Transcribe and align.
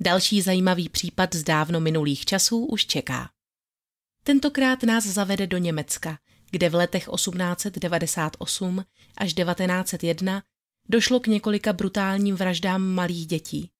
Další 0.00 0.42
zajímavý 0.42 0.88
případ 0.88 1.34
z 1.34 1.42
dávno 1.42 1.80
minulých 1.80 2.24
časů 2.24 2.64
už 2.64 2.86
čeká. 2.86 3.30
Tentokrát 4.22 4.82
nás 4.82 5.06
zavede 5.06 5.46
do 5.46 5.58
Německa, 5.58 6.18
kde 6.50 6.70
v 6.70 6.74
letech 6.74 7.08
1898 7.14 8.84
až 9.16 9.34
1901 9.34 10.42
došlo 10.88 11.20
k 11.20 11.26
několika 11.26 11.72
brutálním 11.72 12.36
vraždám 12.36 12.82
malých 12.82 13.26
dětí. 13.26 13.70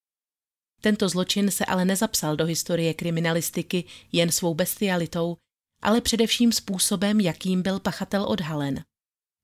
Tento 0.81 1.09
zločin 1.09 1.51
se 1.51 1.65
ale 1.65 1.85
nezapsal 1.85 2.37
do 2.37 2.45
historie 2.45 2.95
kriminalistiky 2.95 3.85
jen 4.13 4.33
svou 4.33 4.55
bestialitou, 4.55 5.37
ale 5.83 6.01
především 6.01 6.53
způsobem, 6.53 7.21
jakým 7.21 7.63
byl 7.63 7.81
pachatel 7.81 8.25
odhalen. 8.29 8.85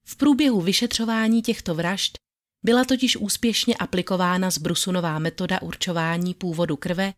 V 0.05 0.17
průběhu 0.17 0.61
vyšetřování 0.61 1.43
těchto 1.43 1.75
vražd 1.75 2.19
byla 2.65 2.85
totiž 2.85 3.17
úspěšně 3.17 3.75
aplikována 3.75 4.51
zbrusunová 4.51 5.19
metoda 5.19 5.63
určování 5.63 6.35
původu 6.35 6.77
krve, 6.77 7.13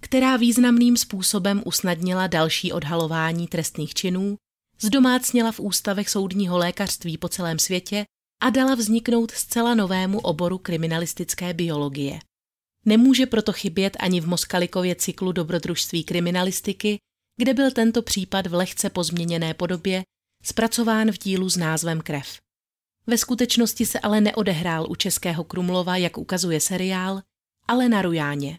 která 0.00 0.36
významným 0.36 0.96
způsobem 0.96 1.62
usnadnila 1.64 2.26
další 2.26 2.72
odhalování 2.72 3.48
trestných 3.48 3.94
činů, 3.94 4.36
zdomácněla 4.80 5.52
v 5.52 5.60
ústavech 5.60 6.10
soudního 6.10 6.58
lékařství 6.58 7.18
po 7.18 7.28
celém 7.28 7.58
světě 7.58 8.04
a 8.42 8.50
dala 8.50 8.74
vzniknout 8.74 9.30
zcela 9.30 9.74
novému 9.74 10.20
oboru 10.20 10.58
kriminalistické 10.58 11.54
biologie. 11.54 12.18
Nemůže 12.84 13.26
proto 13.26 13.52
chybět 13.52 13.96
ani 14.00 14.20
v 14.20 14.28
Moskalikově 14.28 14.94
cyklu 14.94 15.32
dobrodružství 15.32 16.04
kriminalistiky, 16.04 16.98
kde 17.36 17.54
byl 17.54 17.70
tento 17.70 18.02
případ 18.02 18.46
v 18.46 18.54
lehce 18.54 18.90
pozměněné 18.90 19.54
podobě 19.54 20.02
zpracován 20.44 21.12
v 21.12 21.18
dílu 21.18 21.48
s 21.48 21.56
názvem 21.56 22.00
Krev. 22.00 22.38
Ve 23.06 23.18
skutečnosti 23.18 23.86
se 23.86 24.00
ale 24.00 24.20
neodehrál 24.20 24.86
u 24.90 24.94
Českého 24.94 25.44
Krumlova, 25.44 25.96
jak 25.96 26.18
ukazuje 26.18 26.60
seriál, 26.60 27.22
ale 27.68 27.88
na 27.88 28.02
Rujáně. 28.02 28.58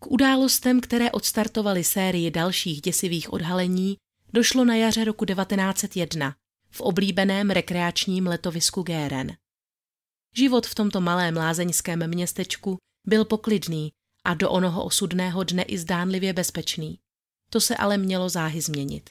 K 0.00 0.06
událostem, 0.06 0.80
které 0.80 1.10
odstartovaly 1.10 1.84
sérii 1.84 2.30
dalších 2.30 2.80
děsivých 2.80 3.32
odhalení, 3.32 3.96
došlo 4.32 4.64
na 4.64 4.74
jaře 4.74 5.04
roku 5.04 5.24
1901 5.24 6.36
v 6.70 6.80
oblíbeném 6.80 7.50
rekreačním 7.50 8.26
letovisku 8.26 8.82
Géren. 8.82 9.36
Život 10.36 10.66
v 10.66 10.74
tomto 10.74 11.00
malém 11.00 11.36
lázeňském 11.36 12.08
městečku 12.08 12.78
byl 13.06 13.24
poklidný 13.24 13.92
a 14.24 14.34
do 14.34 14.50
onoho 14.50 14.84
osudného 14.84 15.44
dne 15.44 15.62
i 15.62 15.78
zdánlivě 15.78 16.32
bezpečný. 16.32 16.98
To 17.50 17.60
se 17.60 17.76
ale 17.76 17.98
mělo 17.98 18.28
záhy 18.28 18.60
změnit. 18.60 19.10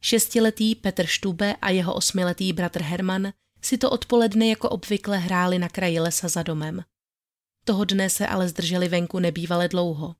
Šestiletý 0.00 0.74
Petr 0.74 1.06
Štube 1.06 1.56
a 1.62 1.70
jeho 1.70 1.94
osmiletý 1.94 2.52
bratr 2.52 2.82
Herman 2.82 3.32
si 3.62 3.78
to 3.78 3.90
odpoledne 3.90 4.48
jako 4.48 4.68
obvykle 4.68 5.18
hráli 5.18 5.58
na 5.58 5.68
kraji 5.68 6.00
lesa 6.00 6.28
za 6.28 6.42
domem. 6.42 6.84
Toho 7.64 7.84
dne 7.84 8.10
se 8.10 8.26
ale 8.26 8.48
zdrželi 8.48 8.88
venku 8.88 9.18
nebývale 9.18 9.68
dlouho. 9.68 10.16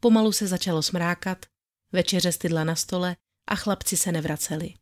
Pomalu 0.00 0.32
se 0.32 0.46
začalo 0.46 0.82
smrákat, 0.82 1.46
večeře 1.92 2.32
stydla 2.32 2.64
na 2.64 2.76
stole 2.76 3.16
a 3.48 3.56
chlapci 3.56 3.96
se 3.96 4.12
nevraceli. 4.12 4.74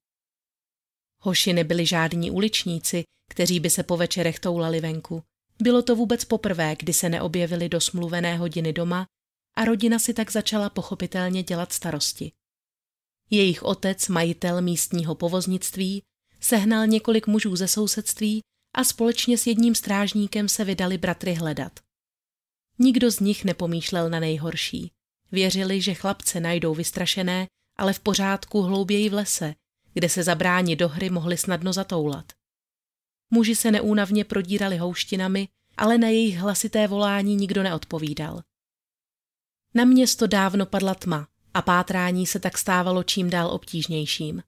Hoši 1.20 1.52
nebyli 1.52 1.86
žádní 1.86 2.30
uličníci, 2.30 3.04
kteří 3.30 3.60
by 3.60 3.70
se 3.70 3.82
po 3.82 3.96
večerech 3.96 4.40
toulali 4.40 4.80
venku. 4.80 5.22
Bylo 5.62 5.82
to 5.82 5.96
vůbec 5.96 6.24
poprvé, 6.24 6.76
kdy 6.78 6.92
se 6.92 7.08
neobjevili 7.08 7.68
do 7.68 7.80
smluvené 7.80 8.36
hodiny 8.36 8.72
doma 8.72 9.06
a 9.56 9.64
rodina 9.64 9.98
si 9.98 10.14
tak 10.14 10.32
začala 10.32 10.70
pochopitelně 10.70 11.42
dělat 11.42 11.72
starosti. 11.72 12.32
Jejich 13.34 13.62
otec, 13.62 14.08
majitel 14.08 14.62
místního 14.62 15.14
povoznictví, 15.14 16.02
sehnal 16.40 16.86
několik 16.86 17.26
mužů 17.26 17.56
ze 17.56 17.68
sousedství 17.68 18.40
a 18.74 18.84
společně 18.84 19.38
s 19.38 19.46
jedním 19.46 19.74
strážníkem 19.74 20.48
se 20.48 20.64
vydali 20.64 20.98
bratry 20.98 21.34
hledat. 21.34 21.80
Nikdo 22.78 23.10
z 23.10 23.20
nich 23.20 23.44
nepomýšlel 23.44 24.10
na 24.10 24.20
nejhorší. 24.20 24.92
Věřili, 25.32 25.80
že 25.80 25.94
chlapce 25.94 26.40
najdou 26.40 26.74
vystrašené, 26.74 27.46
ale 27.76 27.92
v 27.92 28.00
pořádku 28.00 28.62
hlouběji 28.62 29.08
v 29.08 29.14
lese, 29.14 29.54
kde 29.94 30.08
se 30.08 30.22
zabráni 30.22 30.76
do 30.76 30.88
hry 30.88 31.10
mohli 31.10 31.36
snadno 31.36 31.72
zatoulat. 31.72 32.32
Muži 33.30 33.56
se 33.56 33.70
neúnavně 33.70 34.24
prodírali 34.24 34.76
houštinami, 34.76 35.48
ale 35.76 35.98
na 35.98 36.08
jejich 36.08 36.36
hlasité 36.36 36.88
volání 36.88 37.36
nikdo 37.36 37.62
neodpovídal. 37.62 38.42
Na 39.74 39.84
město 39.84 40.26
dávno 40.26 40.66
padla 40.66 40.94
tma 40.94 41.31
a 41.54 41.62
pátrání 41.62 42.26
se 42.26 42.40
tak 42.40 42.58
stávalo 42.58 43.02
čím 43.02 43.30
dál 43.30 43.50
obtížnějším. 43.50 44.42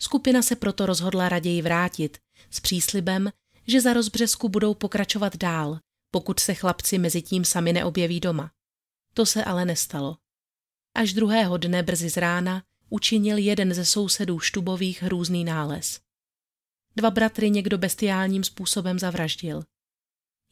Skupina 0.00 0.42
se 0.42 0.56
proto 0.56 0.86
rozhodla 0.86 1.28
raději 1.28 1.62
vrátit 1.62 2.18
s 2.50 2.60
příslibem, 2.60 3.32
že 3.66 3.80
za 3.80 3.92
rozbřesku 3.92 4.48
budou 4.48 4.74
pokračovat 4.74 5.36
dál, 5.36 5.78
pokud 6.10 6.40
se 6.40 6.54
chlapci 6.54 6.98
mezi 6.98 7.22
tím 7.22 7.44
sami 7.44 7.72
neobjeví 7.72 8.20
doma. 8.20 8.50
To 9.14 9.26
se 9.26 9.44
ale 9.44 9.64
nestalo. 9.64 10.16
Až 10.94 11.12
druhého 11.12 11.56
dne 11.56 11.82
brzy 11.82 12.10
z 12.10 12.16
rána 12.16 12.62
učinil 12.88 13.38
jeden 13.38 13.74
ze 13.74 13.84
sousedů 13.84 14.38
Štubových 14.38 15.02
hrůzný 15.02 15.44
nález. 15.44 16.00
Dva 16.96 17.10
bratry 17.10 17.50
někdo 17.50 17.78
bestiálním 17.78 18.44
způsobem 18.44 18.98
zavraždil. 18.98 19.62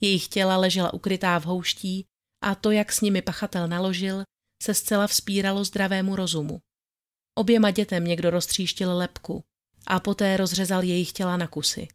Jejich 0.00 0.28
těla 0.28 0.56
ležela 0.56 0.94
ukrytá 0.94 1.38
v 1.38 1.44
houští 1.44 2.06
a 2.40 2.54
to, 2.54 2.70
jak 2.70 2.92
s 2.92 3.00
nimi 3.00 3.22
pachatel 3.22 3.68
naložil, 3.68 4.22
se 4.62 4.74
zcela 4.74 5.06
vzpíralo 5.06 5.64
zdravému 5.64 6.16
rozumu. 6.16 6.60
Oběma 7.34 7.70
dětem 7.70 8.04
někdo 8.04 8.30
roztříštil 8.30 8.96
lepku 8.96 9.44
a 9.86 10.00
poté 10.00 10.36
rozřezal 10.36 10.82
jejich 10.82 11.12
těla 11.12 11.36
na 11.36 11.46
kusy. 11.46 11.88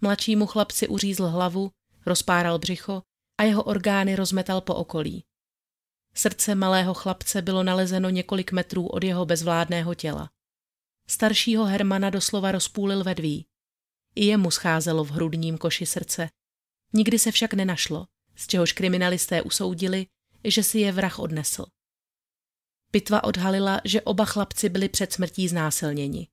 Mladšímu 0.00 0.46
chlapci 0.46 0.88
uřízl 0.88 1.26
hlavu, 1.26 1.70
rozpáral 2.06 2.58
břicho 2.58 3.02
a 3.38 3.42
jeho 3.42 3.62
orgány 3.62 4.16
rozmetal 4.16 4.60
po 4.60 4.74
okolí. 4.74 5.24
Srdce 6.14 6.54
malého 6.54 6.94
chlapce 6.94 7.42
bylo 7.42 7.62
nalezeno 7.62 8.10
několik 8.10 8.52
metrů 8.52 8.86
od 8.86 9.04
jeho 9.04 9.26
bezvládného 9.26 9.94
těla. 9.94 10.30
Staršího 11.08 11.64
Hermana 11.64 12.10
doslova 12.10 12.52
rozpůlil 12.52 13.04
vedví. 13.04 13.46
I 14.14 14.24
jemu 14.24 14.50
scházelo 14.50 15.04
v 15.04 15.10
hrudním 15.10 15.58
koši 15.58 15.86
srdce. 15.86 16.28
Nikdy 16.92 17.18
se 17.18 17.32
však 17.32 17.54
nenašlo, 17.54 18.06
z 18.36 18.46
čehož 18.46 18.72
kriminalisté 18.72 19.42
usoudili, 19.42 20.06
že 20.44 20.62
si 20.62 20.78
je 20.78 20.92
vrah 20.92 21.18
odnesl. 21.18 21.66
Pitva 22.90 23.24
odhalila, 23.24 23.80
že 23.84 24.02
oba 24.02 24.24
chlapci 24.24 24.68
byli 24.68 24.88
před 24.88 25.12
smrtí 25.12 25.48
znásilněni. 25.48 26.28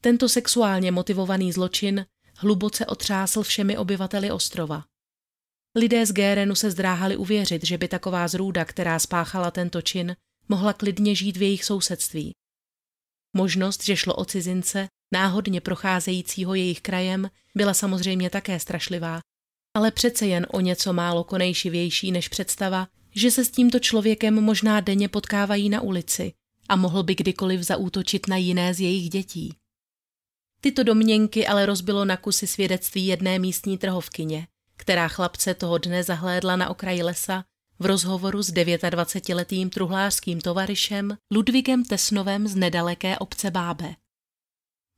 Tento 0.00 0.28
sexuálně 0.28 0.92
motivovaný 0.92 1.52
zločin 1.52 2.06
hluboce 2.36 2.86
otřásl 2.86 3.42
všemi 3.42 3.78
obyvateli 3.78 4.30
ostrova. 4.30 4.84
Lidé 5.74 6.06
z 6.06 6.12
Gérenu 6.12 6.54
se 6.54 6.70
zdráhali 6.70 7.16
uvěřit, 7.16 7.66
že 7.66 7.78
by 7.78 7.88
taková 7.88 8.28
zrůda, 8.28 8.64
která 8.64 8.98
spáchala 8.98 9.50
tento 9.50 9.82
čin, 9.82 10.16
mohla 10.48 10.72
klidně 10.72 11.14
žít 11.14 11.36
v 11.36 11.42
jejich 11.42 11.64
sousedství. 11.64 12.32
Možnost, 13.36 13.84
že 13.84 13.96
šlo 13.96 14.14
o 14.14 14.24
cizince, 14.24 14.88
náhodně 15.12 15.60
procházejícího 15.60 16.54
jejich 16.54 16.80
krajem, 16.80 17.30
byla 17.54 17.74
samozřejmě 17.74 18.30
také 18.30 18.60
strašlivá, 18.60 19.20
ale 19.76 19.90
přece 19.90 20.26
jen 20.26 20.46
o 20.50 20.60
něco 20.60 20.92
málo 20.92 21.24
konejšivější 21.24 22.12
než 22.12 22.28
představa, 22.28 22.88
že 23.14 23.30
se 23.30 23.44
s 23.44 23.50
tímto 23.50 23.78
člověkem 23.78 24.34
možná 24.34 24.80
denně 24.80 25.08
potkávají 25.08 25.68
na 25.68 25.80
ulici 25.80 26.32
a 26.68 26.76
mohl 26.76 27.02
by 27.02 27.14
kdykoliv 27.14 27.62
zaútočit 27.62 28.28
na 28.28 28.36
jiné 28.36 28.74
z 28.74 28.80
jejich 28.80 29.10
dětí. 29.10 29.54
Tyto 30.60 30.82
domněnky 30.82 31.46
ale 31.46 31.66
rozbilo 31.66 32.04
na 32.04 32.16
kusy 32.16 32.46
svědectví 32.46 33.06
jedné 33.06 33.38
místní 33.38 33.78
trhovkyně, 33.78 34.46
která 34.76 35.08
chlapce 35.08 35.54
toho 35.54 35.78
dne 35.78 36.04
zahlédla 36.04 36.56
na 36.56 36.70
okraji 36.70 37.02
lesa 37.02 37.44
v 37.78 37.86
rozhovoru 37.86 38.42
s 38.42 38.52
29-letým 38.52 39.68
truhlářským 39.68 40.40
tovarišem 40.40 41.16
Ludvíkem 41.34 41.84
Tesnovem 41.84 42.48
z 42.48 42.54
nedaleké 42.54 43.18
obce 43.18 43.50
Bábe. 43.50 43.94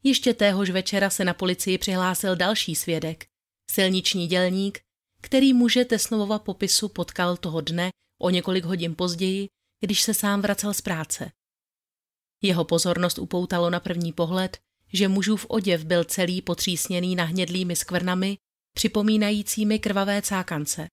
Ještě 0.03 0.35
téhož 0.35 0.71
večera 0.71 1.11
se 1.11 1.25
na 1.25 1.35
policii 1.35 1.79
přihlásil 1.79 2.37
další 2.37 2.75
svědek, 2.75 3.27
silniční 3.71 4.27
dělník, 4.27 4.81
který 5.21 5.53
muže 5.53 5.85
Tesnovova 5.85 6.39
popisu 6.39 6.89
potkal 6.89 7.37
toho 7.37 7.61
dne 7.61 7.91
o 8.19 8.31
několik 8.31 8.65
hodin 8.65 8.95
později, 8.97 9.49
když 9.81 10.03
se 10.03 10.15
sám 10.15 10.43
vracel 10.43 10.75
z 10.75 10.81
práce. 10.81 11.31
Jeho 12.43 12.65
pozornost 12.65 13.19
upoutalo 13.19 13.71
na 13.71 13.81
první 13.81 14.13
pohled, 14.13 14.59
že 14.93 15.09
mužův 15.09 15.47
oděv 15.49 15.85
byl 15.85 16.05
celý 16.05 16.43
potřísněný 16.43 17.17
nahnědlými 17.17 17.77
skvrnami, 17.77 18.39
připomínajícími 18.75 19.79
krvavé 19.79 20.23
cákance. 20.23 20.87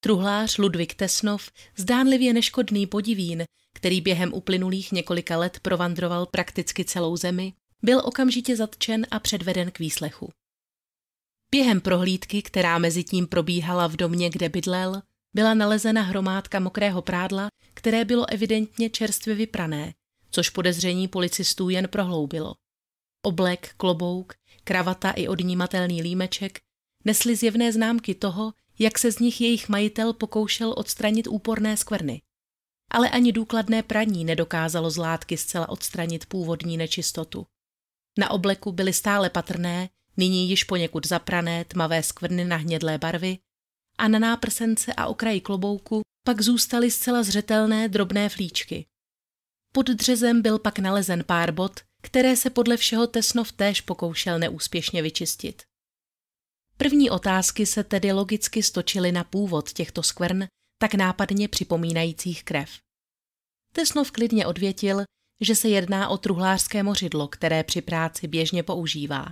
Truhlář 0.00 0.58
Ludvík 0.58 0.94
Tesnov, 0.94 1.50
zdánlivě 1.76 2.32
neškodný 2.32 2.86
podivín, 2.86 3.44
který 3.74 4.00
během 4.00 4.32
uplynulých 4.34 4.92
několika 4.92 5.38
let 5.38 5.60
provandroval 5.60 6.26
prakticky 6.26 6.84
celou 6.84 7.16
zemi, 7.16 7.52
byl 7.82 8.02
okamžitě 8.04 8.56
zatčen 8.56 9.06
a 9.10 9.18
předveden 9.18 9.70
k 9.70 9.78
výslechu. 9.78 10.30
Během 11.50 11.80
prohlídky, 11.80 12.42
která 12.42 12.78
mezi 12.78 13.04
tím 13.04 13.26
probíhala 13.26 13.86
v 13.86 13.96
domě, 13.96 14.30
kde 14.30 14.48
bydlel, 14.48 15.02
byla 15.34 15.54
nalezena 15.54 16.02
hromádka 16.02 16.60
mokrého 16.60 17.02
prádla, 17.02 17.48
které 17.74 18.04
bylo 18.04 18.30
evidentně 18.30 18.90
čerstvě 18.90 19.34
vyprané, 19.34 19.94
což 20.30 20.50
podezření 20.50 21.08
policistů 21.08 21.68
jen 21.68 21.88
prohloubilo. 21.88 22.54
Oblek, 23.22 23.74
klobouk, 23.76 24.34
kravata 24.64 25.10
i 25.10 25.28
odnímatelný 25.28 26.02
límeček 26.02 26.60
nesly 27.04 27.36
zjevné 27.36 27.72
známky 27.72 28.14
toho, 28.14 28.52
jak 28.78 28.98
se 28.98 29.12
z 29.12 29.18
nich 29.18 29.40
jejich 29.40 29.68
majitel 29.68 30.12
pokoušel 30.12 30.74
odstranit 30.76 31.26
úporné 31.26 31.76
skvrny. 31.76 32.22
Ale 32.90 33.10
ani 33.10 33.32
důkladné 33.32 33.82
praní 33.82 34.24
nedokázalo 34.24 34.90
z 34.90 34.96
látky 34.96 35.36
zcela 35.36 35.68
odstranit 35.68 36.26
původní 36.26 36.76
nečistotu. 36.76 37.46
Na 38.18 38.30
obleku 38.30 38.72
byly 38.72 38.92
stále 38.92 39.30
patrné, 39.30 39.88
nyní 40.16 40.48
již 40.48 40.64
poněkud 40.64 41.06
zaprané 41.06 41.64
tmavé 41.64 42.02
skvrny 42.02 42.44
na 42.44 42.56
hnědlé 42.56 42.98
barvy 42.98 43.38
a 43.98 44.08
na 44.08 44.18
náprsence 44.18 44.94
a 44.94 45.06
okraji 45.06 45.40
klobouku 45.40 46.00
pak 46.26 46.40
zůstaly 46.40 46.90
zcela 46.90 47.22
zřetelné 47.22 47.88
drobné 47.88 48.28
flíčky. 48.28 48.86
Pod 49.72 49.86
dřezem 49.86 50.42
byl 50.42 50.58
pak 50.58 50.78
nalezen 50.78 51.24
pár 51.24 51.52
bod, 51.52 51.80
které 52.02 52.36
se 52.36 52.50
podle 52.50 52.76
všeho 52.76 53.06
Tesnov 53.06 53.52
též 53.52 53.80
pokoušel 53.80 54.38
neúspěšně 54.38 55.02
vyčistit. 55.02 55.62
První 56.76 57.10
otázky 57.10 57.66
se 57.66 57.84
tedy 57.84 58.12
logicky 58.12 58.62
stočily 58.62 59.12
na 59.12 59.24
původ 59.24 59.72
těchto 59.72 60.02
skvrn, 60.02 60.44
tak 60.78 60.94
nápadně 60.94 61.48
připomínajících 61.48 62.44
krev. 62.44 62.70
Tesnov 63.72 64.10
klidně 64.10 64.46
odvětil, 64.46 65.04
že 65.40 65.54
se 65.54 65.68
jedná 65.68 66.08
o 66.08 66.18
truhlářské 66.18 66.82
mořidlo, 66.82 67.28
které 67.28 67.64
při 67.64 67.82
práci 67.82 68.28
běžně 68.28 68.62
používá. 68.62 69.26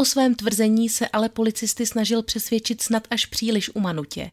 O 0.00 0.04
svém 0.04 0.34
tvrzení 0.34 0.88
se 0.88 1.08
ale 1.08 1.28
policisty 1.28 1.86
snažil 1.86 2.22
přesvědčit 2.22 2.82
snad 2.82 3.08
až 3.10 3.26
příliš 3.26 3.74
umanutě. 3.74 4.30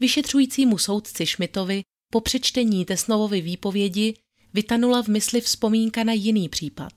Vyšetřujícímu 0.00 0.78
soudci 0.78 1.26
Šmitovi 1.26 1.82
po 2.12 2.20
přečtení 2.20 2.84
Tesnovovy 2.84 3.40
výpovědi 3.40 4.14
vytanula 4.52 5.02
v 5.02 5.08
mysli 5.08 5.40
vzpomínka 5.40 6.04
na 6.04 6.12
jiný 6.12 6.48
případ. 6.48 6.92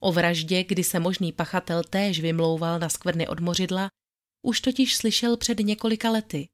O 0.00 0.12
vraždě, 0.12 0.64
kdy 0.64 0.84
se 0.84 1.00
možný 1.00 1.32
pachatel 1.32 1.82
též 1.84 2.20
vymlouval 2.20 2.78
na 2.78 2.88
skvrny 2.88 3.28
od 3.28 3.40
mořidla, 3.40 3.88
už 4.46 4.60
totiž 4.60 4.96
slyšel 4.96 5.36
před 5.36 5.58
několika 5.58 6.10
lety. 6.10 6.48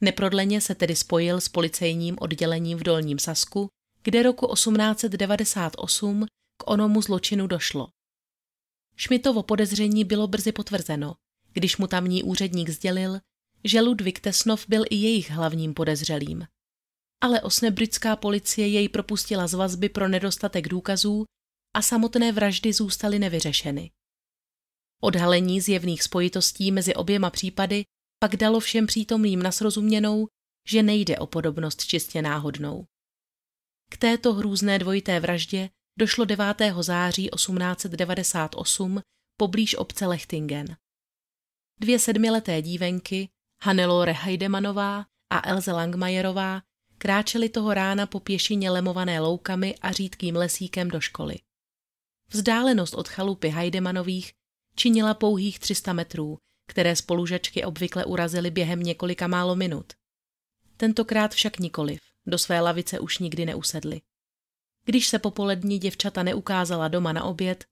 Neprodleně 0.00 0.60
se 0.60 0.74
tedy 0.74 0.96
spojil 0.96 1.40
s 1.40 1.48
policejním 1.48 2.16
oddělením 2.20 2.78
v 2.78 2.82
Dolním 2.82 3.18
Sasku, 3.18 3.68
kde 4.02 4.22
roku 4.22 4.54
1898 4.54 6.26
k 6.56 6.70
onomu 6.70 7.02
zločinu 7.02 7.46
došlo. 7.46 7.88
Šmitovo 9.00 9.42
podezření 9.42 10.04
bylo 10.04 10.26
brzy 10.26 10.52
potvrzeno, 10.52 11.14
když 11.52 11.76
mu 11.76 11.86
tamní 11.86 12.22
úředník 12.22 12.68
sdělil, 12.68 13.20
že 13.64 13.80
Ludvík 13.80 14.20
Tesnov 14.20 14.68
byl 14.68 14.84
i 14.90 14.96
jejich 14.96 15.30
hlavním 15.30 15.74
podezřelým. 15.74 16.46
Ale 17.20 17.40
osnebrická 17.42 18.16
policie 18.16 18.68
jej 18.68 18.88
propustila 18.88 19.46
z 19.46 19.54
vazby 19.54 19.88
pro 19.88 20.08
nedostatek 20.08 20.68
důkazů 20.68 21.24
a 21.74 21.82
samotné 21.82 22.32
vraždy 22.32 22.72
zůstaly 22.72 23.18
nevyřešeny. 23.18 23.90
Odhalení 25.02 25.60
zjevných 25.60 26.02
spojitostí 26.02 26.72
mezi 26.72 26.94
oběma 26.94 27.30
případy 27.30 27.84
pak 28.18 28.36
dalo 28.36 28.60
všem 28.60 28.86
přítomným 28.86 29.42
nasrozuměnou, 29.42 30.26
že 30.68 30.82
nejde 30.82 31.18
o 31.18 31.26
podobnost 31.26 31.84
čistě 31.84 32.22
náhodnou. 32.22 32.84
K 33.90 33.96
této 33.96 34.32
hrůzné 34.32 34.78
dvojité 34.78 35.20
vraždě 35.20 35.70
došlo 35.98 36.24
9. 36.24 36.44
září 36.80 37.28
1898 37.34 39.00
poblíž 39.36 39.74
obce 39.74 40.06
Lechtingen. 40.06 40.76
Dvě 41.80 41.98
sedmileté 41.98 42.62
dívenky, 42.62 43.28
Hannelore 43.62 44.12
Heidemanová 44.12 45.06
a 45.30 45.48
Elze 45.48 45.72
Langmajerová, 45.72 46.62
kráčely 46.98 47.48
toho 47.48 47.74
rána 47.74 48.06
po 48.06 48.20
pěšině 48.20 48.70
lemované 48.70 49.20
loukami 49.20 49.74
a 49.80 49.92
řídkým 49.92 50.36
lesíkem 50.36 50.88
do 50.88 51.00
školy. 51.00 51.36
Vzdálenost 52.30 52.94
od 52.94 53.08
chalupy 53.08 53.48
Heidemanových 53.48 54.32
činila 54.74 55.14
pouhých 55.14 55.58
300 55.58 55.92
metrů, 55.92 56.38
které 56.68 56.96
spolužačky 56.96 57.64
obvykle 57.64 58.04
urazily 58.04 58.50
během 58.50 58.80
několika 58.80 59.26
málo 59.26 59.56
minut. 59.56 59.92
Tentokrát 60.76 61.32
však 61.32 61.58
nikoliv, 61.58 62.00
do 62.26 62.38
své 62.38 62.60
lavice 62.60 63.00
už 63.00 63.18
nikdy 63.18 63.46
neusedly. 63.46 64.00
Když 64.88 65.08
se 65.08 65.18
popolední 65.18 65.78
děvčata 65.78 66.22
neukázala 66.22 66.88
doma 66.88 67.12
na 67.12 67.24
oběd, 67.24 67.64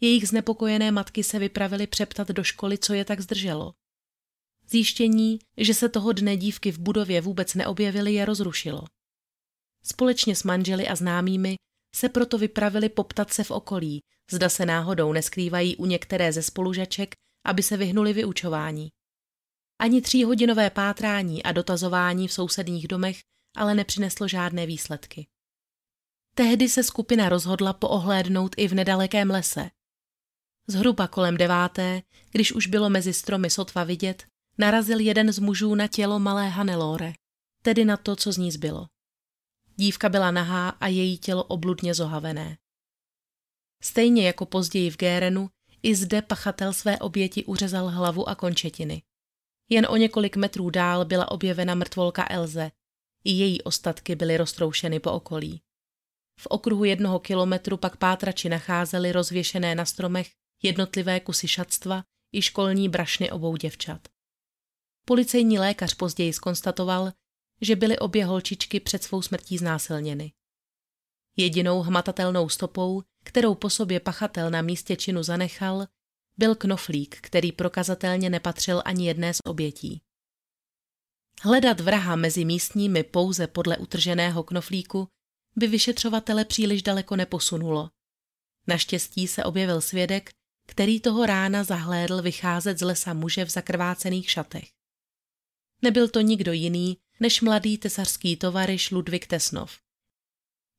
jejich 0.00 0.28
znepokojené 0.28 0.90
matky 0.90 1.24
se 1.24 1.38
vypravily 1.38 1.86
přeptat 1.86 2.28
do 2.28 2.44
školy, 2.44 2.78
co 2.78 2.94
je 2.94 3.04
tak 3.04 3.20
zdrželo. 3.20 3.74
Zjištění, 4.68 5.38
že 5.56 5.74
se 5.74 5.88
toho 5.88 6.12
dne 6.12 6.36
dívky 6.36 6.72
v 6.72 6.78
budově 6.78 7.20
vůbec 7.20 7.54
neobjevily, 7.54 8.14
je 8.14 8.24
rozrušilo. 8.24 8.82
Společně 9.82 10.36
s 10.36 10.42
manželi 10.42 10.88
a 10.88 10.94
známými 10.94 11.56
se 11.94 12.08
proto 12.08 12.38
vypravili 12.38 12.88
poptat 12.88 13.32
se 13.32 13.44
v 13.44 13.50
okolí, 13.50 14.00
zda 14.30 14.48
se 14.48 14.66
náhodou 14.66 15.12
neskrývají 15.12 15.76
u 15.76 15.86
některé 15.86 16.32
ze 16.32 16.42
spolužaček, 16.42 17.14
aby 17.44 17.62
se 17.62 17.76
vyhnuli 17.76 18.12
vyučování. 18.12 18.88
Ani 19.78 20.02
tříhodinové 20.02 20.70
pátrání 20.70 21.42
a 21.42 21.52
dotazování 21.52 22.28
v 22.28 22.32
sousedních 22.32 22.88
domech 22.88 23.20
ale 23.56 23.74
nepřineslo 23.74 24.28
žádné 24.28 24.66
výsledky. 24.66 25.26
Tehdy 26.34 26.68
se 26.68 26.82
skupina 26.82 27.28
rozhodla 27.28 27.72
poohlédnout 27.72 28.54
i 28.56 28.68
v 28.68 28.74
nedalekém 28.74 29.30
lese. 29.30 29.70
Zhruba 30.66 31.08
kolem 31.08 31.36
deváté, 31.36 32.02
když 32.30 32.52
už 32.52 32.66
bylo 32.66 32.90
mezi 32.90 33.12
stromy 33.12 33.50
sotva 33.50 33.84
vidět, 33.84 34.26
narazil 34.58 35.00
jeden 35.00 35.32
z 35.32 35.38
mužů 35.38 35.74
na 35.74 35.86
tělo 35.86 36.18
malé 36.18 36.48
Hanelore, 36.48 37.12
tedy 37.62 37.84
na 37.84 37.96
to, 37.96 38.16
co 38.16 38.32
z 38.32 38.36
ní 38.36 38.52
zbylo. 38.52 38.86
Dívka 39.76 40.08
byla 40.08 40.30
nahá 40.30 40.68
a 40.68 40.86
její 40.86 41.18
tělo 41.18 41.44
obludně 41.44 41.94
zohavené. 41.94 42.58
Stejně 43.82 44.26
jako 44.26 44.46
později 44.46 44.90
v 44.90 44.96
Gérenu, 44.96 45.50
i 45.82 45.94
zde 45.94 46.22
pachatel 46.22 46.72
své 46.72 46.98
oběti 46.98 47.44
uřezal 47.44 47.88
hlavu 47.88 48.28
a 48.28 48.34
končetiny. 48.34 49.02
Jen 49.68 49.86
o 49.90 49.96
několik 49.96 50.36
metrů 50.36 50.70
dál 50.70 51.04
byla 51.04 51.30
objevena 51.30 51.74
mrtvolka 51.74 52.26
Elze. 52.30 52.70
I 53.24 53.32
její 53.32 53.62
ostatky 53.62 54.16
byly 54.16 54.36
roztroušeny 54.36 55.00
po 55.00 55.12
okolí. 55.12 55.62
V 56.40 56.46
okruhu 56.46 56.84
jednoho 56.84 57.18
kilometru 57.18 57.76
pak 57.76 57.96
pátrači 57.96 58.48
nacházeli 58.48 59.12
rozvěšené 59.12 59.74
na 59.74 59.84
stromech 59.84 60.30
jednotlivé 60.62 61.20
kusy 61.20 61.48
šatstva 61.48 62.04
i 62.32 62.42
školní 62.42 62.88
brašny 62.88 63.30
obou 63.30 63.56
děvčat. 63.56 64.08
Policejní 65.04 65.58
lékař 65.58 65.94
později 65.94 66.32
skonstatoval, 66.32 67.12
že 67.60 67.76
byly 67.76 67.98
obě 67.98 68.24
holčičky 68.24 68.80
před 68.80 69.02
svou 69.02 69.22
smrtí 69.22 69.58
znásilněny. 69.58 70.32
Jedinou 71.36 71.82
hmatatelnou 71.82 72.48
stopou, 72.48 73.02
kterou 73.24 73.54
po 73.54 73.70
sobě 73.70 74.00
pachatel 74.00 74.50
na 74.50 74.62
místě 74.62 74.96
činu 74.96 75.22
zanechal, 75.22 75.86
byl 76.36 76.54
knoflík, 76.54 77.20
který 77.20 77.52
prokazatelně 77.52 78.30
nepatřil 78.30 78.82
ani 78.84 79.06
jedné 79.06 79.34
z 79.34 79.38
obětí. 79.44 80.02
Hledat 81.42 81.80
vraha 81.80 82.16
mezi 82.16 82.44
místními 82.44 83.04
pouze 83.04 83.46
podle 83.46 83.76
utrženého 83.76 84.42
knoflíku 84.42 85.08
by 85.56 85.66
vyšetřovatele 85.66 86.44
příliš 86.44 86.82
daleko 86.82 87.16
neposunulo. 87.16 87.90
Naštěstí 88.66 89.28
se 89.28 89.44
objevil 89.44 89.80
svědek, 89.80 90.30
který 90.66 91.00
toho 91.00 91.26
rána 91.26 91.64
zahlédl 91.64 92.22
vycházet 92.22 92.78
z 92.78 92.82
lesa 92.82 93.14
muže 93.14 93.44
v 93.44 93.50
zakrvácených 93.50 94.30
šatech. 94.30 94.68
Nebyl 95.82 96.08
to 96.08 96.20
nikdo 96.20 96.52
jiný 96.52 96.98
než 97.20 97.40
mladý 97.40 97.78
tesařský 97.78 98.36
tovariš 98.36 98.90
Ludvík 98.90 99.26
Tesnov. 99.26 99.78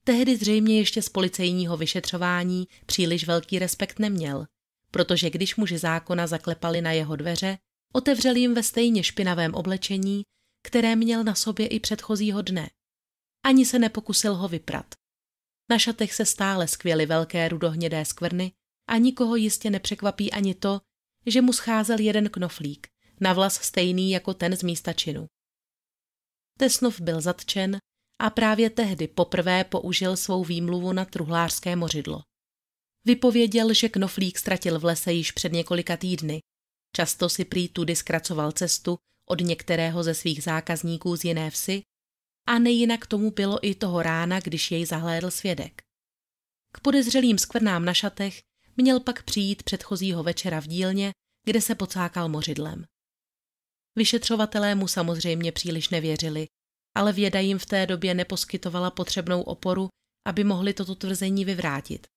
Tehdy 0.03 0.37
zřejmě 0.37 0.77
ještě 0.77 1.01
z 1.01 1.09
policejního 1.09 1.77
vyšetřování 1.77 2.67
příliš 2.85 3.27
velký 3.27 3.59
respekt 3.59 3.99
neměl, 3.99 4.45
protože 4.91 5.29
když 5.29 5.55
muži 5.55 5.77
zákona 5.77 6.27
zaklepali 6.27 6.81
na 6.81 6.91
jeho 6.91 7.15
dveře, 7.15 7.57
otevřel 7.93 8.35
jim 8.35 8.53
ve 8.53 8.63
stejně 8.63 9.03
špinavém 9.03 9.53
oblečení, 9.53 10.23
které 10.63 10.95
měl 10.95 11.23
na 11.23 11.35
sobě 11.35 11.67
i 11.67 11.79
předchozího 11.79 12.41
dne. 12.41 12.69
Ani 13.43 13.65
se 13.65 13.79
nepokusil 13.79 14.35
ho 14.35 14.47
vyprat. 14.47 14.95
Na 15.69 15.79
šatech 15.79 16.13
se 16.13 16.25
stále 16.25 16.67
skvěly 16.67 17.05
velké 17.05 17.49
rudohnědé 17.49 18.05
skvrny 18.05 18.51
a 18.87 18.97
nikoho 18.97 19.35
jistě 19.35 19.69
nepřekvapí 19.69 20.31
ani 20.31 20.55
to, 20.55 20.81
že 21.25 21.41
mu 21.41 21.53
scházel 21.53 21.99
jeden 21.99 22.29
knoflík, 22.29 22.87
na 23.19 23.33
vlas 23.33 23.53
stejný 23.53 24.11
jako 24.11 24.33
ten 24.33 24.57
z 24.57 24.63
místa 24.63 24.93
činu. 24.93 25.27
Tesnov 26.59 27.01
byl 27.01 27.21
zatčen 27.21 27.77
a 28.21 28.29
právě 28.29 28.69
tehdy 28.69 29.07
poprvé 29.07 29.63
použil 29.63 30.17
svou 30.17 30.43
výmluvu 30.43 30.93
na 30.93 31.05
truhlářské 31.05 31.75
mořidlo. 31.75 32.21
Vypověděl, 33.05 33.73
že 33.73 33.89
knoflík 33.89 34.37
ztratil 34.37 34.79
v 34.79 34.85
lese 34.85 35.13
již 35.13 35.31
před 35.31 35.51
několika 35.51 35.97
týdny. 35.97 36.39
Často 36.95 37.29
si 37.29 37.45
prý 37.45 37.69
tudy 37.69 37.95
zkracoval 37.95 38.51
cestu 38.51 38.97
od 39.29 39.41
některého 39.41 40.03
ze 40.03 40.13
svých 40.13 40.43
zákazníků 40.43 41.15
z 41.15 41.23
jiné 41.23 41.51
vsi 41.51 41.83
a 42.47 42.59
nejinak 42.59 43.07
tomu 43.07 43.31
bylo 43.31 43.67
i 43.67 43.75
toho 43.75 44.01
rána, 44.01 44.39
když 44.39 44.71
jej 44.71 44.85
zahlédl 44.85 45.31
svědek. 45.31 45.81
K 46.73 46.79
podezřelým 46.79 47.37
skvrnám 47.37 47.85
na 47.85 47.93
šatech 47.93 48.41
měl 48.77 48.99
pak 48.99 49.23
přijít 49.23 49.63
předchozího 49.63 50.23
večera 50.23 50.61
v 50.61 50.67
dílně, 50.67 51.11
kde 51.45 51.61
se 51.61 51.75
pocákal 51.75 52.29
mořidlem. 52.29 52.85
Vyšetřovatelé 53.95 54.75
mu 54.75 54.87
samozřejmě 54.87 55.51
příliš 55.51 55.89
nevěřili, 55.89 56.47
ale 56.95 57.13
věda 57.13 57.39
jim 57.39 57.59
v 57.59 57.65
té 57.65 57.85
době 57.85 58.13
neposkytovala 58.13 58.91
potřebnou 58.91 59.41
oporu, 59.41 59.89
aby 60.27 60.43
mohli 60.43 60.73
toto 60.73 60.95
tvrzení 60.95 61.45
vyvrátit. 61.45 62.07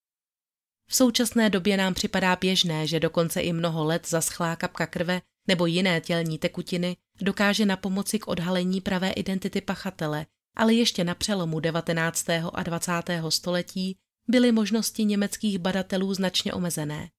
V 0.91 0.97
současné 0.97 1.51
době 1.51 1.77
nám 1.77 1.95
připadá 1.95 2.37
běžné, 2.37 2.87
že 2.87 3.01
dokonce 3.01 3.41
i 3.41 3.53
mnoho 3.53 3.85
let 3.85 4.09
zaschlá 4.09 4.57
kapka 4.57 4.87
krve 4.87 5.23
nebo 5.49 5.67
jiné 5.67 6.01
tělní 6.01 6.39
tekutiny 6.39 6.97
dokáže 7.21 7.67
na 7.67 7.77
pomoci 7.77 8.19
k 8.19 8.29
odhalení 8.29 8.81
pravé 8.81 9.11
identity 9.11 9.61
pachatele, 9.61 10.27
ale 10.57 10.75
ještě 10.75 11.05
na 11.05 11.15
přelomu 11.15 11.61
19. 11.61 12.27
a 12.53 12.63
20. 12.63 12.93
století 13.29 13.97
byly 14.29 14.53
možnosti 14.53 15.05
německých 15.05 15.59
badatelů 15.59 16.15
značně 16.15 16.53
omezené. 16.53 17.11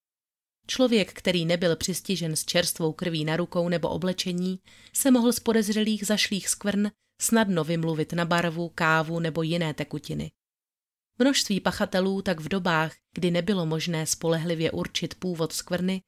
Člověk, 0.68 1.14
který 1.14 1.46
nebyl 1.46 1.76
přistižen 1.76 2.36
s 2.36 2.46
čerstvou 2.46 2.94
krví 2.94 3.26
na 3.26 3.38
rukou 3.38 3.70
nebo 3.70 3.90
oblečení, 3.90 4.60
se 4.94 5.12
mohl 5.12 5.34
z 5.34 5.40
podezřelých 5.40 6.06
zašlých 6.06 6.50
skvrn 6.50 6.92
snadno 7.22 7.64
vymluvit 7.64 8.14
na 8.14 8.26
barvu, 8.26 8.70
kávu 8.76 9.20
nebo 9.20 9.44
jiné 9.44 9.74
tekutiny. 9.74 10.32
Množství 11.20 11.60
pachatelů 11.60 12.22
tak 12.22 12.40
v 12.40 12.50
dobách, 12.50 12.94
kdy 13.14 13.32
nebylo 13.32 13.66
možné 13.66 14.06
spolehlivě 14.06 14.72
určit 14.72 15.16
původ 15.16 15.54
skvrny, 15.54 16.02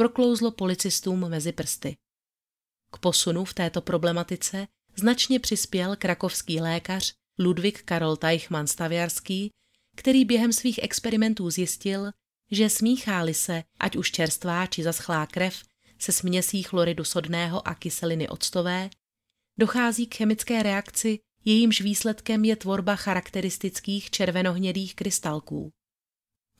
proklouzlo 0.00 0.50
policistům 0.50 1.28
mezi 1.28 1.52
prsty. 1.52 1.96
K 2.92 2.98
posunu 2.98 3.44
v 3.44 3.54
této 3.54 3.80
problematice 3.80 4.68
značně 4.96 5.40
přispěl 5.40 5.96
krakovský 5.96 6.60
lékař 6.60 7.14
Ludvík 7.38 7.82
Karol 7.82 8.16
Teichmann 8.16 8.66
Staviarský, 8.66 9.50
který 9.96 10.24
během 10.24 10.52
svých 10.52 10.80
experimentů 10.82 11.50
zjistil, 11.50 12.10
že 12.50 12.70
smíchá 12.70 13.26
se, 13.32 13.64
ať 13.80 13.96
už 13.96 14.10
čerstvá 14.10 14.66
či 14.66 14.82
zaschlá 14.82 15.26
krev, 15.26 15.62
se 15.98 16.12
směsí 16.12 16.62
chloridu 16.62 17.04
sodného 17.04 17.68
a 17.68 17.74
kyseliny 17.74 18.28
octové, 18.28 18.90
dochází 19.58 20.06
k 20.06 20.14
chemické 20.14 20.62
reakci, 20.62 21.18
jejímž 21.44 21.80
výsledkem 21.80 22.44
je 22.44 22.56
tvorba 22.56 22.96
charakteristických 22.96 24.10
červenohnědých 24.10 24.94
krystalků. 24.94 25.72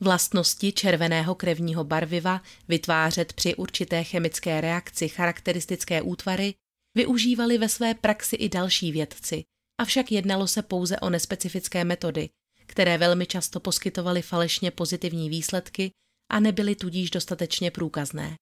Vlastnosti 0.03 0.71
červeného 0.71 1.35
krevního 1.35 1.83
barviva 1.83 2.41
vytvářet 2.67 3.33
při 3.33 3.55
určité 3.55 4.03
chemické 4.03 4.61
reakci 4.61 5.09
charakteristické 5.09 6.01
útvary 6.01 6.53
využívali 6.95 7.57
ve 7.57 7.69
své 7.69 7.93
praxi 7.93 8.35
i 8.35 8.49
další 8.49 8.91
vědci, 8.91 9.43
avšak 9.81 10.11
jednalo 10.11 10.47
se 10.47 10.61
pouze 10.61 10.99
o 10.99 11.09
nespecifické 11.09 11.83
metody, 11.83 12.29
které 12.65 12.97
velmi 12.97 13.25
často 13.25 13.59
poskytovaly 13.59 14.21
falešně 14.21 14.71
pozitivní 14.71 15.29
výsledky 15.29 15.91
a 16.31 16.39
nebyly 16.39 16.75
tudíž 16.75 17.09
dostatečně 17.09 17.71
průkazné. 17.71 18.35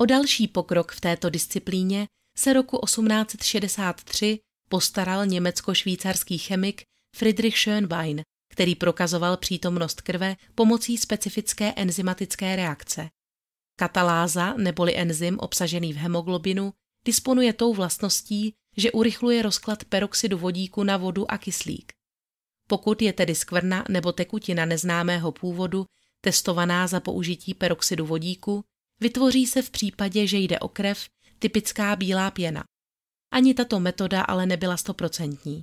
O 0.00 0.06
další 0.06 0.48
pokrok 0.48 0.92
v 0.92 1.00
této 1.00 1.30
disciplíně 1.30 2.06
se 2.38 2.52
roku 2.52 2.80
1863 2.86 4.38
postaral 4.68 5.26
německo-švýcarský 5.26 6.38
chemik 6.38 6.82
Friedrich 7.16 7.56
Schönbein, 7.56 8.22
který 8.48 8.74
prokazoval 8.74 9.36
přítomnost 9.36 10.00
krve 10.00 10.36
pomocí 10.54 10.98
specifické 10.98 11.72
enzymatické 11.76 12.56
reakce. 12.56 13.08
Kataláza 13.78 14.54
neboli 14.54 14.96
enzym 14.96 15.38
obsažený 15.38 15.92
v 15.92 15.96
hemoglobinu 15.96 16.72
disponuje 17.04 17.52
tou 17.52 17.74
vlastností, 17.74 18.54
že 18.76 18.92
urychluje 18.92 19.42
rozklad 19.42 19.84
peroxidu 19.84 20.38
vodíku 20.38 20.84
na 20.84 20.96
vodu 20.96 21.30
a 21.30 21.38
kyslík. 21.38 21.92
Pokud 22.68 23.02
je 23.02 23.12
tedy 23.12 23.34
skvrna 23.34 23.84
nebo 23.88 24.12
tekutina 24.12 24.64
neznámého 24.64 25.32
původu 25.32 25.86
testovaná 26.20 26.86
za 26.86 27.00
použití 27.00 27.54
peroxidu 27.54 28.06
vodíku, 28.06 28.64
vytvoří 29.00 29.46
se 29.46 29.62
v 29.62 29.70
případě, 29.70 30.26
že 30.26 30.38
jde 30.38 30.58
o 30.58 30.68
krev, 30.68 31.08
typická 31.38 31.96
bílá 31.96 32.30
pěna. 32.30 32.64
Ani 33.30 33.54
tato 33.54 33.80
metoda 33.80 34.22
ale 34.22 34.46
nebyla 34.46 34.76
stoprocentní. 34.76 35.62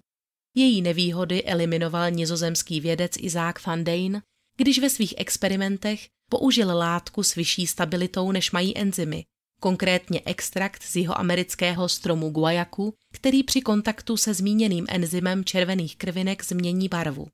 Její 0.55 0.81
nevýhody 0.81 1.43
eliminoval 1.43 2.11
nizozemský 2.11 2.81
vědec 2.81 3.11
Isaac 3.17 3.65
van 3.65 3.83
Dijn, 3.83 4.21
když 4.57 4.79
ve 4.79 4.89
svých 4.89 5.13
experimentech 5.17 6.07
použil 6.29 6.77
látku 6.77 7.23
s 7.23 7.35
vyšší 7.35 7.67
stabilitou, 7.67 8.31
než 8.31 8.51
mají 8.51 8.77
enzymy, 8.77 9.25
konkrétně 9.59 10.21
extrakt 10.25 10.83
z 10.83 10.95
jeho 10.95 11.19
amerického 11.19 11.89
stromu 11.89 12.29
guajaku, 12.29 12.93
který 13.13 13.43
při 13.43 13.61
kontaktu 13.61 14.17
se 14.17 14.33
zmíněným 14.33 14.85
enzymem 14.89 15.45
červených 15.45 15.95
krvinek 15.95 16.45
změní 16.45 16.89
barvu. 16.89 17.27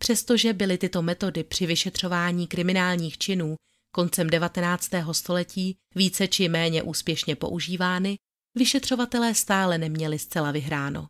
Přestože 0.00 0.52
byly 0.52 0.78
tyto 0.78 1.02
metody 1.02 1.44
při 1.44 1.66
vyšetřování 1.66 2.46
kriminálních 2.46 3.18
činů 3.18 3.56
koncem 3.94 4.30
19. 4.30 4.90
století 5.12 5.76
více 5.94 6.28
či 6.28 6.48
méně 6.48 6.82
úspěšně 6.82 7.36
používány, 7.36 8.16
vyšetřovatelé 8.54 9.34
stále 9.34 9.78
neměli 9.78 10.18
zcela 10.18 10.50
vyhráno. 10.50 11.08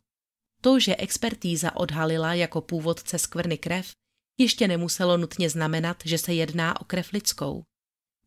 To, 0.61 0.81
že 0.81 0.97
expertíza 0.97 1.77
odhalila 1.77 2.35
jako 2.35 2.61
původce 2.61 3.19
skvrny 3.19 3.59
krev, 3.59 3.91
ještě 4.39 4.69
nemuselo 4.69 5.17
nutně 5.17 5.51
znamenat, 5.51 5.97
že 6.05 6.19
se 6.19 6.35
jedná 6.35 6.81
o 6.81 6.85
krev 6.85 7.13
lidskou. 7.13 7.63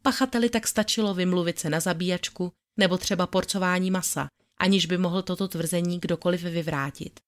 Pachateli 0.03 0.49
tak 0.49 0.67
stačilo 0.67 1.13
vymluvit 1.13 1.59
se 1.59 1.69
na 1.69 1.79
zabíjačku 1.79 2.51
nebo 2.79 2.97
třeba 2.97 3.27
porcování 3.27 3.91
masa, 3.91 4.27
aniž 4.59 4.85
by 4.85 4.97
mohl 4.97 5.21
toto 5.21 5.47
tvrzení 5.47 5.99
kdokoliv 5.99 6.43
vyvrátit. 6.43 7.19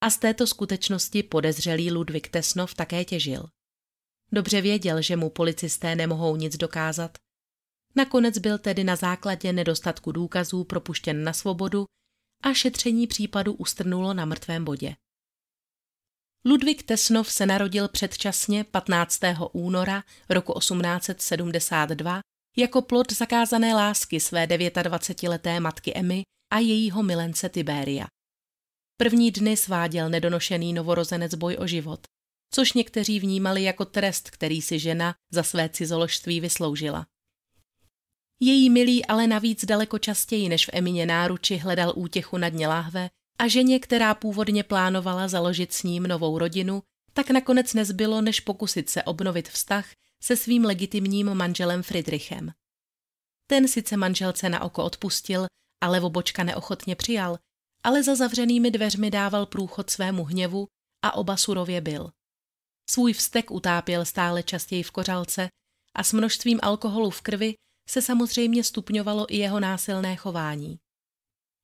A 0.00 0.10
z 0.10 0.18
této 0.18 0.46
skutečnosti 0.46 1.22
podezřelý 1.22 1.92
Ludvík 1.92 2.28
Tesnov 2.28 2.74
také 2.74 3.04
těžil. 3.04 3.48
Dobře 4.32 4.60
věděl, 4.60 5.02
že 5.02 5.16
mu 5.16 5.30
policisté 5.30 5.96
nemohou 5.96 6.36
nic 6.36 6.56
dokázat. 6.56 7.18
Nakonec 7.96 8.38
byl 8.38 8.58
tedy 8.58 8.84
na 8.84 8.96
základě 8.96 9.52
nedostatku 9.52 10.12
důkazů 10.12 10.64
propuštěn 10.64 11.24
na 11.24 11.32
svobodu 11.32 11.84
a 12.44 12.54
šetření 12.54 13.06
případu 13.06 13.52
ustrnulo 13.52 14.14
na 14.14 14.24
mrtvém 14.24 14.64
bodě. 14.64 14.96
Ludvík 16.46 16.82
Tesnov 16.82 17.32
se 17.32 17.46
narodil 17.46 17.88
předčasně 17.88 18.64
15. 18.64 19.20
února 19.52 20.04
roku 20.28 20.58
1872 20.58 22.20
jako 22.56 22.82
plod 22.82 23.12
zakázané 23.12 23.74
lásky 23.74 24.20
své 24.20 24.46
29-leté 24.46 25.60
matky 25.60 25.94
Emmy 25.94 26.22
a 26.52 26.58
jejího 26.58 27.02
milence 27.02 27.48
Tiberia. 27.48 28.06
První 28.96 29.30
dny 29.30 29.56
sváděl 29.56 30.10
nedonošený 30.10 30.72
novorozenec 30.72 31.34
boj 31.34 31.56
o 31.60 31.66
život, 31.66 32.00
což 32.54 32.72
někteří 32.72 33.20
vnímali 33.20 33.62
jako 33.62 33.84
trest, 33.84 34.30
který 34.30 34.62
si 34.62 34.78
žena 34.78 35.14
za 35.32 35.42
své 35.42 35.68
cizoložství 35.68 36.40
vysloužila. 36.40 37.06
Její 38.40 38.70
milý 38.70 39.06
ale 39.06 39.26
navíc 39.26 39.64
daleko 39.64 39.98
častěji 39.98 40.48
než 40.48 40.66
v 40.66 40.70
Emině 40.72 41.06
náruči 41.06 41.56
hledal 41.56 41.92
útěchu 41.96 42.38
na 42.38 42.48
dně 42.48 42.68
láhve 42.68 43.10
a 43.38 43.48
ženě, 43.48 43.78
která 43.78 44.14
původně 44.14 44.62
plánovala 44.62 45.28
založit 45.28 45.72
s 45.72 45.82
ním 45.82 46.02
novou 46.02 46.38
rodinu, 46.38 46.82
tak 47.12 47.30
nakonec 47.30 47.74
nezbylo, 47.74 48.20
než 48.20 48.40
pokusit 48.40 48.90
se 48.90 49.02
obnovit 49.02 49.48
vztah 49.48 49.86
se 50.22 50.36
svým 50.36 50.64
legitimním 50.64 51.34
manželem 51.34 51.82
Friedrichem. 51.82 52.52
Ten 53.46 53.68
sice 53.68 53.96
manželce 53.96 54.48
na 54.48 54.62
oko 54.62 54.84
odpustil, 54.84 55.46
ale 55.80 56.00
vobočka 56.00 56.44
neochotně 56.44 56.96
přijal, 56.96 57.38
ale 57.82 58.02
za 58.02 58.14
zavřenými 58.14 58.70
dveřmi 58.70 59.10
dával 59.10 59.46
průchod 59.46 59.90
svému 59.90 60.24
hněvu 60.24 60.66
a 61.02 61.14
oba 61.14 61.36
surově 61.36 61.80
byl. 61.80 62.10
Svůj 62.90 63.12
vztek 63.12 63.50
utápěl 63.50 64.04
stále 64.04 64.42
častěji 64.42 64.82
v 64.82 64.90
kořalce 64.90 65.48
a 65.94 66.04
s 66.04 66.12
množstvím 66.12 66.58
alkoholu 66.62 67.10
v 67.10 67.20
krvi 67.22 67.54
se 67.88 68.02
samozřejmě 68.02 68.64
stupňovalo 68.64 69.34
i 69.34 69.36
jeho 69.36 69.60
násilné 69.60 70.16
chování. 70.16 70.78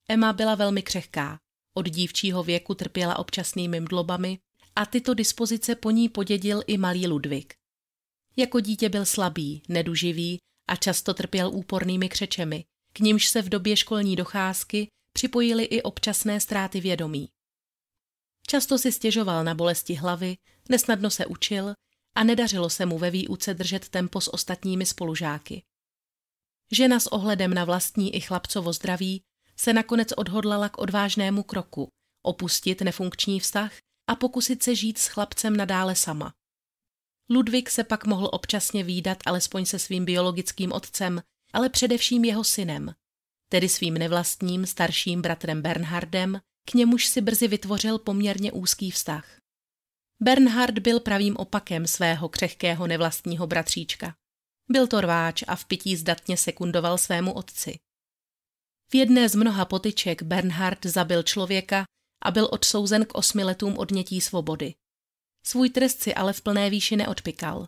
Emma 0.08 0.32
byla 0.32 0.54
velmi 0.54 0.82
křehká, 0.82 1.38
od 1.74 1.88
dívčího 1.88 2.42
věku 2.42 2.74
trpěla 2.74 3.18
občasnými 3.18 3.80
mdlobami 3.80 4.38
a 4.76 4.86
tyto 4.86 5.14
dispozice 5.14 5.74
po 5.74 5.90
ní 5.90 6.08
podědil 6.08 6.62
i 6.66 6.78
malý 6.78 7.06
Ludvík. 7.06 7.54
Jako 8.36 8.60
dítě 8.60 8.88
byl 8.88 9.06
slabý, 9.06 9.62
neduživý 9.68 10.38
a 10.68 10.76
často 10.76 11.14
trpěl 11.14 11.50
úpornými 11.50 12.08
křečemi, 12.08 12.64
k 12.92 13.00
nímž 13.00 13.26
se 13.26 13.42
v 13.42 13.48
době 13.48 13.76
školní 13.76 14.16
docházky 14.16 14.88
připojily 15.12 15.64
i 15.64 15.82
občasné 15.82 16.40
ztráty 16.40 16.80
vědomí. 16.80 17.28
Často 18.46 18.78
si 18.78 18.92
stěžoval 18.92 19.44
na 19.44 19.54
bolesti 19.54 19.94
hlavy, 19.94 20.36
nesnadno 20.68 21.10
se 21.10 21.26
učil 21.26 21.74
a 22.14 22.24
nedařilo 22.24 22.70
se 22.70 22.86
mu 22.86 22.98
ve 22.98 23.10
výuce 23.10 23.54
držet 23.54 23.88
tempo 23.88 24.20
s 24.20 24.34
ostatními 24.34 24.86
spolužáky. 24.86 25.62
Žena 26.72 27.00
s 27.00 27.06
ohledem 27.06 27.54
na 27.54 27.64
vlastní 27.64 28.14
i 28.14 28.20
chlapcovo 28.20 28.72
zdraví 28.72 29.22
se 29.56 29.72
nakonec 29.72 30.08
odhodlala 30.16 30.68
k 30.68 30.78
odvážnému 30.78 31.42
kroku, 31.42 31.88
opustit 32.22 32.80
nefunkční 32.80 33.40
vztah 33.40 33.72
a 34.08 34.14
pokusit 34.16 34.62
se 34.62 34.74
žít 34.74 34.98
s 34.98 35.06
chlapcem 35.06 35.56
nadále 35.56 35.96
sama. 35.96 36.34
Ludvík 37.30 37.70
se 37.70 37.84
pak 37.84 38.06
mohl 38.06 38.30
občasně 38.32 38.84
výdat 38.84 39.18
alespoň 39.26 39.64
se 39.64 39.78
svým 39.78 40.04
biologickým 40.04 40.72
otcem, 40.72 41.22
ale 41.52 41.68
především 41.68 42.24
jeho 42.24 42.44
synem. 42.44 42.94
tedy 43.48 43.68
svým 43.68 43.94
nevlastním 43.94 44.66
starším 44.66 45.22
bratrem 45.22 45.62
Bernhardem, 45.62 46.40
k 46.70 46.74
němuž 46.74 47.06
si 47.06 47.20
brzy 47.20 47.48
vytvořil 47.48 47.98
poměrně 47.98 48.52
úzký 48.52 48.90
vztah. 48.90 49.38
Bernhard 50.20 50.78
byl 50.78 51.00
pravým 51.00 51.36
opakem 51.36 51.86
svého 51.86 52.28
křehkého 52.28 52.86
nevlastního 52.86 53.46
bratříčka. 53.46 54.14
Byl 54.72 54.86
to 54.86 55.00
rváč 55.00 55.44
a 55.46 55.56
v 55.56 55.64
pití 55.64 55.96
zdatně 55.96 56.36
sekundoval 56.36 56.98
svému 56.98 57.32
otci. 57.32 57.78
V 58.92 58.94
jedné 58.94 59.28
z 59.28 59.34
mnoha 59.34 59.64
potyček 59.64 60.22
Bernhard 60.22 60.86
zabil 60.86 61.22
člověka 61.22 61.84
a 62.22 62.30
byl 62.30 62.48
odsouzen 62.52 63.04
k 63.04 63.14
osmi 63.14 63.44
letům 63.44 63.78
odnětí 63.78 64.20
svobody. 64.20 64.74
Svůj 65.46 65.70
trest 65.70 66.02
si 66.02 66.14
ale 66.14 66.32
v 66.32 66.40
plné 66.40 66.70
výši 66.70 66.96
neodpikal. 66.96 67.66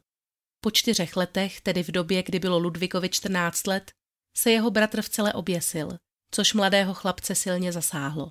Po 0.61 0.71
čtyřech 0.71 1.17
letech, 1.17 1.61
tedy 1.61 1.83
v 1.83 1.91
době, 1.91 2.23
kdy 2.23 2.39
bylo 2.39 2.59
Ludvíkovi 2.59 3.09
14 3.09 3.67
let, 3.67 3.93
se 4.37 4.51
jeho 4.51 4.71
bratr 4.71 5.03
v 5.03 5.09
celé 5.09 5.33
oběsil, 5.33 5.99
což 6.31 6.55
mladého 6.55 6.95
chlapce 6.95 7.35
silně 7.35 7.73
zasáhlo. 7.73 8.31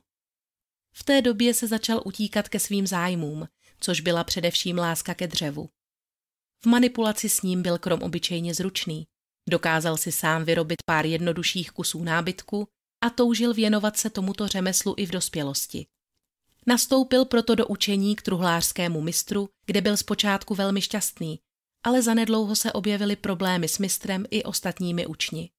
V 0.93 1.03
té 1.03 1.21
době 1.21 1.53
se 1.53 1.67
začal 1.67 2.01
utíkat 2.05 2.49
ke 2.49 2.59
svým 2.59 2.87
zájmům, 2.87 3.47
což 3.79 4.01
byla 4.01 4.23
především 4.23 4.77
láska 4.77 5.13
ke 5.13 5.27
dřevu. 5.27 5.69
V 6.63 6.65
manipulaci 6.65 7.29
s 7.29 7.41
ním 7.41 7.61
byl 7.61 7.77
krom 7.77 8.01
obyčejně 8.01 8.53
zručný. 8.53 9.07
Dokázal 9.49 9.97
si 9.97 10.11
sám 10.11 10.45
vyrobit 10.45 10.83
pár 10.85 11.05
jednodušších 11.05 11.71
kusů 11.71 12.03
nábytku 12.03 12.67
a 13.03 13.09
toužil 13.09 13.53
věnovat 13.53 13.97
se 13.97 14.09
tomuto 14.09 14.47
řemeslu 14.47 14.93
i 14.97 15.05
v 15.05 15.11
dospělosti. 15.11 15.85
Nastoupil 16.67 17.25
proto 17.25 17.55
do 17.55 17.67
učení 17.67 18.15
k 18.15 18.21
truhlářskému 18.21 19.01
mistru, 19.01 19.49
kde 19.65 19.81
byl 19.81 19.97
zpočátku 19.97 20.55
velmi 20.55 20.81
šťastný, 20.81 21.39
ale 21.83 22.01
zanedlouho 22.01 22.55
se 22.55 22.71
objevily 22.71 23.15
problémy 23.15 23.67
s 23.67 23.77
mistrem 23.77 24.25
i 24.31 24.43
ostatními 24.43 25.05
učni. 25.05 25.49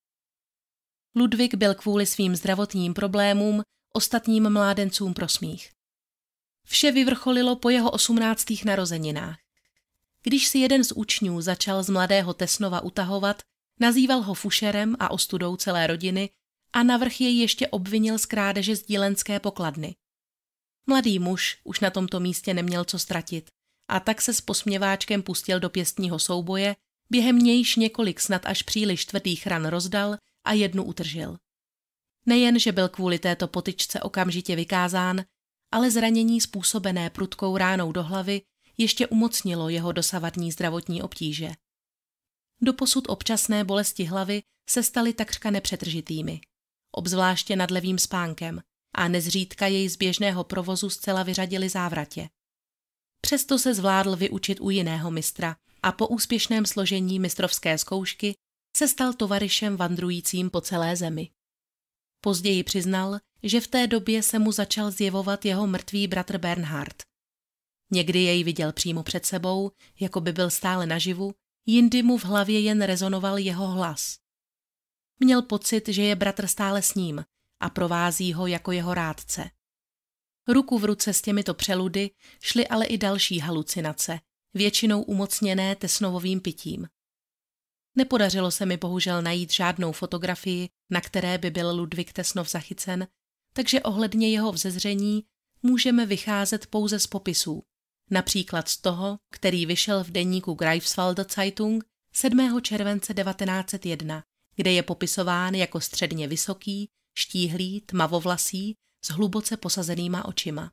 Ludvík 1.16 1.54
byl 1.54 1.75
kvůli 1.75 2.06
svým 2.06 2.37
zdravotním 2.37 2.94
problémům 2.94 3.62
ostatním 3.94 4.50
mládencům 4.50 5.14
prosmích. 5.14 5.71
Vše 6.66 6.92
vyvrcholilo 6.92 7.56
po 7.56 7.71
jeho 7.71 7.90
osmnáctých 7.90 8.64
narozeninách. 8.64 9.41
Když 10.23 10.47
si 10.47 10.59
jeden 10.59 10.85
z 10.85 10.93
učňů 10.93 11.41
začal 11.41 11.83
z 11.83 11.91
mladého 11.91 12.35
Tesnova 12.35 12.81
utahovat, 12.81 13.43
nazýval 13.81 14.23
ho 14.23 14.35
fušerem 14.35 14.97
a 14.99 15.11
ostudou 15.11 15.57
celé 15.57 15.87
rodiny 15.87 16.31
a 16.73 16.83
navrch 16.83 17.21
jej 17.21 17.38
ještě 17.38 17.69
obvinil 17.69 18.19
z 18.19 18.26
krádeže 18.26 18.76
z 18.76 18.83
dílenské 18.83 19.41
pokladny. 19.41 19.95
Mladý 20.87 21.19
muž 21.19 21.59
už 21.64 21.81
na 21.81 21.91
tomto 21.91 22.21
místě 22.21 22.55
neměl 22.55 22.85
co 22.85 22.99
ztratit 22.99 23.50
a 23.88 24.00
tak 24.00 24.23
se 24.23 24.35
s 24.35 24.41
posměváčkem 24.41 25.23
pustil 25.23 25.61
do 25.61 25.71
pěstního 25.71 26.19
souboje, 26.19 26.76
během 27.11 27.38
nějž 27.38 27.76
několik 27.76 28.21
snad 28.21 28.47
až 28.47 28.62
příliš 28.62 29.05
tvrdých 29.05 29.47
ran 29.47 29.67
rozdal 29.67 30.17
a 30.47 30.52
jednu 30.52 30.85
utržil. 30.85 31.37
Nejen, 32.26 32.59
že 32.59 32.73
byl 32.73 32.88
kvůli 32.88 33.19
této 33.19 33.49
potyčce 33.49 34.00
okamžitě 34.00 34.57
vykázán, 34.57 35.25
ale 35.73 35.91
zranění 35.91 36.41
způsobené 36.41 37.11
prudkou 37.11 37.57
ránou 37.57 37.93
do 37.93 38.02
hlavy 38.02 38.43
ještě 38.79 39.07
umocnilo 39.07 39.69
jeho 39.69 39.93
dosavadní 39.93 40.52
zdravotní 40.52 41.02
obtíže. 41.02 41.52
Doposud 42.62 43.05
občasné 43.09 43.64
bolesti 43.64 44.05
hlavy 44.05 44.43
se 44.71 44.83
staly 44.83 45.12
takřka 45.12 45.50
nepřetržitými, 45.50 46.41
obzvláště 46.93 47.57
nad 47.57 47.71
levým 47.71 47.99
spánkem, 47.99 48.62
a 48.95 49.09
nezřídka 49.09 49.67
jej 49.67 49.88
z 49.88 49.97
běžného 49.97 50.45
provozu 50.45 50.91
zcela 50.91 51.23
vyřadili 51.23 51.69
závratě. 51.69 52.29
Přesto 53.21 53.59
se 53.59 53.75
zvládl 53.75 54.17
vyučit 54.17 54.61
u 54.61 54.71
jiného 54.71 55.11
mistra 55.11 55.57
a 55.83 55.93
po 55.93 56.09
úspěšném 56.09 56.67
složení 56.67 57.21
mistrovské 57.21 57.79
zkoušky 57.79 58.35
se 58.76 58.88
stal 58.88 59.12
tovarišem 59.12 59.76
vandrujícím 59.76 60.50
po 60.50 60.61
celé 60.61 60.97
zemi. 60.97 61.31
Později 62.21 62.64
přiznal, 62.64 63.19
že 63.43 63.61
v 63.61 63.67
té 63.67 63.87
době 63.87 64.23
se 64.23 64.38
mu 64.38 64.52
začal 64.52 64.91
zjevovat 64.91 65.45
jeho 65.45 65.67
mrtvý 65.67 66.09
bratr 66.09 66.38
Bernhard. 66.38 67.02
Někdy 67.92 68.18
jej 68.18 68.44
viděl 68.44 68.72
přímo 68.72 69.02
před 69.02 69.26
sebou, 69.26 69.70
jako 70.00 70.20
by 70.20 70.32
byl 70.32 70.50
stále 70.50 70.87
naživu, 70.87 71.35
jindy 71.66 72.02
mu 72.02 72.18
v 72.18 72.24
hlavě 72.24 72.61
jen 72.61 72.83
rezonoval 72.83 73.38
jeho 73.38 73.66
hlas. 73.66 74.18
Měl 75.20 75.42
pocit, 75.42 75.88
že 75.88 76.02
je 76.02 76.16
bratr 76.16 76.46
stále 76.46 76.83
s 76.83 76.94
ním 76.94 77.24
a 77.61 77.70
provází 77.70 78.33
ho 78.33 78.46
jako 78.46 78.72
jeho 78.72 78.94
rádce. 78.94 79.50
Ruku 80.48 80.78
v 80.78 80.85
ruce 80.85 81.14
s 81.14 81.22
těmito 81.22 81.55
přeludy 81.55 82.11
šly 82.42 82.68
ale 82.68 82.87
i 82.87 82.98
další 82.98 83.38
halucinace, 83.38 84.20
většinou 84.55 85.02
umocněné 85.02 85.76
tesnovovým 85.76 86.40
pitím. 86.40 86.88
Nepodařilo 87.96 88.50
se 88.50 88.66
mi 88.66 88.76
bohužel 88.76 89.22
najít 89.22 89.52
žádnou 89.52 89.92
fotografii, 89.92 90.68
na 90.90 91.00
které 91.00 91.38
by 91.38 91.50
byl 91.50 91.74
Ludvík 91.74 92.12
Tesnov 92.12 92.50
zachycen, 92.50 93.09
takže 93.52 93.83
ohledně 93.83 94.31
jeho 94.31 94.52
vzezření 94.52 95.24
můžeme 95.62 96.07
vycházet 96.07 96.66
pouze 96.66 96.98
z 96.98 97.07
popisů, 97.07 97.62
například 98.12 98.68
z 98.68 98.77
toho, 98.77 99.18
který 99.31 99.66
vyšel 99.66 100.05
v 100.05 100.11
deníku 100.11 100.55
Greifswalder 100.55 101.27
Zeitung 101.35 101.85
7. 102.14 102.61
července 102.62 103.14
1901, 103.14 104.25
kde 104.57 104.72
je 104.72 104.83
popisován 104.83 105.55
jako 105.55 105.81
středně 105.81 106.29
vysoký, 106.29 106.88
štíhlý, 107.18 107.81
tmavovlasý, 107.81 108.75
s 109.05 109.11
hluboce 109.11 109.57
posazenýma 109.57 110.25
očima. 110.25 110.70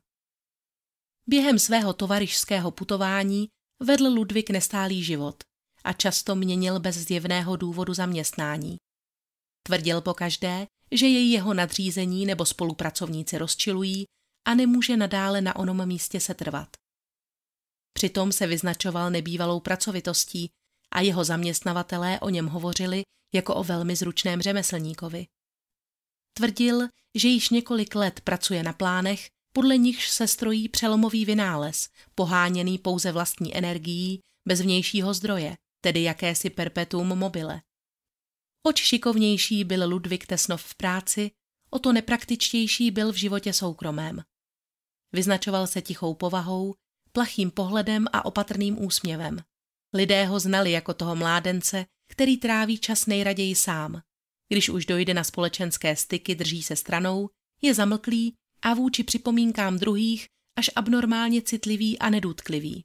Během 1.26 1.58
svého 1.58 1.92
tovarišského 1.92 2.70
putování 2.70 3.48
vedl 3.80 4.06
Ludvík 4.08 4.50
nestálý 4.50 5.04
život 5.04 5.44
a 5.84 5.92
často 5.92 6.34
měnil 6.34 6.80
bez 6.80 6.96
zjevného 6.96 7.56
důvodu 7.56 7.94
zaměstnání. 7.94 8.76
Tvrdil 9.66 10.00
pokaždé, 10.00 10.66
že 10.92 11.06
jej 11.06 11.30
jeho 11.30 11.54
nadřízení 11.54 12.26
nebo 12.26 12.44
spolupracovníci 12.46 13.38
rozčilují 13.38 14.04
a 14.46 14.54
nemůže 14.54 14.96
nadále 14.96 15.40
na 15.40 15.56
onom 15.56 15.86
místě 15.86 16.20
setrvat. 16.20 16.68
Přitom 18.00 18.32
se 18.32 18.46
vyznačoval 18.46 19.10
nebývalou 19.10 19.60
pracovitostí 19.60 20.50
a 20.90 21.00
jeho 21.00 21.24
zaměstnavatelé 21.24 22.20
o 22.20 22.28
něm 22.28 22.46
hovořili 22.46 23.02
jako 23.34 23.54
o 23.54 23.64
velmi 23.64 23.96
zručném 23.96 24.42
řemeslníkovi. 24.42 25.26
Tvrdil, 26.36 26.88
že 27.14 27.28
již 27.28 27.50
několik 27.50 27.94
let 27.94 28.20
pracuje 28.20 28.62
na 28.62 28.72
plánech, 28.72 29.28
podle 29.52 29.78
nichž 29.78 30.10
se 30.10 30.28
strojí 30.28 30.68
přelomový 30.68 31.24
vynález, 31.24 31.88
poháněný 32.14 32.78
pouze 32.78 33.12
vlastní 33.12 33.56
energií, 33.56 34.20
bez 34.48 34.60
vnějšího 34.60 35.14
zdroje, 35.14 35.56
tedy 35.80 36.02
jakési 36.02 36.50
perpetuum 36.50 37.08
mobile. 37.08 37.62
Oč 38.66 38.80
šikovnější 38.80 39.64
byl 39.64 39.88
Ludvík 39.88 40.26
Tesnov 40.26 40.62
v 40.62 40.74
práci, 40.74 41.30
o 41.70 41.78
to 41.78 41.92
nepraktičtější 41.92 42.90
byl 42.90 43.12
v 43.12 43.16
životě 43.16 43.52
soukromém. 43.52 44.22
Vyznačoval 45.12 45.66
se 45.66 45.82
tichou 45.82 46.14
povahou, 46.14 46.74
plachým 47.12 47.50
pohledem 47.50 48.06
a 48.12 48.24
opatrným 48.24 48.84
úsměvem. 48.84 49.38
Lidé 49.94 50.24
ho 50.24 50.40
znali 50.40 50.70
jako 50.70 50.94
toho 50.94 51.16
mládence, 51.16 51.86
který 52.08 52.36
tráví 52.36 52.78
čas 52.78 53.06
nejraději 53.06 53.54
sám. 53.54 54.02
Když 54.48 54.68
už 54.68 54.86
dojde 54.86 55.14
na 55.14 55.24
společenské 55.24 55.96
styky, 55.96 56.34
drží 56.34 56.62
se 56.62 56.76
stranou, 56.76 57.30
je 57.62 57.74
zamlklý 57.74 58.34
a 58.62 58.74
vůči 58.74 59.04
připomínkám 59.04 59.78
druhých 59.78 60.28
až 60.58 60.70
abnormálně 60.76 61.42
citlivý 61.42 61.98
a 61.98 62.10
nedůtklivý. 62.10 62.84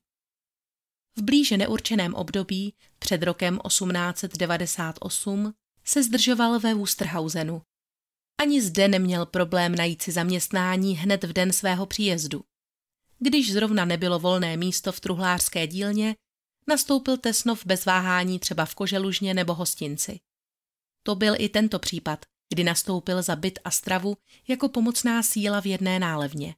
V 1.18 1.22
blíže 1.22 1.58
neurčeném 1.58 2.14
období, 2.14 2.74
před 3.00 3.24
rokem 3.24 3.60
1898, 3.68 5.54
se 5.86 6.04
zdržoval 6.04 6.60
ve 6.60 6.74
Wusterhausenu. 6.74 7.62
Ani 8.42 8.62
zde 8.62 8.88
neměl 8.88 9.26
problém 9.26 9.76
najít 9.76 10.02
si 10.02 10.12
zaměstnání 10.12 10.98
hned 10.98 11.24
v 11.24 11.34
den 11.34 11.54
svého 11.54 11.86
příjezdu. 11.86 12.44
Když 13.20 13.54
zrovna 13.54 13.86
nebylo 13.86 14.20
volné 14.20 14.58
místo 14.58 14.92
v 14.92 15.00
truhlářské 15.00 15.68
dílně, 15.68 16.16
nastoupil 16.68 17.18
Tesnov 17.18 17.66
bez 17.66 17.86
váhání 17.86 18.40
třeba 18.40 18.66
v 18.66 18.76
Koželužně 18.76 19.34
nebo 19.34 19.54
hostinci. 19.54 20.20
To 21.04 21.16
byl 21.16 21.36
i 21.38 21.50
tento 21.50 21.80
případ, 21.80 22.26
kdy 22.54 22.64
nastoupil 22.64 23.22
za 23.22 23.36
byt 23.36 23.60
a 23.64 23.72
stravu 23.72 24.18
jako 24.48 24.70
pomocná 24.70 25.24
síla 25.24 25.60
v 25.60 25.66
jedné 25.66 26.00
nálevně. 26.00 26.56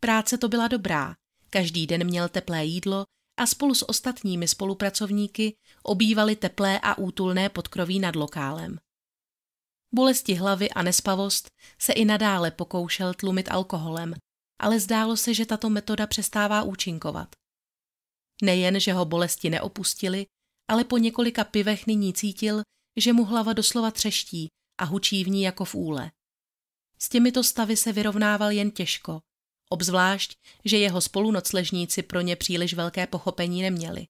Práce 0.00 0.38
to 0.38 0.48
byla 0.48 0.68
dobrá, 0.68 1.16
každý 1.50 1.86
den 1.86 2.04
měl 2.04 2.28
teplé 2.28 2.64
jídlo 2.64 3.04
a 3.36 3.46
spolu 3.46 3.74
s 3.74 3.88
ostatními 3.88 4.48
spolupracovníky 4.48 5.56
obývali 5.82 6.36
teplé 6.36 6.80
a 6.82 6.98
útulné 6.98 7.48
podkroví 7.48 7.98
nad 7.98 8.16
lokálem. 8.16 8.78
Bolesti 9.94 10.34
hlavy 10.34 10.70
a 10.70 10.82
nespavost 10.82 11.50
se 11.78 11.92
i 11.92 12.04
nadále 12.04 12.50
pokoušel 12.50 13.14
tlumit 13.14 13.50
alkoholem, 13.50 14.14
ale 14.58 14.80
zdálo 14.80 15.16
se, 15.16 15.34
že 15.34 15.46
tato 15.46 15.70
metoda 15.70 16.06
přestává 16.06 16.62
účinkovat. 16.62 17.36
Nejen, 18.42 18.80
že 18.80 18.92
ho 18.92 19.04
bolesti 19.04 19.50
neopustily, 19.50 20.26
ale 20.68 20.84
po 20.84 20.98
několika 20.98 21.44
pivech 21.44 21.86
nyní 21.86 22.12
cítil, 22.12 22.62
že 22.96 23.12
mu 23.12 23.24
hlava 23.24 23.52
doslova 23.52 23.90
třeští 23.90 24.48
a 24.80 24.84
hučí 24.84 25.24
v 25.24 25.28
ní 25.28 25.42
jako 25.42 25.64
v 25.64 25.74
úle. 25.74 26.10
S 26.98 27.08
těmito 27.08 27.44
stavy 27.44 27.76
se 27.76 27.92
vyrovnával 27.92 28.50
jen 28.50 28.70
těžko, 28.70 29.20
obzvlášť, 29.70 30.38
že 30.64 30.78
jeho 30.78 31.00
spolunocležníci 31.00 32.02
pro 32.02 32.20
ně 32.20 32.36
příliš 32.36 32.74
velké 32.74 33.06
pochopení 33.06 33.62
neměli. 33.62 34.06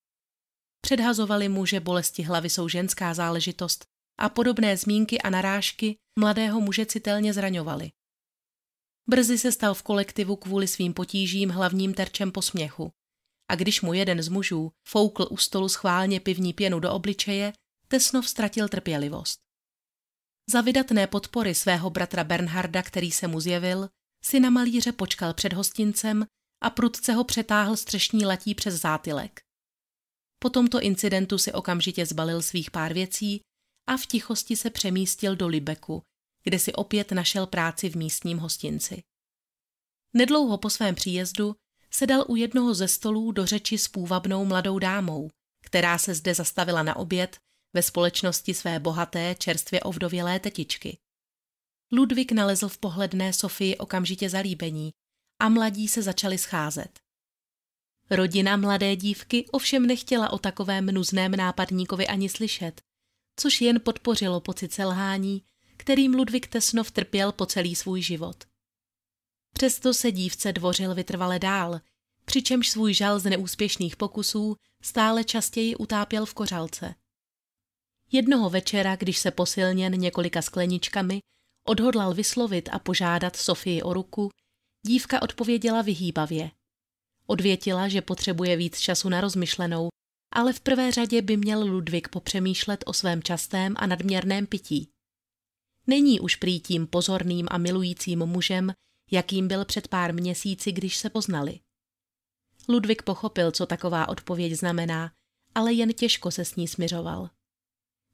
Předhazovali 0.81 1.49
mu, 1.49 1.67
že 1.67 1.81
bolesti 1.81 2.23
hlavy 2.23 2.51
jsou 2.51 2.69
ženská 2.69 3.15
záležitost 3.15 3.85
a 4.19 4.29
podobné 4.29 4.77
zmínky 4.77 5.21
a 5.21 5.31
narážky 5.31 5.97
mladého 6.19 6.61
muže 6.61 6.87
citelně 6.87 7.35
zraňovaly. 7.35 7.91
Brzy 9.07 9.39
se 9.39 9.53
stal 9.53 9.75
v 9.75 9.83
kolektivu 9.83 10.37
kvůli 10.37 10.69
svým 10.69 10.95
potížím 10.95 11.51
hlavním 11.51 11.95
terčem 11.95 12.33
posměchu. 12.33 12.93
A 13.51 13.55
když 13.55 13.83
mu 13.83 13.95
jeden 13.95 14.23
z 14.23 14.29
mužů 14.29 14.73
foukl 14.89 15.27
u 15.31 15.37
stolu 15.37 15.69
schválně 15.69 16.21
pivní 16.21 16.53
pěnu 16.53 16.81
do 16.81 16.93
obličeje, 16.93 17.53
Tesnov 17.89 18.29
ztratil 18.29 18.69
trpělivost. 18.69 19.39
Za 20.51 20.61
vydatné 20.61 21.07
podpory 21.07 21.55
svého 21.55 21.91
bratra 21.91 22.25
Bernharda, 22.25 22.83
který 22.83 23.11
se 23.13 23.29
mu 23.29 23.41
zjevil, 23.41 23.89
si 24.25 24.41
na 24.41 24.51
malíře 24.51 24.93
počkal 24.93 25.35
před 25.35 25.53
hostincem 25.53 26.27
a 26.63 26.71
prudce 26.71 27.13
ho 27.13 27.25
přetáhl 27.25 27.77
střešní 27.77 28.27
latí 28.27 28.55
přes 28.55 28.75
zátylek. 28.75 29.41
Po 30.39 30.51
tomto 30.51 30.81
incidentu 30.81 31.39
si 31.39 31.53
okamžitě 31.53 32.07
zbalil 32.07 32.43
svých 32.43 32.71
pár 32.71 32.93
věcí 32.93 33.41
a 33.89 33.97
v 33.97 34.07
tichosti 34.07 34.57
se 34.57 34.71
přemístil 34.71 35.37
do 35.37 35.49
Libeku, 35.49 36.03
kde 36.45 36.59
si 36.59 36.73
opět 36.73 37.13
našel 37.13 37.47
práci 37.47 37.89
v 37.89 37.97
místním 37.97 38.39
hostinci. 38.39 39.03
Nedlouho 40.15 40.59
po 40.59 40.71
svém 40.71 40.95
příjezdu 40.95 41.57
se 41.91 42.07
dal 42.07 42.25
u 42.29 42.37
jednoho 42.37 42.75
ze 42.75 42.89
stolů 42.89 43.33
do 43.33 43.47
řeči 43.47 43.79
s 43.79 43.89
půvabnou 43.89 44.45
mladou 44.45 44.79
dámou, 44.79 45.31
která 45.65 45.99
se 45.99 46.15
zde 46.15 46.35
zastavila 46.35 46.83
na 46.83 46.97
oběd 46.97 47.37
ve 47.75 47.83
společnosti 47.83 48.55
své 48.55 48.81
bohaté, 48.81 49.35
čerstvě 49.35 49.81
ovdovělé 49.81 50.41
tetičky. 50.41 50.99
Ludvík 51.93 52.33
nalezl 52.33 52.69
v 52.69 52.79
pohledné 52.79 53.33
Sofii 53.33 53.77
okamžitě 53.77 54.31
zalíbení 54.31 54.91
a 55.41 55.49
mladí 55.49 55.89
se 55.89 56.03
začali 56.03 56.39
scházet. 56.39 57.01
Rodina 58.11 58.57
mladé 58.57 58.97
dívky 58.97 59.47
ovšem 59.47 59.87
nechtěla 59.87 60.31
o 60.31 60.39
takovém 60.39 60.87
nuzném 60.87 61.31
nápadníkovi 61.31 62.07
ani 62.07 62.29
slyšet, 62.29 62.81
což 63.41 63.61
jen 63.61 63.81
podpořilo 63.81 64.41
pocit 64.41 64.73
selhání, 64.73 65.43
kterým 65.85 66.15
Ludvík 66.15 66.47
Tesnov 66.47 66.91
trpěl 66.91 67.33
po 67.33 67.47
celý 67.47 67.75
svůj 67.75 68.03
život. 68.03 68.45
Přesto 69.55 69.95
se 69.95 70.13
dívce 70.13 70.53
dvořil 70.53 70.95
vytrvale 70.95 71.39
dál, 71.39 71.81
přičemž 72.25 72.71
svůj 72.71 72.95
žal 72.95 73.19
z 73.19 73.25
neúspěšných 73.25 73.97
pokusů 73.97 74.57
stále 74.83 75.25
častěji 75.25 75.77
utápěl 75.77 76.27
v 76.27 76.35
kořalce. 76.35 76.95
Jednoho 78.13 78.51
večera, 78.51 78.97
když 78.97 79.19
se 79.19 79.31
posilněn 79.31 79.93
několika 79.93 80.43
skleničkami, 80.43 81.21
odhodlal 81.69 82.15
vyslovit 82.15 82.69
a 82.73 82.79
požádat 82.79 83.37
Sofii 83.37 83.83
o 83.83 83.93
ruku, 83.93 84.31
dívka 84.87 85.23
odpověděla 85.23 85.83
vyhýbavě. 85.83 86.51
Odvětila, 87.27 87.89
že 87.89 88.03
potřebuje 88.03 88.57
víc 88.57 88.79
času 88.79 89.09
na 89.09 89.21
rozmyšlenou, 89.21 89.89
ale 90.33 90.53
v 90.53 90.61
prvé 90.61 90.93
řadě 90.93 91.23
by 91.23 91.37
měl 91.37 91.65
Ludvík 91.65 92.09
popřemýšlet 92.09 92.85
o 92.87 92.93
svém 92.93 93.23
častém 93.23 93.75
a 93.77 93.87
nadměrném 93.87 94.47
pití. 94.47 94.94
Není 95.87 96.21
už 96.21 96.37
prý 96.37 96.61
tím 96.61 96.87
pozorným 96.87 97.47
a 97.51 97.59
milujícím 97.59 98.19
mužem, 98.19 98.73
jakým 99.11 99.49
byl 99.49 99.65
před 99.65 99.89
pár 99.89 100.15
měsíci, 100.15 100.73
když 100.73 100.97
se 100.97 101.11
poznali. 101.11 101.61
Ludvík 102.69 103.03
pochopil, 103.03 103.51
co 103.51 103.67
taková 103.67 104.09
odpověď 104.09 104.53
znamená, 104.53 105.13
ale 105.55 105.73
jen 105.73 105.93
těžko 105.93 106.31
se 106.31 106.45
s 106.45 106.57
ní 106.57 106.69
smiřoval. 106.69 107.31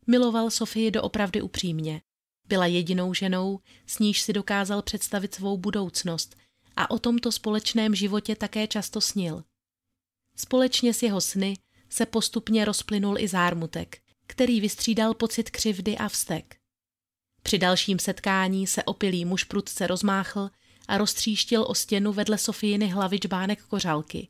Miloval 0.07 0.51
Sofii 0.51 0.91
doopravdy 0.91 1.43
upřímně. 1.43 2.03
Byla 2.49 2.67
jedinou 2.67 3.15
ženou, 3.15 3.61
s 3.87 3.99
níž 3.99 4.21
si 4.21 4.33
dokázal 4.33 4.83
představit 4.83 5.35
svou 5.35 5.57
budoucnost 5.57 6.37
a 6.77 6.91
o 6.91 6.99
tomto 6.99 7.33
společném 7.33 7.95
životě 7.95 8.37
také 8.37 8.67
často 8.67 9.01
snil. 9.01 9.45
Společně 10.37 10.95
s 10.95 11.03
jeho 11.03 11.21
sny 11.21 11.59
se 11.89 12.07
postupně 12.07 12.65
rozplynul 12.65 13.19
i 13.19 13.29
zármutek, 13.29 14.03
který 14.27 14.61
vystřídal 14.61 15.15
pocit 15.15 15.51
křivdy 15.51 15.99
a 15.99 16.09
vztek. 16.09 16.60
Při 17.43 17.59
dalším 17.59 17.99
setkání 17.99 18.67
se 18.67 18.83
opilý 18.83 19.25
muž 19.25 19.45
prudce 19.45 19.87
rozmáchl 19.87 20.51
a 20.89 20.99
roztříštil 20.99 21.65
o 21.69 21.75
stěnu 21.75 22.13
vedle 22.13 22.39
Sofíny 22.39 22.87
hlavy 22.89 23.19
čbánek 23.19 23.63
kořalky. 23.63 24.29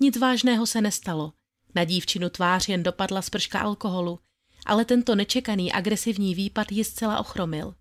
Nic 0.00 0.16
vážného 0.16 0.66
se 0.66 0.80
nestalo. 0.80 1.32
Na 1.74 1.84
dívčinu 1.84 2.28
tvář 2.30 2.68
jen 2.68 2.82
dopadla 2.82 3.22
sprška 3.22 3.60
alkoholu, 3.60 4.18
ale 4.66 4.84
tento 4.84 5.14
nečekaný 5.14 5.72
agresivní 5.72 6.34
výpad 6.34 6.72
ji 6.72 6.84
zcela 6.84 7.18
ochromil. 7.18 7.74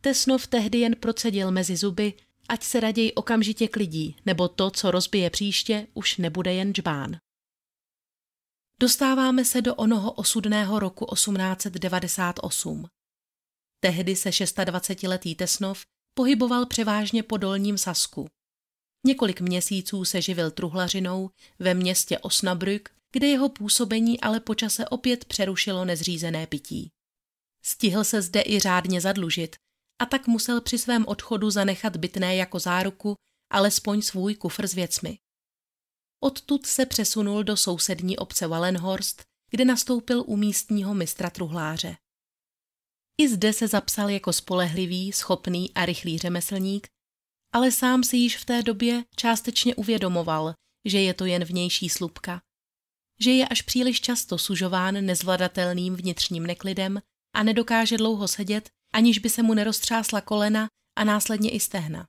Tesnov 0.00 0.46
tehdy 0.46 0.78
jen 0.78 0.96
procedil 1.00 1.50
mezi 1.50 1.76
zuby, 1.76 2.14
ať 2.48 2.62
se 2.62 2.80
raději 2.80 3.12
okamžitě 3.12 3.68
klidí, 3.68 4.16
nebo 4.26 4.48
to, 4.48 4.70
co 4.70 4.90
rozbije 4.90 5.30
příště, 5.30 5.86
už 5.94 6.16
nebude 6.16 6.54
jen 6.54 6.72
džbán. 6.72 7.16
Dostáváme 8.80 9.44
se 9.44 9.62
do 9.62 9.74
onoho 9.74 10.12
osudného 10.12 10.78
roku 10.78 11.06
1898. 11.14 12.86
Tehdy 13.80 14.16
se 14.16 14.30
26-letý 14.30 15.34
Tesnov 15.34 15.82
pohyboval 16.14 16.66
převážně 16.66 17.22
po 17.22 17.36
dolním 17.36 17.78
Sasku. 17.78 18.28
Několik 19.06 19.40
měsíců 19.40 20.04
se 20.04 20.22
živil 20.22 20.50
truhlařinou 20.50 21.30
ve 21.58 21.74
městě 21.74 22.18
Osnabrück, 22.18 22.88
kde 23.12 23.26
jeho 23.26 23.48
působení 23.48 24.20
ale 24.20 24.40
počase 24.40 24.88
opět 24.88 25.24
přerušilo 25.24 25.84
nezřízené 25.84 26.46
pití. 26.46 26.90
Stihl 27.62 28.04
se 28.04 28.22
zde 28.22 28.42
i 28.46 28.60
řádně 28.60 29.00
zadlužit 29.00 29.56
a 30.00 30.06
tak 30.06 30.26
musel 30.26 30.60
při 30.60 30.78
svém 30.78 31.06
odchodu 31.06 31.50
zanechat 31.50 31.96
bytné 31.96 32.36
jako 32.36 32.58
záruku 32.58 33.14
alespoň 33.50 34.02
svůj 34.02 34.34
kufr 34.34 34.66
s 34.66 34.74
věcmi. 34.74 35.18
Odtud 36.20 36.66
se 36.66 36.86
přesunul 36.86 37.44
do 37.44 37.56
sousední 37.56 38.18
obce 38.18 38.46
Wallenhorst, 38.46 39.24
kde 39.50 39.64
nastoupil 39.64 40.24
u 40.26 40.36
místního 40.36 40.94
mistra 40.94 41.30
truhláře. 41.30 41.96
I 43.20 43.28
zde 43.28 43.52
se 43.52 43.68
zapsal 43.68 44.10
jako 44.10 44.32
spolehlivý, 44.32 45.12
schopný 45.12 45.74
a 45.74 45.86
rychlý 45.86 46.18
řemeslník, 46.18 46.88
ale 47.52 47.72
sám 47.72 48.04
si 48.04 48.16
již 48.16 48.36
v 48.36 48.44
té 48.44 48.62
době 48.62 49.04
částečně 49.16 49.74
uvědomoval, 49.74 50.54
že 50.84 51.00
je 51.00 51.14
to 51.14 51.24
jen 51.24 51.44
vnější 51.44 51.88
slupka, 51.88 52.40
že 53.20 53.30
je 53.30 53.48
až 53.48 53.62
příliš 53.62 54.00
často 54.00 54.38
sužován 54.38 55.06
nezvladatelným 55.06 55.96
vnitřním 55.96 56.46
neklidem 56.46 57.02
a 57.34 57.42
nedokáže 57.42 57.96
dlouho 57.96 58.28
sedět, 58.28 58.70
aniž 58.92 59.18
by 59.18 59.30
se 59.30 59.42
mu 59.42 59.54
neroztřásla 59.54 60.20
kolena 60.20 60.68
a 60.98 61.04
následně 61.04 61.50
i 61.50 61.60
stehna. 61.60 62.06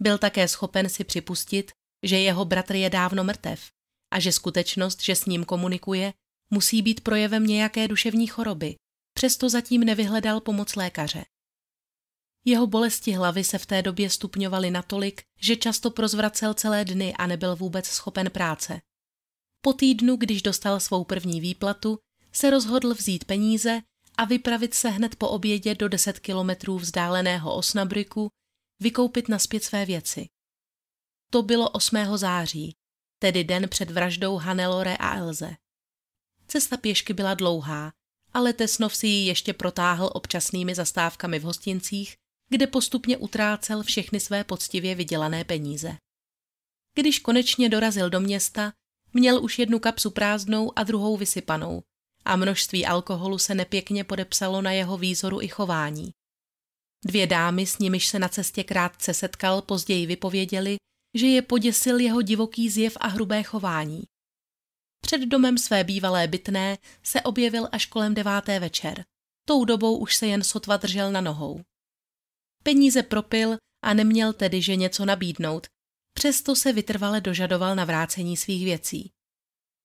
Byl 0.00 0.18
také 0.18 0.48
schopen 0.48 0.88
si 0.88 1.04
připustit, 1.04 1.72
že 2.06 2.18
jeho 2.18 2.44
bratr 2.44 2.74
je 2.74 2.90
dávno 2.90 3.24
mrtev 3.24 3.70
a 4.12 4.20
že 4.20 4.32
skutečnost, 4.32 5.02
že 5.02 5.16
s 5.16 5.26
ním 5.26 5.44
komunikuje, 5.44 6.12
musí 6.50 6.82
být 6.82 7.00
projevem 7.00 7.46
nějaké 7.46 7.88
duševní 7.88 8.26
choroby, 8.26 8.76
přesto 9.20 9.48
zatím 9.48 9.84
nevyhledal 9.84 10.40
pomoc 10.40 10.76
lékaře. 10.76 11.24
Jeho 12.44 12.66
bolesti 12.66 13.12
hlavy 13.12 13.44
se 13.44 13.58
v 13.58 13.66
té 13.66 13.82
době 13.82 14.10
stupňovaly 14.10 14.70
natolik, 14.70 15.22
že 15.40 15.56
často 15.56 15.90
prozvracel 15.90 16.54
celé 16.54 16.84
dny 16.84 17.14
a 17.14 17.26
nebyl 17.26 17.56
vůbec 17.56 17.86
schopen 17.86 18.30
práce. 18.30 18.80
Po 19.60 19.72
týdnu, 19.72 20.16
když 20.16 20.42
dostal 20.42 20.80
svou 20.80 21.04
první 21.04 21.40
výplatu, 21.40 21.98
se 22.32 22.50
rozhodl 22.50 22.94
vzít 22.94 23.24
peníze 23.24 23.80
a 24.18 24.24
vypravit 24.24 24.74
se 24.74 24.88
hned 24.88 25.16
po 25.16 25.28
obědě 25.28 25.74
do 25.74 25.88
10 25.88 26.18
kilometrů 26.18 26.78
vzdáleného 26.78 27.54
Osnabriku, 27.54 28.28
vykoupit 28.80 29.28
naspět 29.28 29.64
své 29.64 29.86
věci. 29.86 30.28
To 31.30 31.42
bylo 31.42 31.70
8. 31.70 31.96
září, 32.16 32.76
tedy 33.18 33.44
den 33.44 33.68
před 33.68 33.90
vraždou 33.90 34.36
Hanelore 34.36 34.96
a 34.96 35.16
Elze. 35.16 35.56
Cesta 36.46 36.76
pěšky 36.76 37.12
byla 37.12 37.34
dlouhá, 37.34 37.92
ale 38.34 38.52
Tesnov 38.52 38.96
si 38.96 39.06
ji 39.06 39.26
ještě 39.26 39.52
protáhl 39.52 40.10
občasnými 40.14 40.74
zastávkami 40.74 41.38
v 41.38 41.42
hostincích, 41.42 42.14
kde 42.48 42.66
postupně 42.66 43.16
utrácel 43.16 43.82
všechny 43.82 44.20
své 44.20 44.44
poctivě 44.44 44.94
vydělané 44.94 45.44
peníze. 45.44 45.96
Když 46.94 47.18
konečně 47.18 47.68
dorazil 47.68 48.10
do 48.10 48.20
města, 48.20 48.72
měl 49.12 49.44
už 49.44 49.58
jednu 49.58 49.78
kapsu 49.78 50.10
prázdnou 50.10 50.78
a 50.78 50.82
druhou 50.82 51.16
vysypanou 51.16 51.82
a 52.24 52.36
množství 52.36 52.86
alkoholu 52.86 53.38
se 53.38 53.54
nepěkně 53.54 54.04
podepsalo 54.04 54.62
na 54.62 54.72
jeho 54.72 54.98
výzoru 54.98 55.42
i 55.42 55.48
chování. 55.48 56.10
Dvě 57.04 57.26
dámy, 57.26 57.66
s 57.66 57.78
nimiž 57.78 58.06
se 58.06 58.18
na 58.18 58.28
cestě 58.28 58.64
krátce 58.64 59.14
setkal, 59.14 59.62
později 59.62 60.06
vypověděli, 60.06 60.76
že 61.14 61.26
je 61.26 61.42
poděsil 61.42 62.00
jeho 62.00 62.22
divoký 62.22 62.70
zjev 62.70 62.96
a 63.00 63.06
hrubé 63.06 63.42
chování. 63.42 64.02
Před 65.10 65.20
domem 65.20 65.58
své 65.58 65.84
bývalé 65.84 66.26
bytné 66.26 66.78
se 67.02 67.22
objevil 67.22 67.68
až 67.72 67.86
kolem 67.86 68.14
deváté 68.14 68.60
večer. 68.60 69.04
Tou 69.44 69.64
dobou 69.64 69.98
už 69.98 70.16
se 70.16 70.26
jen 70.26 70.44
sotva 70.44 70.76
držel 70.76 71.12
na 71.12 71.20
nohou. 71.20 71.60
Peníze 72.62 73.02
propil 73.02 73.56
a 73.84 73.94
neměl 73.94 74.32
tedy, 74.32 74.62
že 74.62 74.76
něco 74.76 75.04
nabídnout, 75.04 75.66
přesto 76.14 76.56
se 76.56 76.72
vytrvale 76.72 77.20
dožadoval 77.20 77.76
na 77.76 77.84
vrácení 77.84 78.36
svých 78.36 78.64
věcí. 78.64 79.10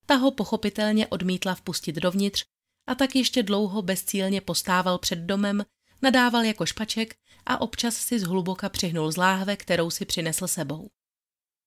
Ta 0.05 0.15
ho 0.15 0.31
pochopitelně 0.31 1.07
odmítla 1.07 1.55
vpustit 1.55 1.95
dovnitř 1.95 2.45
a 2.87 2.95
tak 2.95 3.15
ještě 3.15 3.43
dlouho 3.43 3.81
bezcílně 3.81 4.41
postával 4.41 4.97
před 4.97 5.19
domem, 5.19 5.65
nadával 6.01 6.43
jako 6.43 6.65
špaček 6.65 7.15
a 7.45 7.61
občas 7.61 7.95
si 7.95 8.19
zhluboka 8.19 8.69
přihnul 8.69 9.11
z 9.11 9.17
láhve, 9.17 9.57
kterou 9.57 9.89
si 9.89 10.05
přinesl 10.05 10.47
sebou. 10.47 10.89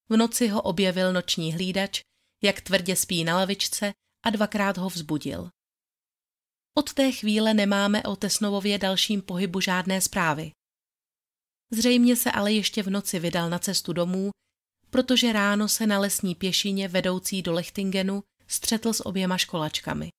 V 0.08 0.16
noci 0.16 0.48
ho 0.48 0.62
objevil 0.62 1.12
noční 1.12 1.52
hlídač, 1.52 2.02
jak 2.42 2.60
tvrdě 2.60 2.96
spí 2.96 3.24
na 3.24 3.36
lavičce 3.36 3.92
a 4.24 4.30
dvakrát 4.30 4.78
ho 4.78 4.88
vzbudil. 4.88 5.50
Od 6.74 6.92
té 6.92 7.12
chvíle 7.12 7.54
nemáme 7.54 8.02
o 8.02 8.16
Tesnovově 8.16 8.78
dalším 8.78 9.22
pohybu 9.22 9.60
žádné 9.60 10.00
zprávy. 10.00 10.50
Zřejmě 11.72 12.16
se 12.16 12.32
ale 12.32 12.52
ještě 12.52 12.82
v 12.82 12.90
noci 12.90 13.18
vydal 13.18 13.50
na 13.50 13.58
cestu 13.58 13.92
domů, 13.92 14.30
protože 14.90 15.32
ráno 15.32 15.68
se 15.68 15.86
na 15.86 15.98
lesní 15.98 16.34
pěšině 16.34 16.88
vedoucí 16.88 17.42
do 17.42 17.52
Lechtingenu 17.52 18.22
střetl 18.46 18.92
s 18.92 19.06
oběma 19.06 19.38
školačkami. 19.38 20.10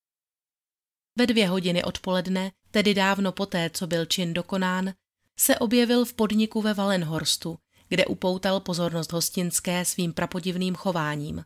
Ve 1.18 1.26
dvě 1.26 1.48
hodiny 1.48 1.84
odpoledne, 1.84 2.52
tedy 2.70 2.94
dávno 2.94 3.32
poté, 3.32 3.70
co 3.70 3.86
byl 3.86 4.06
čin 4.06 4.34
dokonán, 4.34 4.94
se 5.38 5.58
objevil 5.58 6.04
v 6.04 6.14
podniku 6.14 6.62
ve 6.62 6.74
Valenhorstu, 6.74 7.58
kde 7.88 8.06
upoutal 8.06 8.60
pozornost 8.60 9.12
hostinské 9.12 9.84
svým 9.84 10.12
prapodivným 10.12 10.74
chováním. 10.74 11.44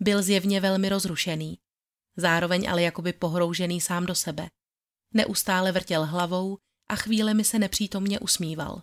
Byl 0.00 0.22
zjevně 0.22 0.60
velmi 0.60 0.88
rozrušený, 0.88 1.58
zároveň 2.16 2.70
ale 2.70 2.82
jakoby 2.82 3.12
pohroužený 3.12 3.80
sám 3.80 4.06
do 4.06 4.14
sebe. 4.14 4.48
Neustále 5.14 5.72
vrtěl 5.72 6.06
hlavou 6.06 6.58
a 6.88 6.96
chvílemi 6.96 7.44
se 7.44 7.58
nepřítomně 7.58 8.20
usmíval. 8.20 8.82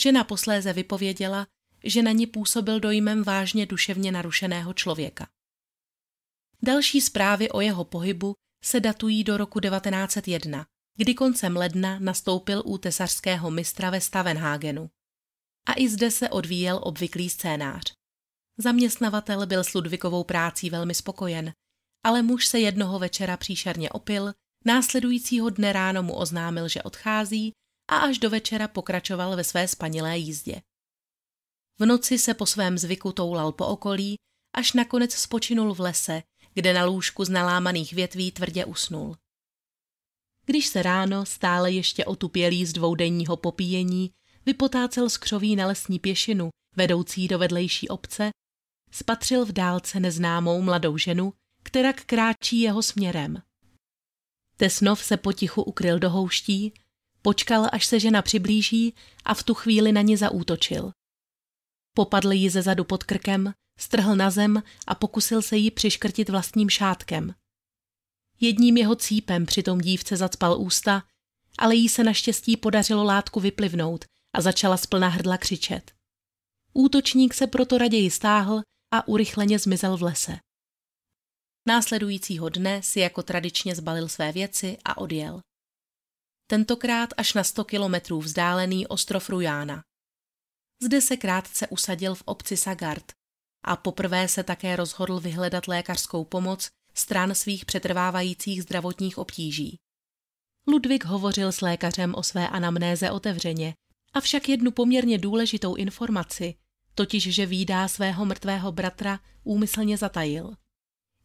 Žena 0.00 0.24
posléze 0.24 0.72
vypověděla, 0.72 1.46
že 1.84 2.02
na 2.02 2.12
ní 2.12 2.26
působil 2.26 2.80
dojmem 2.80 3.22
vážně 3.22 3.66
duševně 3.66 4.12
narušeného 4.12 4.74
člověka. 4.74 5.28
Další 6.62 7.00
zprávy 7.00 7.50
o 7.50 7.60
jeho 7.60 7.84
pohybu 7.84 8.34
se 8.64 8.80
datují 8.80 9.24
do 9.24 9.36
roku 9.36 9.60
1901, 9.60 10.66
kdy 10.96 11.14
koncem 11.14 11.56
ledna 11.56 11.98
nastoupil 11.98 12.62
u 12.64 12.78
tesařského 12.78 13.50
mistra 13.50 13.90
ve 13.90 14.00
Stavenhagenu. 14.00 14.90
A 15.66 15.72
i 15.76 15.88
zde 15.88 16.10
se 16.10 16.28
odvíjel 16.28 16.80
obvyklý 16.82 17.30
scénář. 17.30 17.97
Zaměstnavatel 18.58 19.46
byl 19.46 19.64
s 19.64 19.74
Ludvikovou 19.74 20.24
prácí 20.24 20.70
velmi 20.70 20.94
spokojen, 20.94 21.52
ale 22.04 22.22
muž 22.22 22.46
se 22.46 22.58
jednoho 22.58 22.98
večera 22.98 23.36
příšerně 23.36 23.90
opil, 23.90 24.32
následujícího 24.64 25.50
dne 25.50 25.72
ráno 25.72 26.02
mu 26.02 26.14
oznámil, 26.14 26.68
že 26.68 26.82
odchází 26.82 27.52
a 27.90 27.96
až 27.96 28.18
do 28.18 28.30
večera 28.30 28.68
pokračoval 28.68 29.36
ve 29.36 29.44
své 29.44 29.68
spanilé 29.68 30.18
jízdě. 30.18 30.62
V 31.78 31.86
noci 31.86 32.18
se 32.18 32.34
po 32.34 32.46
svém 32.46 32.78
zvyku 32.78 33.12
toulal 33.12 33.52
po 33.52 33.66
okolí, 33.66 34.16
až 34.54 34.72
nakonec 34.72 35.14
spočinul 35.14 35.74
v 35.74 35.80
lese, 35.80 36.22
kde 36.54 36.72
na 36.72 36.84
lůžku 36.84 37.24
z 37.24 37.28
nalámaných 37.28 37.92
větví 37.92 38.32
tvrdě 38.32 38.64
usnul. 38.64 39.16
Když 40.46 40.66
se 40.66 40.82
ráno, 40.82 41.26
stále 41.26 41.72
ještě 41.72 42.04
otupělý 42.04 42.66
z 42.66 42.72
dvoudenního 42.72 43.36
popíjení, 43.36 44.10
vypotácel 44.46 45.10
z 45.10 45.16
křoví 45.16 45.56
na 45.56 45.66
lesní 45.66 45.98
pěšinu, 45.98 46.50
vedoucí 46.76 47.28
do 47.28 47.38
vedlejší 47.38 47.88
obce, 47.88 48.30
spatřil 48.90 49.44
v 49.44 49.52
dálce 49.52 50.00
neznámou 50.00 50.62
mladou 50.62 50.98
ženu, 50.98 51.32
která 51.62 51.92
kráčí 51.92 52.60
jeho 52.60 52.82
směrem. 52.82 53.42
Tesnov 54.56 55.04
se 55.04 55.16
potichu 55.16 55.62
ukryl 55.62 55.98
do 55.98 56.10
houští, 56.10 56.72
počkal, 57.22 57.66
až 57.72 57.86
se 57.86 58.00
žena 58.00 58.22
přiblíží 58.22 58.94
a 59.24 59.34
v 59.34 59.42
tu 59.42 59.54
chvíli 59.54 59.92
na 59.92 60.00
ní 60.00 60.16
zaútočil. 60.16 60.92
Popadl 61.94 62.32
ji 62.32 62.50
ze 62.50 62.62
zadu 62.62 62.84
pod 62.84 63.04
krkem, 63.04 63.52
strhl 63.78 64.16
na 64.16 64.30
zem 64.30 64.62
a 64.86 64.94
pokusil 64.94 65.42
se 65.42 65.56
jí 65.56 65.70
přiškrtit 65.70 66.28
vlastním 66.28 66.70
šátkem. 66.70 67.34
Jedním 68.40 68.76
jeho 68.76 68.96
cípem 68.96 69.46
přitom 69.46 69.78
dívce 69.78 70.16
zacpal 70.16 70.60
ústa, 70.60 71.02
ale 71.58 71.74
jí 71.74 71.88
se 71.88 72.04
naštěstí 72.04 72.56
podařilo 72.56 73.04
látku 73.04 73.40
vyplivnout 73.40 74.04
a 74.36 74.40
začala 74.40 74.76
splna 74.76 75.08
hrdla 75.08 75.38
křičet. 75.38 75.92
Útočník 76.72 77.34
se 77.34 77.46
proto 77.46 77.78
raději 77.78 78.10
stáhl 78.10 78.62
a 78.90 79.08
urychleně 79.08 79.58
zmizel 79.58 79.96
v 79.96 80.02
lese. 80.02 80.38
Následujícího 81.68 82.48
dne 82.48 82.82
si 82.82 83.00
jako 83.00 83.22
tradičně 83.22 83.74
zbalil 83.74 84.08
své 84.08 84.32
věci 84.32 84.78
a 84.84 84.98
odjel. 84.98 85.40
Tentokrát 86.50 87.10
až 87.16 87.34
na 87.34 87.44
100 87.44 87.64
kilometrů 87.64 88.20
vzdálený 88.20 88.86
ostrov 88.86 89.28
Rujána. 89.28 89.82
Zde 90.82 91.00
se 91.00 91.16
krátce 91.16 91.68
usadil 91.68 92.14
v 92.14 92.22
obci 92.24 92.56
Sagard 92.56 93.12
a 93.64 93.76
poprvé 93.76 94.28
se 94.28 94.44
také 94.44 94.76
rozhodl 94.76 95.20
vyhledat 95.20 95.68
lékařskou 95.68 96.24
pomoc 96.24 96.68
stran 96.94 97.34
svých 97.34 97.64
přetrvávajících 97.64 98.62
zdravotních 98.62 99.18
obtíží. 99.18 99.76
Ludvík 100.66 101.04
hovořil 101.04 101.52
s 101.52 101.60
lékařem 101.60 102.14
o 102.14 102.22
své 102.22 102.48
anamnéze 102.48 103.10
otevřeně, 103.10 103.74
avšak 104.12 104.48
jednu 104.48 104.70
poměrně 104.70 105.18
důležitou 105.18 105.74
informaci, 105.74 106.54
totiž 106.98 107.34
že 107.34 107.46
výdá 107.46 107.88
svého 107.88 108.24
mrtvého 108.24 108.72
bratra, 108.72 109.20
úmyslně 109.44 109.96
zatajil. 109.96 110.54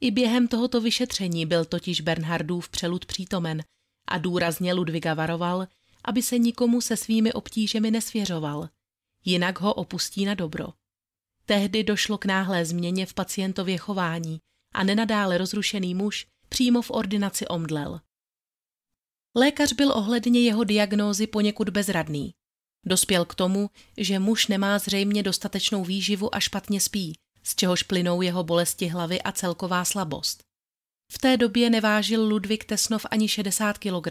I 0.02 0.12
během 0.12 0.48
tohoto 0.48 0.82
vyšetření 0.82 1.46
byl 1.46 1.66
totiž 1.66 2.02
Bernhardův 2.02 2.70
přelud 2.70 3.06
přítomen 3.06 3.64
a 4.08 4.18
důrazně 4.18 4.74
Ludviga 4.74 5.14
varoval, 5.14 5.68
aby 6.06 6.22
se 6.22 6.38
nikomu 6.38 6.82
se 6.82 6.98
svými 6.98 7.34
obtížemi 7.34 7.92
nesvěřoval, 7.92 8.70
jinak 9.26 9.62
ho 9.62 9.74
opustí 9.74 10.26
na 10.26 10.34
dobro. 10.34 10.68
Tehdy 11.46 11.84
došlo 11.84 12.18
k 12.18 12.26
náhlé 12.26 12.66
změně 12.66 13.06
v 13.06 13.14
pacientově 13.14 13.78
chování 13.78 14.40
a 14.74 14.84
nenadále 14.84 15.38
rozrušený 15.38 15.96
muž 15.96 16.28
přímo 16.50 16.82
v 16.82 16.92
ordinaci 16.92 17.48
omdlel. 17.48 18.02
Lékař 19.36 19.74
byl 19.74 19.92
ohledně 19.92 20.42
jeho 20.42 20.64
diagnózy 20.64 21.28
poněkud 21.28 21.70
bezradný. 21.70 22.34
Dospěl 22.86 23.26
k 23.26 23.36
tomu, 23.36 23.70
že 23.98 24.20
muž 24.20 24.48
nemá 24.48 24.80
zřejmě 24.80 25.24
dostatečnou 25.24 25.84
výživu 25.84 26.36
a 26.36 26.40
špatně 26.40 26.82
spí, 26.82 27.16
z 27.44 27.56
čehož 27.56 27.84
plynou 27.84 28.22
jeho 28.22 28.44
bolesti 28.44 28.88
hlavy 28.88 29.22
a 29.22 29.32
celková 29.32 29.86
slabost. 29.86 30.44
V 31.12 31.18
té 31.18 31.38
době 31.38 31.70
nevážil 31.70 32.24
Ludvík 32.24 32.66
Tesnov 32.66 33.06
ani 33.12 33.28
60 33.28 33.78
kg. 33.78 34.08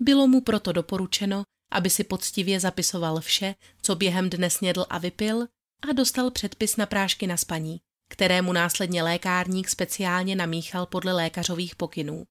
Bylo 0.00 0.26
mu 0.26 0.40
proto 0.40 0.72
doporučeno, 0.72 1.42
aby 1.72 1.90
si 1.90 2.04
poctivě 2.04 2.60
zapisoval 2.60 3.20
vše, 3.20 3.54
co 3.82 3.96
během 3.96 4.30
dne 4.30 4.50
snědl 4.50 4.86
a 4.90 4.98
vypil 4.98 5.46
a 5.88 5.92
dostal 5.92 6.30
předpis 6.30 6.76
na 6.76 6.86
prášky 6.86 7.26
na 7.26 7.36
spaní, 7.36 7.80
kterému 8.08 8.52
následně 8.52 9.02
lékárník 9.02 9.68
speciálně 9.68 10.36
namíchal 10.36 10.86
podle 10.86 11.12
lékařových 11.12 11.76
pokynů. 11.76 12.24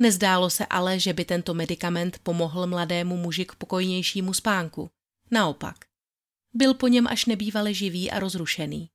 Nezdálo 0.00 0.50
se 0.50 0.66
ale, 0.66 1.00
že 1.00 1.12
by 1.12 1.24
tento 1.24 1.54
medicament 1.54 2.18
pomohl 2.18 2.66
mladému 2.66 3.16
muži 3.16 3.44
k 3.44 3.54
pokojnějšímu 3.54 4.34
spánku. 4.34 4.90
Naopak. 5.30 5.76
Byl 6.54 6.74
po 6.74 6.88
něm 6.88 7.06
až 7.06 7.26
nebývale 7.26 7.74
živý 7.74 8.10
a 8.10 8.18
rozrušený. 8.18 8.90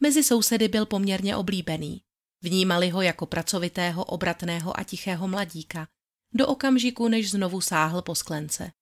Mezi 0.00 0.24
sousedy 0.24 0.68
byl 0.68 0.86
poměrně 0.86 1.36
oblíbený. 1.36 2.02
Vnímali 2.42 2.90
ho 2.90 3.02
jako 3.02 3.26
pracovitého, 3.26 4.04
obratného 4.04 4.80
a 4.80 4.84
tichého 4.84 5.28
mladíka, 5.28 5.88
do 6.32 6.46
okamžiku, 6.46 7.08
než 7.08 7.30
znovu 7.30 7.60
sáhl 7.60 8.02
po 8.02 8.14
sklence. 8.14 8.72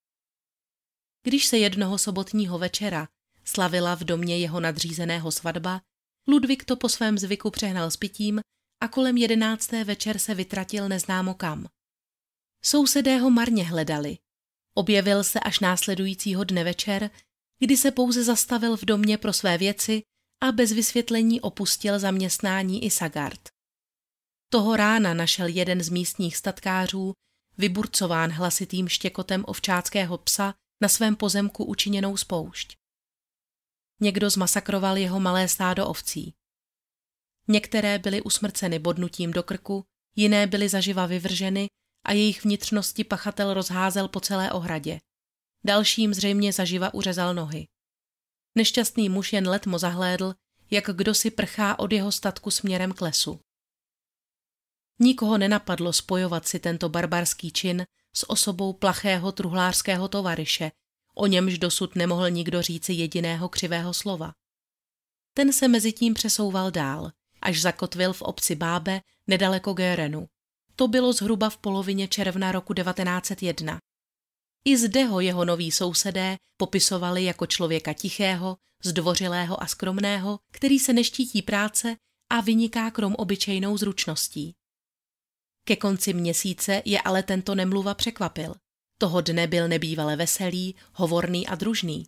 Když 1.23 1.47
se 1.47 1.59
jednoho 1.59 1.99
sobotního 1.99 2.59
večera 2.59 3.09
slavila 3.45 3.95
v 3.95 4.05
domě 4.05 4.39
jeho 4.39 4.61
nadřízeného 4.61 5.33
svatba, 5.33 5.81
Ludvík 6.29 6.65
to 6.65 6.77
po 6.77 6.89
svém 6.89 7.19
zvyku 7.19 7.51
přehnal 7.51 7.91
s 7.91 7.97
pitím 7.97 8.41
a 8.83 8.89
kolem 8.89 9.17
jedenácté 9.17 9.85
večer 9.85 10.19
se 10.19 10.35
vytratil 10.35 10.89
neznámo 10.89 11.35
kam. 11.35 11.67
Sousedé 12.65 13.19
ho 13.19 13.31
marně 13.31 13.65
hledali. 13.65 14.19
Objevil 14.75 15.25
se 15.25 15.41
až 15.41 15.61
následujícího 15.61 16.45
dne 16.45 16.65
večer, 16.65 17.11
kdy 17.59 17.77
se 17.77 17.91
pouze 17.91 18.25
zastavil 18.25 18.77
v 18.77 18.85
domě 18.85 19.19
pro 19.19 19.33
své 19.33 19.59
věci 19.59 20.03
a 20.43 20.53
bez 20.53 20.73
vysvětlení 20.73 21.41
opustil 21.41 21.99
zaměstnání 21.99 22.85
i 22.85 22.91
Sagard. 22.91 23.49
Toho 24.49 24.77
rána 24.77 25.15
našel 25.15 25.47
jeden 25.47 25.83
z 25.83 25.89
místních 25.89 26.37
statkářů, 26.37 27.13
vyburcován 27.59 28.31
hlasitým 28.31 28.89
štěkotem 28.89 29.45
ovčáckého 29.47 30.19
psa, 30.19 30.55
na 30.83 30.89
svém 30.89 31.17
pozemku 31.17 31.65
učiněnou 31.65 32.17
spoušť. 32.17 32.77
Někdo 34.01 34.31
zmasakroval 34.31 34.97
jeho 34.97 35.21
malé 35.21 35.49
stádo 35.49 35.89
ovcí. 35.89 36.35
Některé 37.53 37.99
byly 37.99 38.23
usmrceny 38.23 38.79
bodnutím 38.79 39.31
do 39.31 39.43
krku, 39.43 39.85
jiné 40.17 40.47
byly 40.47 40.69
zaživa 40.69 41.07
vyvrženy 41.07 41.67
a 42.05 42.13
jejich 42.13 42.45
vnitřnosti 42.45 43.05
pachatel 43.05 43.55
rozházel 43.55 44.09
po 44.09 44.21
celé 44.21 44.53
ohradě. 44.53 45.01
Dalším 45.65 46.15
zřejmě 46.15 46.53
zaživa 46.53 46.95
uřezal 46.95 47.35
nohy. 47.35 47.69
Nešťastný 48.55 49.09
muž 49.09 49.33
jen 49.33 49.49
letmo 49.49 49.79
zahlédl, 49.79 50.35
jak 50.71 50.85
kdo 50.85 51.15
si 51.15 51.31
prchá 51.31 51.79
od 51.79 51.93
jeho 51.93 52.13
statku 52.13 52.51
směrem 52.51 52.93
k 52.93 53.01
lesu. 53.01 53.41
Nikoho 54.99 55.39
nenapadlo 55.39 55.93
spojovat 55.93 56.49
si 56.49 56.59
tento 56.59 56.89
barbarský 56.89 57.51
čin 57.51 57.87
s 58.17 58.31
osobou 58.31 58.73
plachého 58.73 59.33
truhlářského 59.33 60.09
tovaryše, 60.09 60.73
o 61.15 61.27
němž 61.27 61.59
dosud 61.59 61.97
nemohl 61.97 62.31
nikdo 62.31 62.63
říci 62.63 62.93
jediného 62.93 63.49
křivého 63.49 63.95
slova. 63.95 64.33
Ten 65.35 65.53
se 65.53 65.69
mezi 65.69 65.93
tím 65.93 66.15
přesouval 66.15 66.71
dál, 66.71 67.13
až 67.43 67.61
zakotvil 67.61 68.13
v 68.13 68.23
obci 68.23 68.55
Bábe 68.55 69.01
nedaleko 69.27 69.73
Gérenu. 69.73 70.29
To 70.77 70.89
bylo 70.89 71.13
zhruba 71.13 71.51
v 71.51 71.57
polovině 71.57 72.09
června 72.09 72.53
roku 72.53 72.75
1901. 72.75 73.79
I 74.65 74.77
zde 74.77 75.05
ho 75.05 75.21
jeho 75.21 75.45
noví 75.45 75.73
sousedé 75.73 76.37
popisovali 76.57 77.25
jako 77.25 77.47
člověka 77.47 77.93
tichého, 77.93 78.57
zdvořilého 78.85 79.63
a 79.63 79.67
skromného, 79.67 80.39
který 80.53 80.79
se 80.79 80.93
neštítí 80.93 81.43
práce 81.43 81.97
a 82.31 82.41
vyniká 82.41 82.91
krom 82.91 83.15
obyčejnou 83.15 83.77
zručností. 83.77 84.55
Ke 85.65 85.77
konci 85.77 86.13
měsíce 86.13 86.83
je 86.85 87.01
ale 87.01 87.23
tento 87.23 87.55
nemluva 87.55 87.95
překvapil. 87.95 88.55
Toho 88.99 89.21
dne 89.21 89.47
byl 89.47 89.69
nebývale 89.69 90.17
veselý, 90.17 90.75
hovorný 90.93 91.47
a 91.47 91.55
družný. 91.55 92.07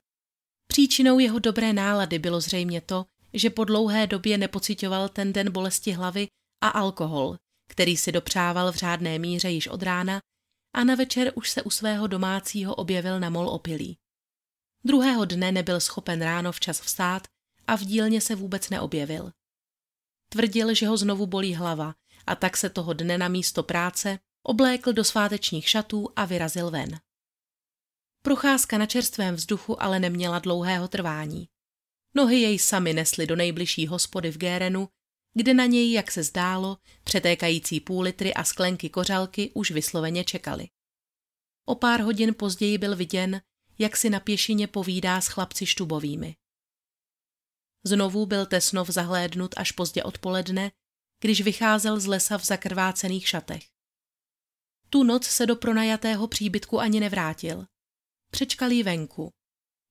Příčinou 0.69 1.19
jeho 1.19 1.39
dobré 1.39 1.73
nálady 1.73 2.19
bylo 2.19 2.41
zřejmě 2.41 2.81
to, 2.81 3.07
že 3.35 3.51
po 3.51 3.65
dlouhé 3.65 4.07
době 4.07 4.39
nepocitoval 4.39 5.09
ten 5.09 5.33
den 5.33 5.53
bolesti 5.53 5.93
hlavy 5.93 6.29
a 6.61 6.69
alkohol, 6.69 7.37
který 7.69 7.97
si 7.97 8.13
dopřával 8.13 8.73
v 8.73 8.77
řádné 8.77 9.19
míře 9.19 9.51
již 9.51 9.69
od 9.69 9.83
rána 9.83 10.21
a 10.75 10.85
na 10.85 10.95
večer 10.95 11.33
už 11.35 11.51
se 11.51 11.63
u 11.63 11.71
svého 11.71 12.07
domácího 12.07 12.75
objevil 12.75 13.21
na 13.21 13.31
mol 13.31 13.49
opilý. 13.49 13.97
Druhého 14.85 15.25
dne 15.25 15.53
nebyl 15.53 15.81
schopen 15.81 16.23
ráno 16.23 16.53
včas 16.53 16.81
vstát 16.81 17.27
a 17.67 17.77
v 17.77 17.81
dílně 17.81 18.21
se 18.21 18.35
vůbec 18.35 18.71
neobjevil. 18.71 19.31
Tvrdil, 20.29 20.75
že 20.75 20.87
ho 20.87 20.97
znovu 20.97 21.27
bolí 21.27 21.55
hlava 21.55 21.95
a 22.27 22.35
tak 22.35 22.57
se 22.57 22.71
toho 22.71 22.93
dne 22.93 23.19
na 23.19 23.29
místo 23.29 23.63
práce 23.63 24.19
oblékl 24.43 24.93
do 24.93 25.05
svátečních 25.05 25.69
šatů 25.69 26.09
a 26.17 26.25
vyrazil 26.25 26.71
ven. 26.71 27.01
Procházka 28.23 28.79
na 28.79 28.87
čerstvém 28.87 29.35
vzduchu 29.35 29.83
ale 29.83 30.01
neměla 30.01 30.39
dlouhého 30.39 30.89
trvání. 30.89 31.49
Nohy 32.15 32.41
jej 32.41 32.59
sami 32.59 32.93
nesly 32.93 33.27
do 33.27 33.37
nejbližší 33.37 33.87
hospody 33.87 34.31
v 34.31 34.39
Gérenu, 34.39 34.89
kde 35.35 35.55
na 35.55 35.67
něj, 35.67 35.93
jak 35.93 36.11
se 36.11 36.23
zdálo, 36.23 36.79
přetékající 37.05 37.81
půl 37.81 38.03
litry 38.03 38.35
a 38.35 38.45
sklenky 38.45 38.91
kořalky 38.91 39.51
už 39.55 39.71
vysloveně 39.71 40.25
čekali. 40.25 40.69
O 41.65 41.75
pár 41.75 42.01
hodin 42.01 42.35
později 42.35 42.79
byl 42.79 42.97
viděn, 42.97 43.41
jak 43.79 43.97
si 43.97 44.11
na 44.11 44.21
pěšině 44.21 44.67
povídá 44.67 45.21
s 45.21 45.27
chlapci 45.27 45.67
štubovými. 45.67 46.37
Znovu 47.85 48.27
byl 48.27 48.47
Tesnov 48.47 48.89
zahlédnut 48.89 49.55
až 49.57 49.73
pozdě 49.73 50.03
odpoledne, 50.03 50.73
když 51.21 51.41
vycházel 51.41 52.01
z 52.01 52.07
lesa 52.07 52.39
v 52.39 52.45
zakrvácených 52.45 53.29
šatech. 53.29 53.65
Tu 54.91 55.03
noc 55.05 55.27
se 55.27 55.47
do 55.47 55.57
pronajatého 55.57 56.29
příbytku 56.29 56.81
ani 56.81 57.01
nevrátil. 57.01 57.67
Přečkal 58.31 58.71
jí 58.71 58.83
venku. 58.83 59.31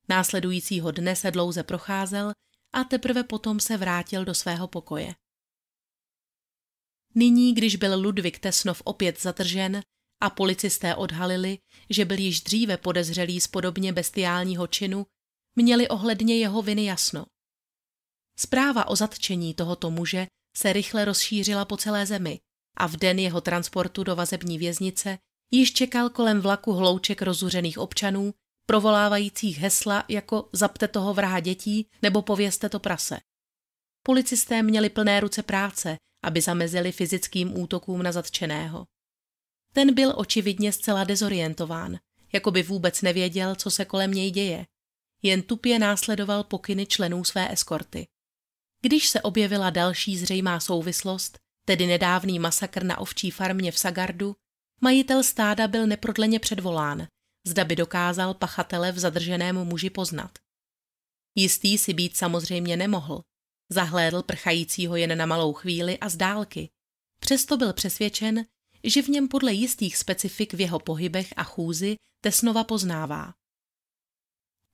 Následujícího 0.09 0.91
dne 0.91 1.15
se 1.15 1.31
dlouze 1.31 1.63
procházel 1.63 2.31
a 2.73 2.83
teprve 2.83 3.23
potom 3.23 3.59
se 3.59 3.77
vrátil 3.77 4.25
do 4.25 4.33
svého 4.33 4.67
pokoje. 4.67 5.15
Nyní, 7.15 7.53
když 7.53 7.75
byl 7.75 7.99
Ludvík 7.99 8.39
Tesnov 8.39 8.81
opět 8.85 9.21
zatržen 9.21 9.81
a 10.21 10.29
policisté 10.29 10.95
odhalili, 10.95 11.57
že 11.89 12.05
byl 12.05 12.19
již 12.19 12.41
dříve 12.41 12.77
podezřelý 12.77 13.41
z 13.41 13.47
podobně 13.47 13.93
bestiálního 13.93 14.67
činu, 14.67 15.05
měli 15.55 15.87
ohledně 15.87 16.37
jeho 16.37 16.61
viny 16.61 16.85
jasno. 16.85 17.25
Zpráva 18.39 18.87
o 18.87 18.95
zatčení 18.95 19.53
tohoto 19.53 19.91
muže 19.91 20.27
se 20.57 20.73
rychle 20.73 21.05
rozšířila 21.05 21.65
po 21.65 21.77
celé 21.77 22.05
zemi 22.05 22.39
a 22.77 22.87
v 22.87 22.97
den 22.97 23.19
jeho 23.19 23.41
transportu 23.41 24.03
do 24.03 24.15
vazební 24.15 24.57
věznice 24.57 25.17
již 25.51 25.73
čekal 25.73 26.09
kolem 26.09 26.41
vlaku 26.41 26.73
hlouček 26.73 27.21
rozuřených 27.21 27.77
občanů, 27.77 28.33
provolávajících 28.65 29.57
hesla 29.57 30.03
jako 30.07 30.49
zapte 30.53 30.87
toho 30.87 31.13
vraha 31.13 31.39
dětí 31.39 31.87
nebo 32.01 32.21
povězte 32.21 32.69
to 32.69 32.79
prase. 32.79 33.19
Policisté 34.05 34.63
měli 34.63 34.89
plné 34.89 35.19
ruce 35.19 35.43
práce, 35.43 35.97
aby 36.23 36.41
zamezili 36.41 36.91
fyzickým 36.91 37.59
útokům 37.59 38.03
na 38.03 38.11
zatčeného. 38.11 38.85
Ten 39.73 39.93
byl 39.93 40.13
očividně 40.15 40.73
zcela 40.73 41.03
dezorientován, 41.03 41.99
jako 42.33 42.51
by 42.51 42.63
vůbec 42.63 43.01
nevěděl, 43.01 43.55
co 43.55 43.71
se 43.71 43.85
kolem 43.85 44.11
něj 44.11 44.31
děje. 44.31 44.65
Jen 45.21 45.41
tupě 45.41 45.79
následoval 45.79 46.43
pokyny 46.43 46.85
členů 46.85 47.23
své 47.23 47.53
eskorty. 47.53 48.07
Když 48.81 49.07
se 49.07 49.21
objevila 49.21 49.69
další 49.69 50.17
zřejmá 50.17 50.59
souvislost, 50.59 51.39
tedy 51.65 51.87
nedávný 51.87 52.39
masakr 52.39 52.83
na 52.83 52.97
ovčí 52.97 53.31
farmě 53.31 53.71
v 53.71 53.79
Sagardu, 53.79 54.35
majitel 54.81 55.23
stáda 55.23 55.67
byl 55.67 55.87
neprodleně 55.87 56.39
předvolán, 56.39 57.07
zda 57.47 57.63
by 57.63 57.75
dokázal 57.75 58.33
pachatele 58.33 58.91
v 58.91 58.99
zadrženém 58.99 59.55
muži 59.55 59.89
poznat. 59.89 60.39
Jistý 61.35 61.77
si 61.77 61.93
být 61.93 62.17
samozřejmě 62.17 62.77
nemohl. 62.77 63.21
Zahlédl 63.69 64.23
prchajícího 64.23 64.95
jen 64.95 65.17
na 65.17 65.25
malou 65.25 65.53
chvíli 65.53 65.99
a 65.99 66.09
z 66.09 66.15
dálky. 66.15 66.69
Přesto 67.19 67.57
byl 67.57 67.73
přesvědčen, 67.73 68.45
že 68.83 69.01
v 69.01 69.07
něm 69.07 69.27
podle 69.27 69.53
jistých 69.53 69.97
specifik 69.97 70.53
v 70.53 70.61
jeho 70.61 70.79
pohybech 70.79 71.33
a 71.37 71.43
chůzi 71.43 71.95
Tesnova 72.21 72.63
poznává. 72.63 73.33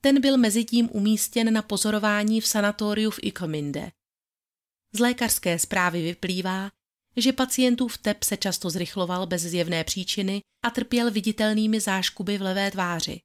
Ten 0.01 0.21
byl 0.21 0.37
mezitím 0.37 0.89
umístěn 0.91 1.53
na 1.53 1.61
pozorování 1.61 2.41
v 2.41 2.47
sanatoriu 2.47 3.11
v 3.11 3.19
Ikominde. 3.21 3.91
Z 4.91 4.99
lékařské 4.99 5.59
zprávy 5.59 6.01
vyplývá, 6.01 6.69
že 7.21 7.33
pacientův 7.33 7.97
tep 7.97 8.23
se 8.23 8.37
často 8.37 8.69
zrychloval 8.69 9.27
bez 9.27 9.41
zjevné 9.41 9.83
příčiny 9.83 10.41
a 10.65 10.69
trpěl 10.69 11.11
viditelnými 11.11 11.79
záškuby 11.79 12.37
v 12.37 12.41
levé 12.41 12.71
tváři. 12.71 13.21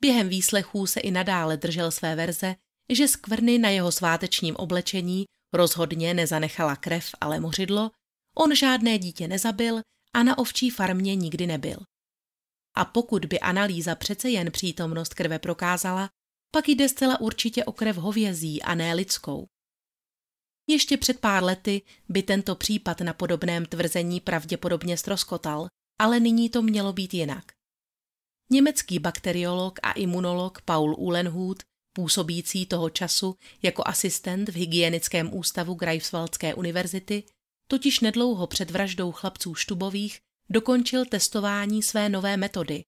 Během 0.00 0.28
výslechů 0.28 0.86
se 0.86 1.00
i 1.00 1.10
nadále 1.10 1.56
držel 1.56 1.90
své 1.90 2.16
verze, 2.16 2.54
že 2.92 3.08
skvrny 3.08 3.58
na 3.58 3.68
jeho 3.68 3.92
svátečním 3.92 4.56
oblečení 4.56 5.24
rozhodně 5.52 6.14
nezanechala 6.14 6.76
krev, 6.76 7.10
ale 7.20 7.40
mořidlo, 7.40 7.90
on 8.36 8.54
žádné 8.54 8.98
dítě 8.98 9.28
nezabil 9.28 9.80
a 10.14 10.22
na 10.22 10.38
ovčí 10.38 10.70
farmě 10.70 11.14
nikdy 11.16 11.46
nebyl. 11.46 11.78
A 12.76 12.84
pokud 12.84 13.24
by 13.24 13.40
analýza 13.40 13.94
přece 13.94 14.30
jen 14.30 14.50
přítomnost 14.50 15.14
krve 15.14 15.38
prokázala, 15.38 16.10
pak 16.50 16.68
jde 16.68 16.88
zcela 16.88 17.20
určitě 17.20 17.64
o 17.64 17.72
krev 17.72 17.96
hovězí 17.96 18.62
a 18.62 18.74
ne 18.74 18.94
lidskou. 18.94 19.46
Ještě 20.70 20.96
před 20.96 21.20
pár 21.20 21.44
lety 21.44 21.82
by 22.08 22.22
tento 22.22 22.54
případ 22.54 23.00
na 23.00 23.12
podobném 23.12 23.66
tvrzení 23.66 24.20
pravděpodobně 24.20 24.96
stroskotal, 24.96 25.68
ale 26.00 26.20
nyní 26.20 26.50
to 26.50 26.62
mělo 26.62 26.92
být 26.92 27.14
jinak. 27.14 27.44
Německý 28.50 28.98
bakteriolog 28.98 29.78
a 29.82 29.92
imunolog 29.92 30.60
Paul 30.60 30.94
Uhlenhut, 30.98 31.62
působící 31.92 32.66
toho 32.66 32.90
času 32.90 33.36
jako 33.62 33.82
asistent 33.86 34.48
v 34.48 34.56
hygienickém 34.56 35.34
ústavu 35.34 35.74
Greifswaldské 35.74 36.54
univerzity, 36.54 37.22
totiž 37.70 38.00
nedlouho 38.00 38.46
před 38.46 38.70
vraždou 38.70 39.12
chlapců 39.12 39.54
Štubových 39.54 40.20
dokončil 40.50 41.04
testování 41.04 41.82
své 41.82 42.08
nové 42.08 42.36
metody, 42.36 42.82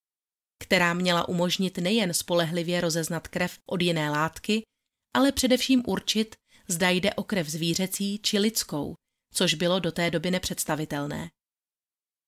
která 0.62 0.94
měla 0.94 1.28
umožnit 1.28 1.78
nejen 1.78 2.14
spolehlivě 2.14 2.80
rozeznat 2.80 3.28
krev 3.28 3.58
od 3.66 3.82
jiné 3.82 4.10
látky, 4.10 4.62
ale 5.14 5.32
především 5.32 5.82
určit, 5.86 6.36
zda 6.70 6.90
jde 6.90 7.14
o 7.14 7.22
krev 7.22 7.48
zvířecí 7.48 8.18
či 8.18 8.38
lidskou, 8.38 8.94
což 9.35 9.54
bylo 9.54 9.78
do 9.78 9.92
té 9.92 10.11
doby 10.11 10.30
nepředstavitelné. 10.30 11.30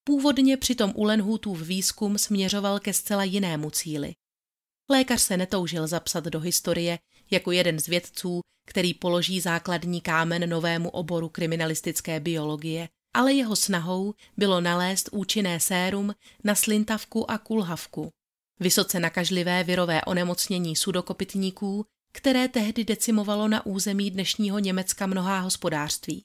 Původně 0.05 0.57
přitom 0.57 0.93
Ulenhutův 0.97 1.63
výzkum 1.63 2.19
směřoval 2.19 2.81
ke 2.81 2.93
zcela 2.93 3.25
jinému 3.25 3.71
cíli. 3.71 4.15
Lékař 4.91 5.23
se 5.23 5.37
netoužil 5.37 5.87
zapsat 5.87 6.25
do 6.25 6.41
historie 6.41 6.99
jako 7.31 7.53
jeden 7.53 7.79
z 7.79 7.87
vědců, 7.87 8.41
který 8.67 8.95
položí 8.95 9.41
základní 9.41 10.01
kámen 10.01 10.51
novému 10.51 10.91
oboru 10.91 11.29
kriminalistické 11.29 12.21
biologie, 12.21 12.89
ale 13.15 13.33
jeho 13.33 13.57
snahou 13.57 14.15
bylo 14.37 14.61
nalézt 14.61 15.09
účinné 15.13 15.61
sérum 15.61 16.15
na 16.45 16.55
slintavku 16.55 17.31
a 17.31 17.39
kulhavku, 17.39 18.11
vysoce 18.61 19.01
nakažlivé 19.01 19.65
virové 19.65 20.03
onemocnění 20.03 20.77
sudokopitníků, 20.77 21.87
které 22.13 22.49
tehdy 22.49 22.85
decimovalo 22.85 23.49
na 23.49 23.67
území 23.67 24.11
dnešního 24.11 24.59
Německa 24.59 25.07
mnohá 25.07 25.41
hospodářství. 25.41 26.25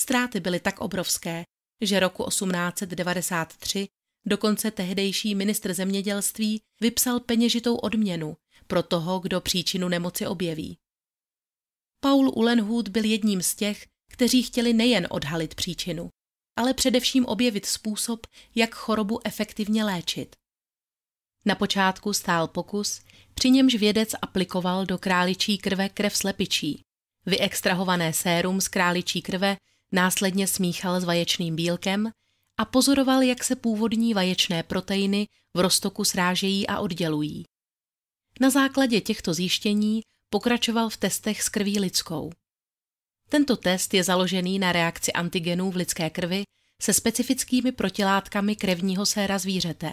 Ztráty 0.00 0.40
byly 0.40 0.60
tak 0.60 0.80
obrovské, 0.80 1.44
že 1.80 2.00
roku 2.00 2.24
1893 2.24 3.88
dokonce 4.26 4.70
tehdejší 4.70 5.34
ministr 5.34 5.74
zemědělství 5.74 6.62
vypsal 6.80 7.20
peněžitou 7.20 7.76
odměnu 7.76 8.36
pro 8.66 8.82
toho, 8.82 9.20
kdo 9.20 9.40
příčinu 9.40 9.88
nemoci 9.88 10.26
objeví. 10.26 10.78
Paul 12.00 12.32
Ulenhut 12.34 12.88
byl 12.88 13.04
jedním 13.04 13.42
z 13.42 13.54
těch, 13.54 13.86
kteří 14.12 14.42
chtěli 14.42 14.72
nejen 14.72 15.06
odhalit 15.10 15.54
příčinu, 15.54 16.10
ale 16.56 16.74
především 16.74 17.26
objevit 17.26 17.66
způsob, 17.66 18.26
jak 18.54 18.74
chorobu 18.74 19.26
efektivně 19.26 19.84
léčit. 19.84 20.36
Na 21.46 21.54
počátku 21.54 22.12
stál 22.12 22.48
pokus, 22.48 23.00
při 23.34 23.50
němž 23.50 23.74
vědec 23.74 24.14
aplikoval 24.22 24.86
do 24.86 24.98
králičí 24.98 25.58
krve 25.58 25.88
krev 25.88 26.16
slepičí. 26.16 26.82
Vyextrahované 27.26 28.12
sérum 28.12 28.60
z 28.60 28.68
králičí 28.68 29.22
krve 29.22 29.56
následně 29.92 30.46
smíchal 30.46 31.00
s 31.00 31.04
vaječným 31.04 31.56
bílkem 31.56 32.10
a 32.58 32.64
pozoroval, 32.64 33.22
jak 33.22 33.44
se 33.44 33.56
původní 33.56 34.14
vaječné 34.14 34.62
proteiny 34.62 35.28
v 35.54 35.60
roztoku 35.60 36.04
srážejí 36.04 36.66
a 36.66 36.78
oddělují. 36.78 37.44
Na 38.40 38.50
základě 38.50 39.00
těchto 39.00 39.34
zjištění 39.34 40.02
pokračoval 40.30 40.90
v 40.90 40.96
testech 40.96 41.42
s 41.42 41.48
krví 41.48 41.78
lidskou. 41.78 42.32
Tento 43.28 43.56
test 43.56 43.94
je 43.94 44.04
založený 44.04 44.58
na 44.58 44.72
reakci 44.72 45.12
antigenů 45.12 45.70
v 45.70 45.76
lidské 45.76 46.10
krvi 46.10 46.44
se 46.82 46.92
specifickými 46.92 47.72
protilátkami 47.72 48.56
krevního 48.56 49.06
séra 49.06 49.38
zvířete. 49.38 49.92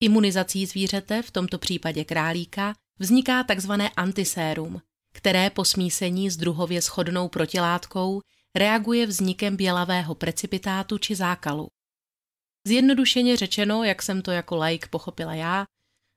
Imunizací 0.00 0.66
zvířete, 0.66 1.22
v 1.22 1.30
tomto 1.30 1.58
případě 1.58 2.04
králíka, 2.04 2.74
vzniká 2.98 3.44
tzv. 3.44 3.72
antisérum, 3.96 4.82
které 5.12 5.50
po 5.50 5.64
smísení 5.64 6.30
s 6.30 6.36
druhově 6.36 6.82
schodnou 6.82 7.28
protilátkou 7.28 8.20
reaguje 8.54 9.06
vznikem 9.06 9.56
bělavého 9.56 10.14
precipitátu 10.14 10.98
či 10.98 11.14
zákalu. 11.14 11.68
Zjednodušeně 12.66 13.36
řečeno, 13.36 13.84
jak 13.84 14.02
jsem 14.02 14.22
to 14.22 14.30
jako 14.30 14.56
laik 14.56 14.88
pochopila 14.88 15.34
já, 15.34 15.64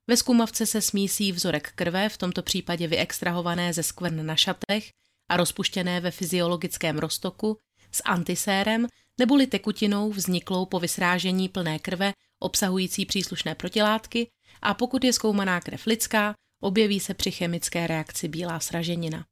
ve 0.07 0.17
zkumavce 0.17 0.65
se 0.65 0.82
smísí 0.82 1.32
vzorek 1.32 1.71
krve, 1.75 2.09
v 2.09 2.17
tomto 2.17 2.43
případě 2.43 2.88
vyextrahované 2.88 3.73
ze 3.73 3.84
skvrn 3.84 4.25
na 4.25 4.36
šatech 4.36 4.91
a 5.29 5.38
rozpuštěné 5.38 5.99
ve 5.99 6.11
fyziologickém 6.11 6.97
roztoku, 6.97 7.57
s 7.91 8.01
antisérem 8.05 8.88
neboli 9.20 9.47
tekutinou 9.47 10.12
vzniklou 10.12 10.66
po 10.66 10.80
vysrážení 10.80 11.49
plné 11.49 11.80
krve 11.80 12.14
obsahující 12.39 13.05
příslušné 13.05 13.55
protilátky 13.55 14.28
a 14.62 14.74
pokud 14.74 15.03
je 15.03 15.14
zkoumaná 15.14 15.62
krev 15.62 15.86
lidská, 15.86 16.34
objeví 16.62 16.99
se 16.99 17.14
při 17.14 17.32
chemické 17.32 17.88
reakci 17.88 18.28
bílá 18.28 18.59
sraženina. 18.59 19.26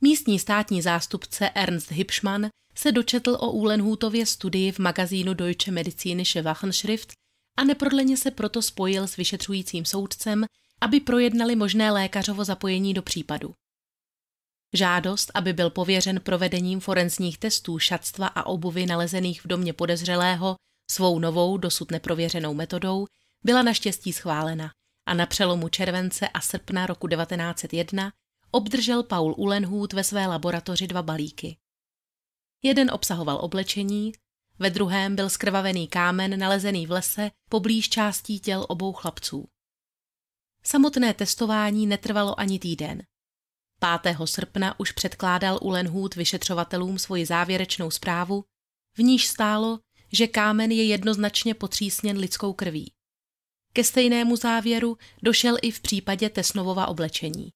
Místní 0.00 0.38
státní 0.38 0.82
zástupce 0.82 1.50
Ernst 1.50 1.90
Hipschmann 1.90 2.48
se 2.74 2.92
dočetl 2.92 3.36
o 3.40 3.50
Uhlenhutově 3.50 4.26
studii 4.26 4.72
v 4.72 4.78
magazínu 4.78 5.34
Deutsche 5.34 5.72
Medizinische 5.72 6.42
Wachenschrift 6.42 7.12
a 7.56 7.64
neprodleně 7.64 8.16
se 8.16 8.30
proto 8.30 8.62
spojil 8.62 9.08
s 9.08 9.16
vyšetřujícím 9.16 9.84
soudcem, 9.84 10.44
aby 10.80 11.00
projednali 11.00 11.56
možné 11.56 11.90
lékařovo 11.90 12.44
zapojení 12.44 12.94
do 12.94 13.02
případu. 13.02 13.54
Žádost, 14.72 15.30
aby 15.34 15.52
byl 15.52 15.70
pověřen 15.70 16.20
provedením 16.20 16.80
forenzních 16.80 17.38
testů 17.38 17.78
šatstva 17.78 18.26
a 18.26 18.46
obuvy 18.46 18.86
nalezených 18.86 19.44
v 19.44 19.48
domě 19.48 19.72
podezřelého 19.72 20.56
svou 20.90 21.18
novou, 21.18 21.56
dosud 21.56 21.90
neprověřenou 21.90 22.54
metodou, 22.54 23.06
byla 23.44 23.62
naštěstí 23.62 24.12
schválena 24.12 24.70
a 25.06 25.14
na 25.14 25.26
přelomu 25.26 25.68
července 25.68 26.28
a 26.28 26.40
srpna 26.40 26.86
roku 26.86 27.08
1901 27.08 28.12
obdržel 28.50 29.02
Paul 29.02 29.34
Ulenhut 29.38 29.92
ve 29.92 30.04
své 30.04 30.26
laboratoři 30.26 30.86
dva 30.86 31.02
balíky. 31.02 31.56
Jeden 32.62 32.90
obsahoval 32.90 33.38
oblečení, 33.42 34.12
ve 34.58 34.70
druhém 34.70 35.16
byl 35.16 35.30
skrvavený 35.30 35.88
kámen 35.88 36.38
nalezený 36.38 36.86
v 36.86 36.90
lese 36.90 37.30
poblíž 37.48 37.88
částí 37.88 38.40
těl 38.40 38.66
obou 38.68 38.92
chlapců. 38.92 39.48
Samotné 40.62 41.14
testování 41.14 41.86
netrvalo 41.86 42.40
ani 42.40 42.58
týden. 42.58 43.02
5. 44.02 44.16
srpna 44.24 44.80
už 44.80 44.92
předkládal 44.92 45.58
Ulenhut 45.62 46.14
vyšetřovatelům 46.14 46.98
svoji 46.98 47.26
závěrečnou 47.26 47.90
zprávu, 47.90 48.44
v 48.96 48.98
níž 48.98 49.26
stálo, 49.26 49.78
že 50.12 50.26
kámen 50.26 50.70
je 50.70 50.84
jednoznačně 50.84 51.54
potřísněn 51.54 52.18
lidskou 52.18 52.52
krví. 52.52 52.92
Ke 53.72 53.84
stejnému 53.84 54.36
závěru 54.36 54.98
došel 55.22 55.56
i 55.62 55.70
v 55.70 55.80
případě 55.80 56.30
Tesnovova 56.30 56.86
oblečení. 56.86 57.50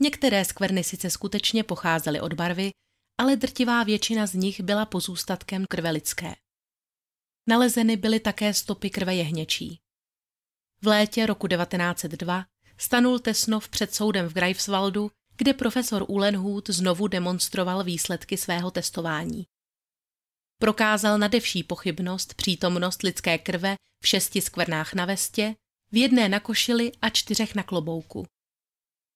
Některé 0.00 0.44
skvrny 0.44 0.84
sice 0.84 1.10
skutečně 1.10 1.64
pocházely 1.64 2.20
od 2.20 2.32
barvy, 2.32 2.70
ale 3.18 3.36
drtivá 3.36 3.84
většina 3.84 4.26
z 4.26 4.34
nich 4.34 4.60
byla 4.60 4.86
pozůstatkem 4.86 5.66
krve 5.66 5.90
lidské. 5.90 6.34
Nalezeny 7.48 7.96
byly 7.96 8.20
také 8.20 8.54
stopy 8.54 8.90
krve 8.90 9.14
jehněčí. 9.14 9.80
V 10.82 10.86
létě 10.86 11.26
roku 11.26 11.48
1902 11.48 12.44
stanul 12.78 13.18
Tesnov 13.18 13.68
před 13.68 13.94
soudem 13.94 14.26
v 14.28 14.34
Greifswaldu, 14.34 15.10
kde 15.38 15.54
profesor 15.54 16.04
Ulenhut 16.08 16.70
znovu 16.70 17.08
demonstroval 17.08 17.84
výsledky 17.84 18.36
svého 18.36 18.70
testování. 18.70 19.46
Prokázal 20.60 21.18
nadevší 21.18 21.62
pochybnost 21.62 22.34
přítomnost 22.34 23.02
lidské 23.02 23.38
krve 23.38 23.76
v 24.02 24.08
šesti 24.08 24.40
skvrnách 24.40 24.94
na 24.94 25.04
vestě, 25.04 25.54
v 25.92 25.96
jedné 25.96 26.28
na 26.28 26.40
košili 26.40 26.92
a 27.02 27.10
čtyřech 27.10 27.54
na 27.54 27.62
klobouku. 27.62 28.26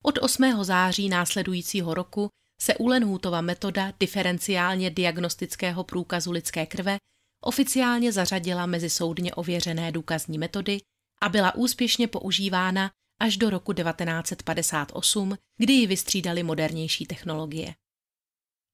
Od 0.05 0.19
8. 0.19 0.65
září 0.65 1.09
následujícího 1.09 1.95
roku 1.95 2.29
se 2.61 2.77
Ulenhutova 2.77 3.41
metoda 3.41 3.93
diferenciálně 4.01 4.91
diagnostického 4.91 5.85
průkazu 5.85 6.33
lidské 6.33 6.67
krve 6.67 6.97
oficiálně 7.41 8.13
zařadila 8.13 8.67
mezi 8.67 8.91
soudně 8.91 9.35
ověřené 9.35 9.93
důkazní 9.93 10.39
metody 10.39 10.79
a 11.21 11.29
byla 11.29 11.55
úspěšně 11.55 12.09
používána 12.09 12.91
až 13.23 13.37
do 13.37 13.51
roku 13.51 13.73
1958, 13.73 15.39
kdy 15.59 15.73
ji 15.73 15.87
vystřídali 15.87 16.43
modernější 16.43 17.07
technologie. 17.07 17.75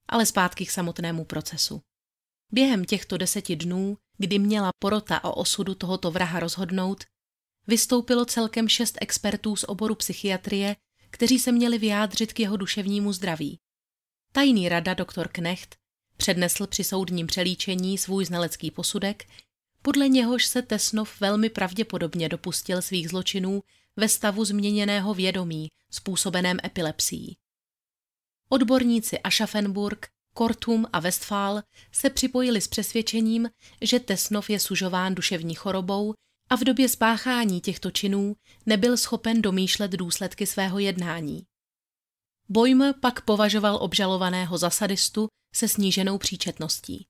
Ale 0.08 0.26
zpátky 0.26 0.66
k 0.66 0.70
samotnému 0.70 1.24
procesu. 1.24 1.82
Během 2.52 2.84
těchto 2.84 3.16
deseti 3.16 3.56
dnů, 3.56 3.98
kdy 4.18 4.38
měla 4.38 4.70
porota 4.78 5.24
o 5.24 5.32
osudu 5.32 5.74
tohoto 5.74 6.10
vraha 6.10 6.40
rozhodnout, 6.40 7.04
vystoupilo 7.66 8.24
celkem 8.24 8.68
šest 8.68 8.98
expertů 9.00 9.56
z 9.56 9.64
oboru 9.64 9.94
psychiatrie, 9.94 10.76
kteří 11.10 11.38
se 11.38 11.52
měli 11.52 11.78
vyjádřit 11.78 12.32
k 12.32 12.40
jeho 12.40 12.56
duševnímu 12.56 13.12
zdraví. 13.12 13.58
Tajný 14.32 14.68
rada 14.68 14.94
doktor 14.94 15.28
Knecht 15.28 15.76
přednesl 16.16 16.66
při 16.66 16.84
soudním 16.84 17.26
přelíčení 17.26 17.98
svůj 17.98 18.24
znalecký 18.24 18.70
posudek, 18.70 19.26
podle 19.82 20.08
něhož 20.08 20.46
se 20.46 20.62
Tesnov 20.62 21.20
velmi 21.20 21.50
pravděpodobně 21.50 22.28
dopustil 22.28 22.82
svých 22.82 23.08
zločinů 23.08 23.62
ve 23.98 24.08
stavu 24.08 24.44
změněného 24.44 25.14
vědomí 25.14 25.68
způsobeném 25.90 26.58
epilepsií. 26.64 27.36
Odborníci 28.48 29.18
Aschaffenburg, 29.18 30.06
Kortum 30.34 30.86
a 30.92 31.00
Westphal 31.00 31.62
se 31.92 32.10
připojili 32.10 32.60
s 32.60 32.68
přesvědčením, 32.68 33.50
že 33.80 34.00
Tesnov 34.00 34.50
je 34.50 34.60
sužován 34.60 35.14
duševní 35.14 35.54
chorobou 35.54 36.14
a 36.50 36.56
v 36.56 36.64
době 36.64 36.88
spáchání 36.88 37.60
těchto 37.60 37.90
činů 37.90 38.36
nebyl 38.66 38.96
schopen 38.96 39.42
domýšlet 39.42 39.90
důsledky 39.90 40.46
svého 40.46 40.78
jednání. 40.78 41.46
Bojm 42.48 42.84
pak 43.00 43.20
považoval 43.20 43.78
obžalovaného 43.80 44.58
za 44.58 44.70
sadistu 44.70 45.28
se 45.54 45.68
sníženou 45.68 46.18
příčetností. 46.18 47.06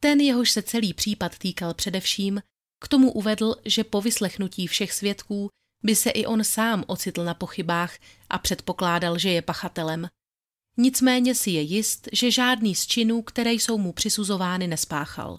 Ten, 0.00 0.20
jehož 0.20 0.50
se 0.50 0.62
celý 0.62 0.94
případ 0.94 1.38
týkal 1.38 1.74
především, 1.74 2.42
k 2.80 2.88
tomu 2.88 3.12
uvedl, 3.12 3.54
že 3.64 3.84
po 3.84 4.00
vyslechnutí 4.00 4.66
všech 4.66 4.92
svědků 4.92 5.50
by 5.86 5.96
se 5.96 6.10
i 6.10 6.26
on 6.26 6.44
sám 6.44 6.84
ocitl 6.86 7.24
na 7.24 7.34
pochybách 7.34 7.94
a 8.30 8.38
předpokládal, 8.38 9.18
že 9.18 9.30
je 9.30 9.42
pachatelem. 9.42 10.08
Nicméně 10.76 11.34
si 11.34 11.50
je 11.50 11.60
jist, 11.60 12.08
že 12.12 12.30
žádný 12.30 12.74
z 12.74 12.86
činů, 12.86 13.22
které 13.22 13.52
jsou 13.52 13.78
mu 13.78 13.92
přisuzovány, 13.92 14.66
nespáchal. 14.66 15.38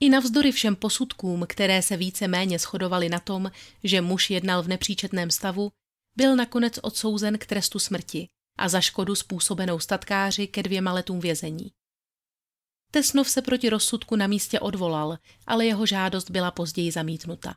I 0.00 0.08
navzdory 0.08 0.52
všem 0.52 0.76
posudkům, 0.76 1.44
které 1.48 1.82
se 1.82 1.96
více 1.96 2.28
méně 2.28 2.58
shodovaly 2.58 3.08
na 3.08 3.20
tom, 3.20 3.50
že 3.84 4.00
muž 4.00 4.30
jednal 4.30 4.62
v 4.62 4.68
nepříčetném 4.68 5.30
stavu, 5.30 5.70
byl 6.16 6.36
nakonec 6.36 6.78
odsouzen 6.82 7.38
k 7.38 7.46
trestu 7.46 7.78
smrti 7.78 8.28
a 8.58 8.68
za 8.68 8.80
škodu 8.80 9.14
způsobenou 9.14 9.78
statkáři 9.78 10.46
ke 10.46 10.62
dvěma 10.62 10.92
letům 10.92 11.20
vězení. 11.20 11.72
Tesnov 12.90 13.28
se 13.28 13.42
proti 13.42 13.68
rozsudku 13.68 14.16
na 14.16 14.26
místě 14.26 14.60
odvolal, 14.60 15.18
ale 15.46 15.66
jeho 15.66 15.86
žádost 15.86 16.30
byla 16.30 16.50
později 16.50 16.92
zamítnuta. 16.92 17.54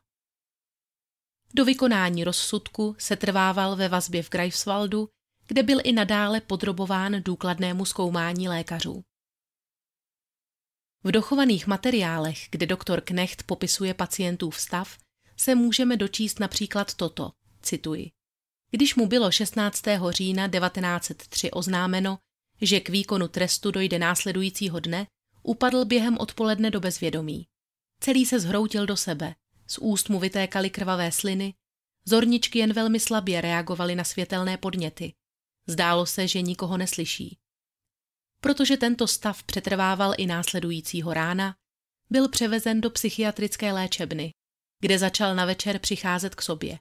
Do 1.54 1.66
vykonání 1.66 2.24
rozsudku 2.24 2.95
se 3.00 3.16
trvával 3.16 3.76
ve 3.76 3.89
vazbě 3.89 4.24
v 4.24 4.30
Greifswaldu, 4.30 5.10
kde 5.47 5.64
byl 5.64 5.80
i 5.84 5.91
nadále 5.91 6.41
podrobován 6.41 7.24
důkladnému 7.24 7.86
zkoumání 7.86 8.50
lékařů. 8.50 9.04
V 11.04 11.12
dochovaných 11.12 11.68
materiálech, 11.68 12.47
kde 12.52 12.66
doktor 12.66 13.02
Knecht 13.02 13.43
popisuje 13.43 13.93
pacientův 13.93 14.60
stav, 14.60 14.97
se 15.38 15.56
můžeme 15.56 15.97
dočíst 15.97 16.39
například 16.39 16.93
toto, 16.93 17.32
cituji. 17.62 18.12
Když 18.72 18.95
mu 18.95 19.08
bylo 19.08 19.32
16. 19.32 19.84
října 20.10 20.47
1903 20.47 21.52
oznámeno, 21.52 22.18
že 22.62 22.80
k 22.80 22.89
výkonu 22.89 23.28
trestu 23.28 23.72
dojde 23.72 24.00
následujícího 24.00 24.80
dne, 24.80 25.08
upadl 25.43 25.86
během 25.86 26.18
odpoledne 26.18 26.72
do 26.72 26.80
bezvědomí. 26.80 27.47
Celý 28.00 28.26
se 28.26 28.39
zhroutil 28.39 28.86
do 28.86 28.97
sebe, 28.97 29.36
z 29.70 29.78
úst 29.78 30.10
mu 30.10 30.20
vytékaly 30.20 30.70
krvavé 30.70 31.12
sliny, 31.12 31.54
zorničky 32.06 32.60
jen 32.60 32.74
velmi 32.74 33.00
slabě 33.00 33.42
reagovaly 33.42 33.96
na 33.96 34.04
světelné 34.04 34.58
podněty. 34.58 35.14
Zdálo 35.68 36.06
se, 36.06 36.28
že 36.28 36.42
nikoho 36.42 36.78
neslyší. 36.78 37.38
Protože 38.42 38.78
tento 38.78 39.08
stav 39.08 39.44
přetrvával 39.44 40.14
i 40.18 40.26
následujícího 40.26 41.14
rána, 41.14 41.56
byl 42.10 42.30
převezen 42.30 42.82
do 42.82 42.90
psychiatrické 42.90 43.74
léčebny, 43.74 44.32
kde 44.80 45.00
začal 45.00 45.36
na 45.36 45.46
večer 45.46 45.80
přicházet 45.80 46.36
k 46.36 46.42
sobě. 46.42 46.80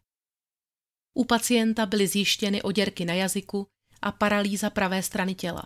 U 1.14 1.24
pacienta 1.24 1.86
byly 1.86 2.06
zjištěny 2.08 2.62
oděrky 2.62 3.04
na 3.04 3.14
jazyku 3.14 3.66
a 4.02 4.12
paralýza 4.12 4.70
pravé 4.70 5.02
strany 5.02 5.34
těla. 5.34 5.62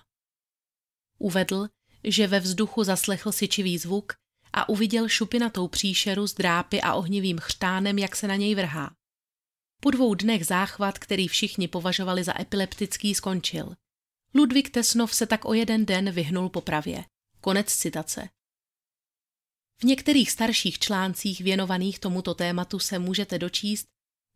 Uvedl, 1.19 1.69
že 2.05 2.27
ve 2.27 2.41
vzduchu 2.41 2.85
zaslechl 2.85 3.33
sičivý 3.33 3.79
zvuk 3.79 4.22
a 4.53 4.69
uviděl 4.69 5.09
šupinatou 5.09 5.69
příšeru 5.69 6.27
s 6.27 6.35
drápy 6.35 6.81
a 6.81 6.95
ohnivým 6.95 7.39
chřtánem, 7.39 7.99
jak 7.99 8.17
se 8.17 8.29
na 8.29 8.37
něj 8.37 8.55
vrhá. 8.55 8.95
Po 9.81 9.91
dvou 9.91 10.15
dnech 10.15 10.47
záchvat, 10.47 10.99
který 10.99 11.29
všichni 11.29 11.69
považovali 11.69 12.25
za 12.25 12.41
epileptický, 12.41 13.15
skončil. 13.15 13.75
Ludvík 14.35 14.71
Tesnov 14.71 15.15
se 15.15 15.27
tak 15.27 15.45
o 15.45 15.55
jeden 15.55 15.87
den 15.87 16.11
vyhnul 16.11 16.49
popravě. 16.49 17.05
Konec 17.41 17.75
citace. 17.75 18.29
V 19.81 19.85
některých 19.85 20.31
starších 20.31 20.79
článcích 20.79 21.41
věnovaných 21.41 21.99
tomuto 21.99 22.35
tématu 22.35 22.79
se 22.79 22.99
můžete 22.99 23.39
dočíst, 23.39 23.87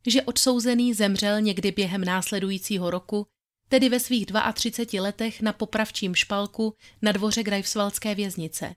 že 0.06 0.22
odsouzený 0.22 0.94
zemřel 0.94 1.40
někdy 1.40 1.72
během 1.72 2.04
následujícího 2.04 2.90
roku 2.90 3.26
tedy 3.68 3.88
ve 3.88 4.00
svých 4.00 4.26
32 4.54 5.02
letech 5.02 5.40
na 5.40 5.52
popravčím 5.52 6.14
špalku 6.14 6.74
na 7.02 7.12
dvoře 7.12 7.42
Greifswaldské 7.42 8.14
věznice. 8.14 8.74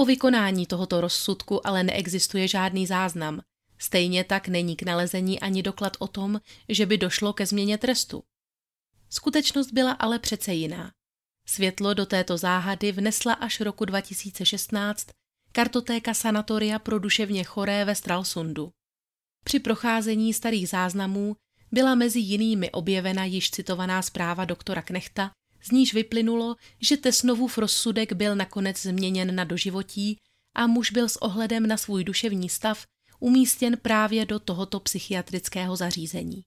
O 0.00 0.04
vykonání 0.04 0.66
tohoto 0.66 1.00
rozsudku 1.00 1.66
ale 1.66 1.82
neexistuje 1.82 2.48
žádný 2.48 2.86
záznam, 2.86 3.40
stejně 3.78 4.24
tak 4.24 4.48
není 4.48 4.76
k 4.76 4.82
nalezení 4.82 5.40
ani 5.40 5.62
doklad 5.62 5.96
o 5.98 6.08
tom, 6.08 6.40
že 6.68 6.86
by 6.86 6.98
došlo 6.98 7.32
ke 7.32 7.46
změně 7.46 7.78
trestu. 7.78 8.22
Skutečnost 9.10 9.72
byla 9.72 9.92
ale 9.92 10.18
přece 10.18 10.54
jiná. 10.54 10.92
Světlo 11.46 11.94
do 11.94 12.06
této 12.06 12.38
záhady 12.38 12.92
vnesla 12.92 13.32
až 13.32 13.60
roku 13.60 13.84
2016 13.84 15.06
kartotéka 15.52 16.14
sanatoria 16.14 16.78
pro 16.78 16.98
duševně 16.98 17.44
choré 17.44 17.84
ve 17.84 17.94
Stralsundu. 17.94 18.70
Při 19.44 19.60
procházení 19.60 20.34
starých 20.34 20.68
záznamů 20.68 21.36
byla 21.72 21.94
mezi 21.94 22.18
jinými 22.18 22.70
objevena 22.70 23.24
již 23.24 23.50
citovaná 23.50 24.02
zpráva 24.02 24.44
doktora 24.44 24.82
Knechta, 24.82 25.30
z 25.68 25.70
níž 25.70 25.94
vyplynulo, 25.94 26.56
že 26.80 26.96
Tesnovův 26.96 27.58
rozsudek 27.58 28.12
byl 28.12 28.36
nakonec 28.36 28.82
změněn 28.82 29.34
na 29.34 29.44
doživotí 29.44 30.18
a 30.54 30.66
muž 30.66 30.90
byl 30.90 31.08
s 31.08 31.16
ohledem 31.16 31.66
na 31.66 31.76
svůj 31.76 32.04
duševní 32.04 32.48
stav 32.48 32.86
umístěn 33.20 33.76
právě 33.82 34.26
do 34.26 34.38
tohoto 34.38 34.80
psychiatrického 34.80 35.76
zařízení. 35.76 36.42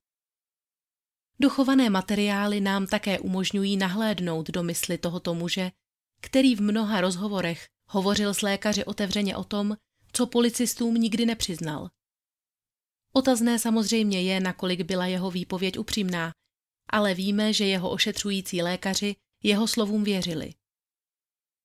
Dochované 1.40 1.90
materiály 1.90 2.62
nám 2.62 2.88
také 2.88 3.20
umožňují 3.20 3.78
nahlédnout 3.78 4.50
do 4.50 4.64
mysli 4.64 4.98
tohoto 4.98 5.34
muže, 5.34 5.72
který 6.22 6.56
v 6.56 6.62
mnoha 6.62 7.02
rozhovorech 7.02 7.68
hovořil 7.88 8.34
s 8.34 8.42
lékaři 8.42 8.86
otevřeně 8.86 9.36
o 9.36 9.44
tom, 9.44 9.78
co 10.12 10.28
policistům 10.28 10.96
nikdy 10.96 11.26
nepřiznal. 11.26 11.90
Otazné 13.14 13.60
samozřejmě 13.60 14.22
je, 14.22 14.40
nakolik 14.40 14.82
byla 14.82 15.06
jeho 15.06 15.32
výpověď 15.32 15.78
upřímná, 15.80 16.32
ale 16.92 17.14
víme, 17.14 17.54
že 17.54 17.66
jeho 17.66 17.90
ošetřující 17.90 18.62
lékaři 18.62 19.16
jeho 19.44 19.68
slovům 19.68 20.04
věřili. 20.04 20.54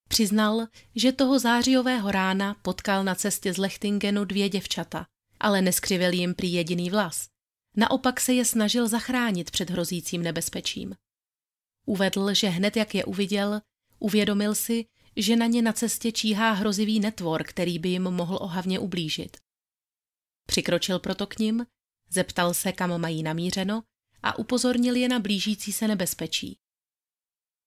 Přiznal, 0.08 0.66
že 0.94 1.12
toho 1.12 1.38
zářijového 1.38 2.10
rána 2.10 2.54
potkal 2.62 3.04
na 3.04 3.14
cestě 3.14 3.52
z 3.52 3.58
Lechtingenu 3.58 4.24
dvě 4.24 4.48
děvčata, 4.48 5.06
ale 5.40 5.62
neskřivil 5.62 6.12
jim 6.12 6.34
prý 6.34 6.52
jediný 6.52 6.90
vlas. 6.90 7.28
Naopak 7.76 8.20
se 8.20 8.32
je 8.32 8.44
snažil 8.44 8.88
zachránit 8.88 9.50
před 9.50 9.70
hrozícím 9.70 10.22
nebezpečím. 10.22 10.94
Uvedl, 11.86 12.34
že 12.34 12.48
hned 12.48 12.76
jak 12.76 12.94
je 12.94 13.04
uviděl, 13.04 13.60
uvědomil 13.98 14.54
si, 14.54 14.86
že 15.16 15.36
na 15.36 15.46
ně 15.46 15.62
na 15.62 15.72
cestě 15.72 16.12
číhá 16.12 16.52
hrozivý 16.52 17.00
netvor, 17.00 17.44
který 17.44 17.78
by 17.78 17.88
jim 17.88 18.02
mohl 18.02 18.38
ohavně 18.40 18.78
ublížit. 18.78 19.36
Přikročil 20.46 20.98
proto 20.98 21.26
k 21.26 21.38
ním, 21.38 21.66
zeptal 22.10 22.54
se, 22.54 22.72
kam 22.72 23.00
mají 23.00 23.22
namířeno 23.22 23.82
a 24.26 24.38
upozornil 24.38 24.96
je 24.96 25.08
na 25.08 25.18
blížící 25.18 25.72
se 25.72 25.88
nebezpečí. 25.88 26.56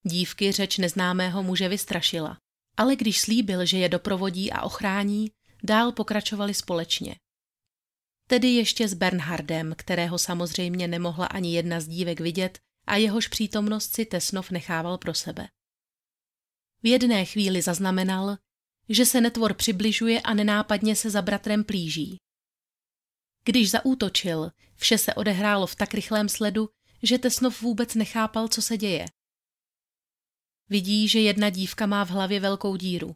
Dívky 0.04 0.52
řeč 0.52 0.78
neznámého 0.78 1.44
muže 1.44 1.70
vystrašila, 1.70 2.38
ale 2.78 2.96
když 2.96 3.22
slíbil, 3.22 3.66
že 3.66 3.78
je 3.78 3.90
doprovodí 3.90 4.52
a 4.52 4.62
ochrání, 4.62 5.32
dál 5.64 5.92
pokračovali 5.92 6.54
společně. 6.54 7.16
Tedy 8.28 8.48
ještě 8.48 8.88
s 8.88 8.94
Bernhardem, 8.94 9.74
kterého 9.78 10.18
samozřejmě 10.18 10.88
nemohla 10.88 11.26
ani 11.26 11.56
jedna 11.56 11.80
z 11.80 11.88
dívek 11.88 12.20
vidět 12.20 12.60
a 12.88 12.96
jehož 12.96 13.28
přítomnost 13.28 13.96
si 13.96 14.06
Tesnov 14.06 14.52
nechával 14.52 14.98
pro 14.98 15.14
sebe. 15.14 15.48
V 16.84 16.88
jedné 16.88 17.26
chvíli 17.26 17.62
zaznamenal, 17.62 18.38
že 18.90 19.06
se 19.06 19.22
netvor 19.22 19.54
přibližuje 19.54 20.22
a 20.22 20.34
nenápadně 20.34 20.96
se 20.96 21.10
za 21.10 21.22
bratrem 21.22 21.64
plíží. 21.64 22.18
Když 23.46 23.72
zaútočil, 23.72 24.52
vše 24.76 24.98
se 24.98 25.14
odehrálo 25.14 25.68
v 25.68 25.76
tak 25.76 25.94
rychlém 25.94 26.30
sledu, 26.30 26.70
že 27.04 27.18
Tesnov 27.18 27.62
vůbec 27.62 27.96
nechápal, 27.96 28.48
co 28.48 28.62
se 28.62 28.78
děje. 28.78 29.06
Vidí, 30.70 31.08
že 31.08 31.20
jedna 31.20 31.50
dívka 31.50 31.86
má 31.86 32.06
v 32.06 32.10
hlavě 32.10 32.40
velkou 32.40 32.76
díru. 32.76 33.16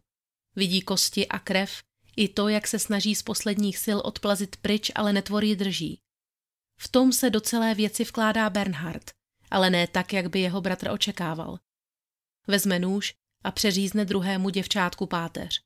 Vidí 0.56 0.82
kosti 0.82 1.28
a 1.28 1.40
krev, 1.40 1.84
i 2.16 2.28
to, 2.28 2.48
jak 2.48 2.68
se 2.68 2.80
snaží 2.80 3.16
z 3.16 3.24
posledních 3.24 3.78
sil 3.86 4.00
odplazit 4.06 4.56
pryč, 4.56 4.92
ale 4.96 5.14
netvor 5.14 5.44
ji 5.44 5.56
drží. 5.56 6.02
V 6.80 6.88
tom 6.88 7.14
se 7.14 7.30
do 7.30 7.42
celé 7.42 7.76
věci 7.76 8.04
vkládá 8.04 8.50
Bernhard, 8.50 9.12
ale 9.52 9.70
ne 9.70 9.88
tak, 9.88 10.14
jak 10.14 10.30
by 10.30 10.40
jeho 10.40 10.62
bratr 10.62 10.90
očekával. 10.90 11.60
Vezme 12.48 12.80
nůž 12.80 13.14
a 13.44 13.52
přeřízne 13.52 14.06
druhému 14.06 14.50
děvčátku 14.50 15.06
páteř. 15.06 15.62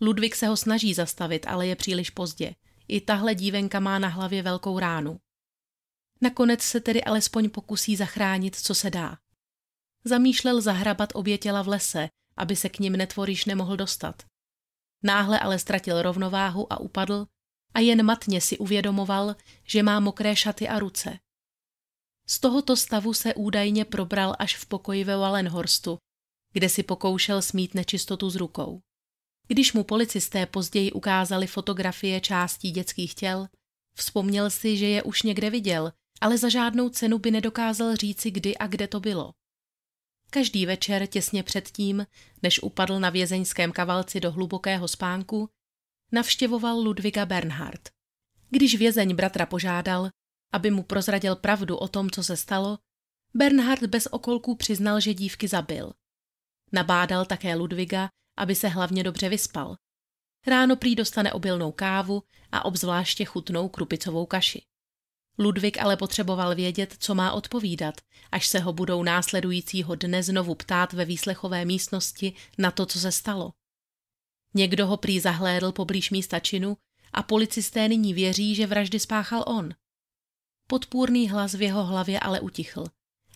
Ludvík 0.00 0.36
se 0.36 0.46
ho 0.46 0.56
snaží 0.56 0.94
zastavit, 0.94 1.46
ale 1.46 1.66
je 1.66 1.76
příliš 1.76 2.10
pozdě. 2.10 2.54
I 2.88 3.00
tahle 3.00 3.34
dívenka 3.34 3.80
má 3.80 3.98
na 3.98 4.08
hlavě 4.08 4.42
velkou 4.42 4.78
ránu. 4.78 5.20
Nakonec 6.20 6.62
se 6.62 6.80
tedy 6.80 7.04
alespoň 7.04 7.50
pokusí 7.50 7.96
zachránit, 7.96 8.56
co 8.56 8.74
se 8.74 8.90
dá. 8.90 9.18
Zamýšlel 10.04 10.60
zahrabat 10.60 11.12
obě 11.14 11.38
těla 11.38 11.62
v 11.62 11.68
lese, 11.68 12.08
aby 12.36 12.56
se 12.56 12.68
k 12.68 12.78
ním 12.78 12.92
netvoriš 12.92 13.44
nemohl 13.44 13.76
dostat. 13.76 14.22
Náhle 15.02 15.40
ale 15.40 15.58
ztratil 15.58 16.02
rovnováhu 16.02 16.72
a 16.72 16.80
upadl 16.80 17.26
a 17.74 17.80
jen 17.80 18.02
matně 18.02 18.40
si 18.40 18.58
uvědomoval, 18.58 19.36
že 19.64 19.82
má 19.82 20.00
mokré 20.00 20.36
šaty 20.36 20.68
a 20.68 20.78
ruce. 20.78 21.18
Z 22.28 22.40
tohoto 22.40 22.76
stavu 22.76 23.14
se 23.14 23.34
údajně 23.34 23.84
probral 23.84 24.36
až 24.38 24.56
v 24.56 24.66
pokoji 24.66 25.04
ve 25.04 25.16
Wallenhorstu, 25.16 25.98
kde 26.52 26.68
si 26.68 26.82
pokoušel 26.82 27.42
smít 27.42 27.74
nečistotu 27.74 28.30
z 28.30 28.36
rukou. 28.36 28.80
Když 29.48 29.72
mu 29.72 29.84
policisté 29.84 30.46
později 30.46 30.92
ukázali 30.92 31.46
fotografie 31.46 32.20
částí 32.20 32.70
dětských 32.70 33.14
těl, 33.14 33.46
vzpomněl 33.94 34.50
si, 34.50 34.76
že 34.76 34.86
je 34.86 35.02
už 35.02 35.22
někde 35.22 35.50
viděl, 35.50 35.92
ale 36.20 36.38
za 36.38 36.48
žádnou 36.48 36.88
cenu 36.88 37.18
by 37.18 37.30
nedokázal 37.30 37.96
říci, 37.96 38.30
kdy 38.30 38.56
a 38.56 38.66
kde 38.66 38.88
to 38.88 39.00
bylo. 39.00 39.32
Každý 40.30 40.66
večer 40.66 41.06
těsně 41.06 41.42
předtím, 41.42 42.06
než 42.42 42.62
upadl 42.62 43.00
na 43.00 43.10
vězeňském 43.10 43.72
kavalci 43.72 44.20
do 44.20 44.32
hlubokého 44.32 44.88
spánku, 44.88 45.48
navštěvoval 46.12 46.80
Ludviga 46.80 47.26
Bernhard. 47.26 47.88
Když 48.50 48.78
vězeň 48.78 49.14
bratra 49.14 49.46
požádal, 49.46 50.10
aby 50.52 50.70
mu 50.70 50.82
prozradil 50.82 51.36
pravdu 51.36 51.76
o 51.76 51.88
tom, 51.88 52.10
co 52.10 52.24
se 52.24 52.36
stalo, 52.36 52.78
Bernhard 53.34 53.82
bez 53.82 54.06
okolků 54.06 54.56
přiznal, 54.56 55.00
že 55.00 55.14
dívky 55.14 55.48
zabil. 55.48 55.92
Nabádal 56.72 57.24
také 57.24 57.54
Ludviga, 57.54 58.08
aby 58.36 58.54
se 58.54 58.68
hlavně 58.68 59.04
dobře 59.04 59.28
vyspal. 59.28 59.76
Ráno 60.46 60.76
prý 60.76 60.94
dostane 60.94 61.32
obilnou 61.32 61.72
kávu 61.72 62.22
a 62.52 62.64
obzvláště 62.64 63.24
chutnou 63.24 63.68
krupicovou 63.68 64.26
kaši. 64.26 64.62
Ludvík 65.38 65.78
ale 65.78 65.96
potřeboval 65.96 66.54
vědět, 66.54 66.96
co 66.98 67.14
má 67.14 67.32
odpovídat, 67.32 67.94
až 68.32 68.46
se 68.46 68.58
ho 68.58 68.72
budou 68.72 69.02
následujícího 69.02 69.94
dne 69.94 70.22
znovu 70.22 70.54
ptát 70.54 70.92
ve 70.92 71.04
výslechové 71.04 71.64
místnosti 71.64 72.32
na 72.58 72.70
to, 72.70 72.86
co 72.86 72.98
se 72.98 73.12
stalo. 73.12 73.52
Někdo 74.54 74.86
ho 74.86 74.96
prý 74.96 75.20
zahlédl 75.20 75.72
poblíž 75.72 76.10
místa 76.10 76.40
činu 76.40 76.76
a 77.12 77.22
policisté 77.22 77.88
nyní 77.88 78.14
věří, 78.14 78.54
že 78.54 78.66
vraždy 78.66 79.00
spáchal 79.00 79.44
on. 79.46 79.74
Podpůrný 80.66 81.28
hlas 81.28 81.54
v 81.54 81.62
jeho 81.62 81.84
hlavě 81.84 82.20
ale 82.20 82.40
utichl, 82.40 82.84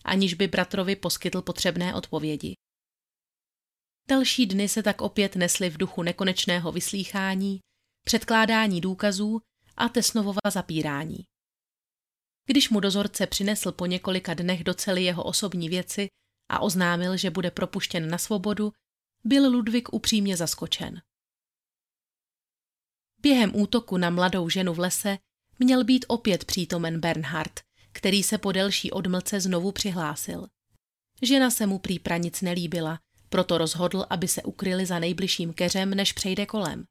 aniž 0.05 0.33
by 0.33 0.47
bratrovi 0.47 0.95
poskytl 0.95 1.41
potřebné 1.41 1.95
odpovědi. 1.95 2.55
Další 4.11 4.45
dny 4.45 4.69
se 4.69 4.83
tak 4.83 5.01
opět 5.01 5.35
nesly 5.35 5.69
v 5.69 5.77
duchu 5.77 6.03
nekonečného 6.03 6.71
vyslýchání, 6.71 7.59
předkládání 8.05 8.81
důkazů 8.81 9.41
a 9.77 9.89
Tesnovova 9.89 10.51
zapírání. 10.51 11.25
Když 12.45 12.69
mu 12.69 12.79
dozorce 12.79 13.27
přinesl 13.27 13.71
po 13.71 13.85
několika 13.85 14.33
dnech 14.33 14.63
docely 14.63 15.03
jeho 15.03 15.23
osobní 15.23 15.69
věci 15.69 16.07
a 16.49 16.59
oznámil, 16.59 17.17
že 17.17 17.29
bude 17.29 17.51
propuštěn 17.51 18.09
na 18.09 18.17
svobodu, 18.17 18.71
byl 19.23 19.49
Ludvík 19.49 19.93
upřímně 19.93 20.37
zaskočen. 20.37 21.01
Během 23.21 23.55
útoku 23.55 23.97
na 23.97 24.09
mladou 24.09 24.49
ženu 24.49 24.73
v 24.73 24.79
lese 24.79 25.17
měl 25.59 25.83
být 25.83 26.05
opět 26.07 26.45
přítomen 26.45 26.99
Bernhard, 26.99 27.59
který 27.91 28.23
se 28.23 28.37
po 28.37 28.51
delší 28.51 28.91
odmlce 28.91 29.39
znovu 29.39 29.71
přihlásil. 29.71 30.47
Žena 31.21 31.51
se 31.51 31.65
mu 31.67 31.79
prý 31.79 31.99
pranic 31.99 32.41
nelíbila, 32.41 32.99
proto 33.31 33.57
rozhodl, 33.57 34.05
aby 34.09 34.27
se 34.27 34.43
ukryli 34.43 34.85
za 34.85 34.99
nejbližším 34.99 35.53
keřem, 35.53 35.89
než 35.89 36.13
přejde 36.13 36.45
kolem. 36.45 36.85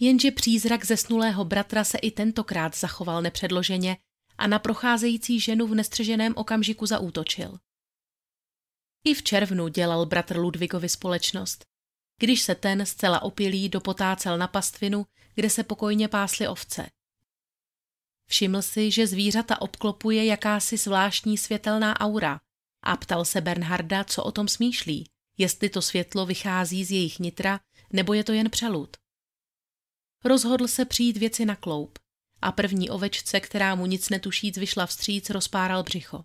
Jenže 0.00 0.30
přízrak 0.30 0.84
zesnulého 0.84 1.44
bratra 1.44 1.84
se 1.84 1.98
i 1.98 2.10
tentokrát 2.10 2.76
zachoval 2.76 3.22
nepředloženě 3.22 3.96
a 4.38 4.46
na 4.46 4.58
procházející 4.58 5.40
ženu 5.40 5.66
v 5.66 5.74
nestřeženém 5.74 6.32
okamžiku 6.36 6.86
zaútočil. 6.86 7.58
I 9.04 9.14
v 9.14 9.22
červnu 9.22 9.68
dělal 9.68 10.06
bratr 10.06 10.36
Ludvigovi 10.36 10.88
společnost, 10.88 11.64
když 12.18 12.42
se 12.42 12.54
ten 12.54 12.86
zcela 12.86 13.22
opilý 13.22 13.68
dopotácel 13.68 14.38
na 14.38 14.48
pastvinu, 14.48 15.06
kde 15.34 15.50
se 15.50 15.64
pokojně 15.64 16.08
pásly 16.08 16.48
ovce. 16.48 16.86
Všiml 18.28 18.62
si, 18.62 18.90
že 18.90 19.06
zvířata 19.06 19.60
obklopuje 19.60 20.24
jakási 20.24 20.76
zvláštní 20.76 21.38
světelná 21.38 22.00
aura 22.00 22.40
a 22.82 22.96
ptal 22.96 23.24
se 23.24 23.40
Bernharda, 23.40 24.04
co 24.04 24.24
o 24.24 24.32
tom 24.32 24.48
smýšlí, 24.48 25.10
jestli 25.38 25.68
to 25.70 25.82
světlo 25.82 26.26
vychází 26.26 26.84
z 26.84 26.90
jejich 26.90 27.18
nitra, 27.18 27.60
nebo 27.92 28.14
je 28.14 28.24
to 28.24 28.32
jen 28.32 28.50
přelud. 28.50 28.96
Rozhodl 30.24 30.68
se 30.68 30.84
přijít 30.84 31.16
věci 31.16 31.44
na 31.44 31.56
kloup 31.56 31.98
a 32.42 32.52
první 32.52 32.90
ovečce, 32.90 33.40
která 33.40 33.74
mu 33.74 33.86
nic 33.86 34.08
netušíc 34.08 34.58
vyšla 34.58 34.86
vstříc, 34.86 35.30
rozpáral 35.30 35.82
břicho. 35.82 36.24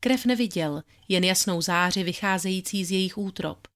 Krev 0.00 0.24
neviděl, 0.26 0.82
jen 1.08 1.24
jasnou 1.24 1.60
záři 1.60 2.02
vycházející 2.02 2.84
z 2.84 2.90
jejich 2.90 3.18
útrop. 3.18 3.68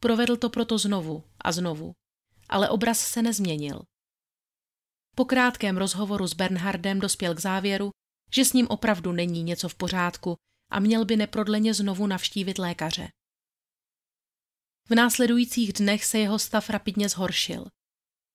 Provedl 0.00 0.36
to 0.36 0.50
proto 0.50 0.78
znovu 0.78 1.24
a 1.40 1.52
znovu, 1.52 1.92
ale 2.48 2.68
obraz 2.68 2.98
se 2.98 3.22
nezměnil. 3.22 3.82
Po 5.16 5.24
krátkém 5.24 5.76
rozhovoru 5.76 6.26
s 6.26 6.34
Bernhardem 6.34 7.00
dospěl 7.00 7.34
k 7.34 7.40
závěru, 7.40 7.90
že 8.34 8.44
s 8.44 8.52
ním 8.52 8.66
opravdu 8.68 9.12
není 9.12 9.42
něco 9.42 9.68
v 9.68 9.74
pořádku 9.74 10.36
a 10.70 10.80
měl 10.80 11.04
by 11.04 11.16
neprodleně 11.16 11.74
znovu 11.74 12.06
navštívit 12.06 12.58
lékaře. 12.58 13.08
V 14.88 14.94
následujících 14.94 15.72
dnech 15.72 16.04
se 16.04 16.18
jeho 16.18 16.38
stav 16.38 16.70
rapidně 16.70 17.08
zhoršil. 17.08 17.66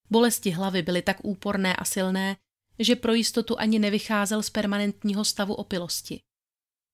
Bolesti 0.10 0.52
hlavy 0.52 0.82
byly 0.82 1.02
tak 1.02 1.18
úporné 1.24 1.76
a 1.76 1.86
silné, 1.86 2.38
že 2.80 2.96
pro 2.96 3.14
jistotu 3.14 3.60
ani 3.60 3.80
nevycházel 3.80 4.44
z 4.44 4.50
permanentního 4.50 5.26
stavu 5.26 5.54
opilosti. 5.54 6.22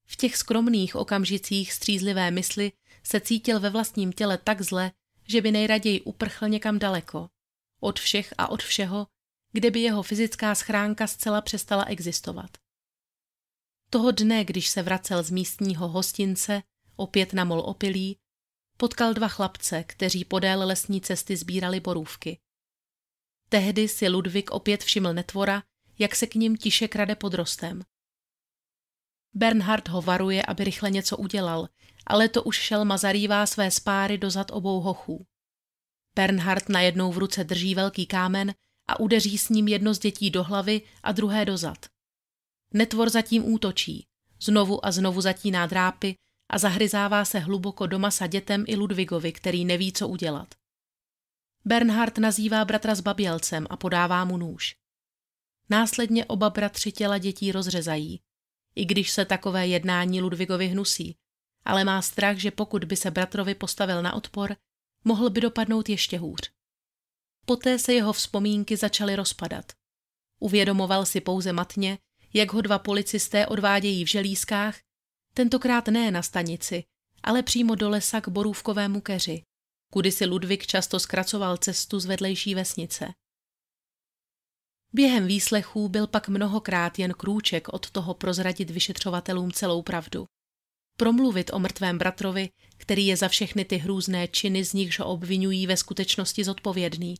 V 0.07 0.15
těch 0.15 0.37
skromných 0.37 0.95
okamžicích 0.95 1.73
střízlivé 1.73 2.31
mysli 2.31 2.71
se 3.03 3.19
cítil 3.19 3.59
ve 3.59 3.69
vlastním 3.69 4.13
těle 4.13 4.37
tak 4.37 4.61
zle, 4.61 4.91
že 5.27 5.41
by 5.41 5.51
nejraději 5.51 6.01
uprchl 6.01 6.49
někam 6.49 6.79
daleko. 6.79 7.27
Od 7.79 7.99
všech 7.99 8.33
a 8.37 8.47
od 8.47 8.63
všeho, 8.63 9.07
kde 9.51 9.71
by 9.71 9.79
jeho 9.79 10.03
fyzická 10.03 10.55
schránka 10.55 11.07
zcela 11.07 11.41
přestala 11.41 11.83
existovat. 11.83 12.61
Toho 13.93 14.11
dne, 14.11 14.45
když 14.45 14.69
se 14.69 14.83
vracel 14.83 15.23
z 15.23 15.31
místního 15.31 15.87
hostince, 15.87 16.63
opět 16.95 17.33
na 17.33 17.43
mol 17.43 17.59
opilý, 17.59 18.17
potkal 18.77 19.13
dva 19.13 19.27
chlapce, 19.27 19.83
kteří 19.83 20.25
podél 20.25 20.67
lesní 20.67 21.01
cesty 21.01 21.37
sbírali 21.37 21.79
borůvky. 21.79 22.39
Tehdy 23.49 23.87
si 23.87 24.09
Ludvík 24.09 24.51
opět 24.51 24.83
všiml 24.83 25.13
netvora, 25.13 25.63
jak 25.99 26.15
se 26.15 26.27
k 26.27 26.35
ním 26.35 26.57
tiše 26.57 26.87
krade 26.87 27.15
pod 27.15 27.33
rostem. 27.33 27.83
Bernhard 29.33 29.89
ho 29.89 30.01
varuje, 30.01 30.45
aby 30.45 30.63
rychle 30.63 30.91
něco 30.91 31.17
udělal, 31.17 31.69
ale 32.07 32.29
to 32.29 32.43
už 32.43 32.55
šelma 32.59 32.97
zarývá 32.97 33.45
své 33.45 33.71
spáry 33.71 34.17
do 34.17 34.29
zad 34.29 34.51
obou 34.51 34.79
hochů. 34.79 35.25
Bernhard 36.15 36.69
najednou 36.69 37.11
v 37.11 37.17
ruce 37.17 37.43
drží 37.43 37.75
velký 37.75 38.05
kámen 38.05 38.53
a 38.87 38.99
udeří 38.99 39.37
s 39.37 39.49
ním 39.49 39.67
jedno 39.67 39.93
z 39.93 39.99
dětí 39.99 40.29
do 40.29 40.43
hlavy 40.43 40.81
a 41.03 41.11
druhé 41.11 41.45
do 41.45 41.57
zad. 41.57 41.85
Netvor 42.74 43.09
zatím 43.09 43.53
útočí, 43.53 44.05
znovu 44.41 44.86
a 44.86 44.91
znovu 44.91 45.22
zatíná 45.22 45.65
drápy 45.65 46.15
a 46.49 46.57
zahryzává 46.57 47.26
se 47.26 47.39
hluboko 47.39 47.88
do 47.88 47.99
masa 47.99 48.28
dětem 48.28 48.63
i 48.67 48.76
Ludvigovi, 48.76 49.32
který 49.32 49.65
neví, 49.65 49.93
co 49.93 50.07
udělat. 50.07 50.55
Bernhard 51.65 52.17
nazývá 52.17 52.65
bratra 52.65 52.95
s 52.95 53.01
babělcem 53.01 53.67
a 53.69 53.78
podává 53.78 54.26
mu 54.26 54.38
nůž. 54.38 54.76
Následně 55.69 56.26
oba 56.26 56.49
bratři 56.49 56.91
těla 56.91 57.17
dětí 57.17 57.51
rozřezají, 57.51 58.22
i 58.76 58.86
když 58.86 59.11
se 59.11 59.26
takové 59.26 59.67
jednání 59.67 60.22
Ludvigovi 60.22 60.67
hnusí, 60.67 61.15
ale 61.65 61.84
má 61.84 62.01
strach, 62.01 62.38
že 62.38 62.51
pokud 62.51 62.86
by 62.86 62.95
se 62.95 63.11
bratrovi 63.11 63.55
postavil 63.55 64.01
na 64.01 64.13
odpor, 64.13 64.55
mohl 65.03 65.30
by 65.30 65.41
dopadnout 65.41 65.89
ještě 65.89 66.17
hůř. 66.17 66.51
Poté 67.45 67.80
se 67.80 67.93
jeho 67.93 68.13
vzpomínky 68.13 68.78
začaly 68.78 69.15
rozpadat. 69.15 69.72
Uvědomoval 70.39 71.05
si 71.05 71.22
pouze 71.22 71.53
matně, 71.53 71.97
jak 72.34 72.53
ho 72.53 72.61
dva 72.61 72.79
policisté 72.79 73.47
odvádějí 73.47 74.05
v 74.05 74.09
želízkách, 74.09 74.79
tentokrát 75.34 75.88
ne 75.88 76.11
na 76.11 76.21
stanici, 76.21 76.84
ale 77.23 77.43
přímo 77.43 77.75
do 77.75 77.89
lesa 77.89 78.21
k 78.21 78.29
borůvkovému 78.29 79.01
keři, 79.01 79.43
kudy 79.93 80.11
si 80.11 80.25
Ludvík 80.25 80.67
často 80.67 80.99
zkracoval 80.99 81.57
cestu 81.57 81.99
z 81.99 82.05
vedlejší 82.05 82.55
vesnice. 82.55 83.13
Během 84.93 85.27
výslechů 85.27 85.89
byl 85.89 86.07
pak 86.07 86.29
mnohokrát 86.29 86.99
jen 86.99 87.13
krůček 87.13 87.69
od 87.69 87.91
toho 87.91 88.13
prozradit 88.13 88.69
vyšetřovatelům 88.69 89.51
celou 89.51 89.82
pravdu. 89.82 90.25
Promluvit 90.97 91.53
o 91.53 91.59
mrtvém 91.59 91.97
bratrovi, 91.97 92.49
který 92.77 93.07
je 93.07 93.17
za 93.17 93.27
všechny 93.27 93.65
ty 93.65 93.77
hrůzné 93.77 94.27
činy, 94.27 94.65
z 94.65 94.73
nichž 94.73 94.99
ho 94.99 95.05
obvinují 95.05 95.67
ve 95.67 95.77
skutečnosti 95.77 96.43
zodpovědný, 96.43 97.15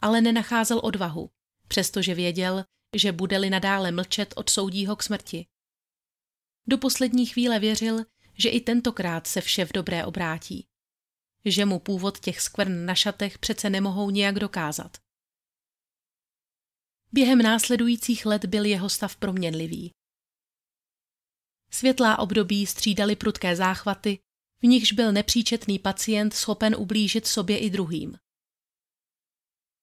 ale 0.00 0.20
nenacházel 0.20 0.80
odvahu, 0.84 1.30
přestože 1.68 2.14
věděl, 2.14 2.64
že 2.94 3.12
bude-li 3.12 3.50
nadále 3.50 3.90
mlčet, 3.90 4.34
odsoudí 4.36 4.86
ho 4.86 4.96
k 4.96 5.02
smrti. 5.02 5.46
Do 6.66 6.78
poslední 6.78 7.26
chvíle 7.26 7.58
věřil, 7.58 8.04
že 8.38 8.48
i 8.48 8.60
tentokrát 8.60 9.26
se 9.26 9.40
vše 9.40 9.64
v 9.64 9.72
dobré 9.72 10.04
obrátí. 10.04 10.66
Že 11.44 11.64
mu 11.64 11.78
původ 11.78 12.20
těch 12.20 12.40
skvrn 12.40 12.86
na 12.86 12.94
šatech 12.94 13.38
přece 13.38 13.70
nemohou 13.70 14.10
nějak 14.10 14.34
dokázat. 14.34 14.96
Během 17.12 17.38
následujících 17.38 18.26
let 18.26 18.44
byl 18.44 18.64
jeho 18.64 18.88
stav 18.88 19.16
proměnlivý. 19.16 19.90
Světlá 21.70 22.18
období 22.18 22.66
střídaly 22.66 23.16
prudké 23.16 23.56
záchvaty, 23.56 24.18
v 24.62 24.66
nichž 24.66 24.92
byl 24.92 25.12
nepříčetný 25.12 25.78
pacient 25.78 26.34
schopen 26.34 26.76
ublížit 26.78 27.26
sobě 27.26 27.58
i 27.58 27.70
druhým. 27.70 28.18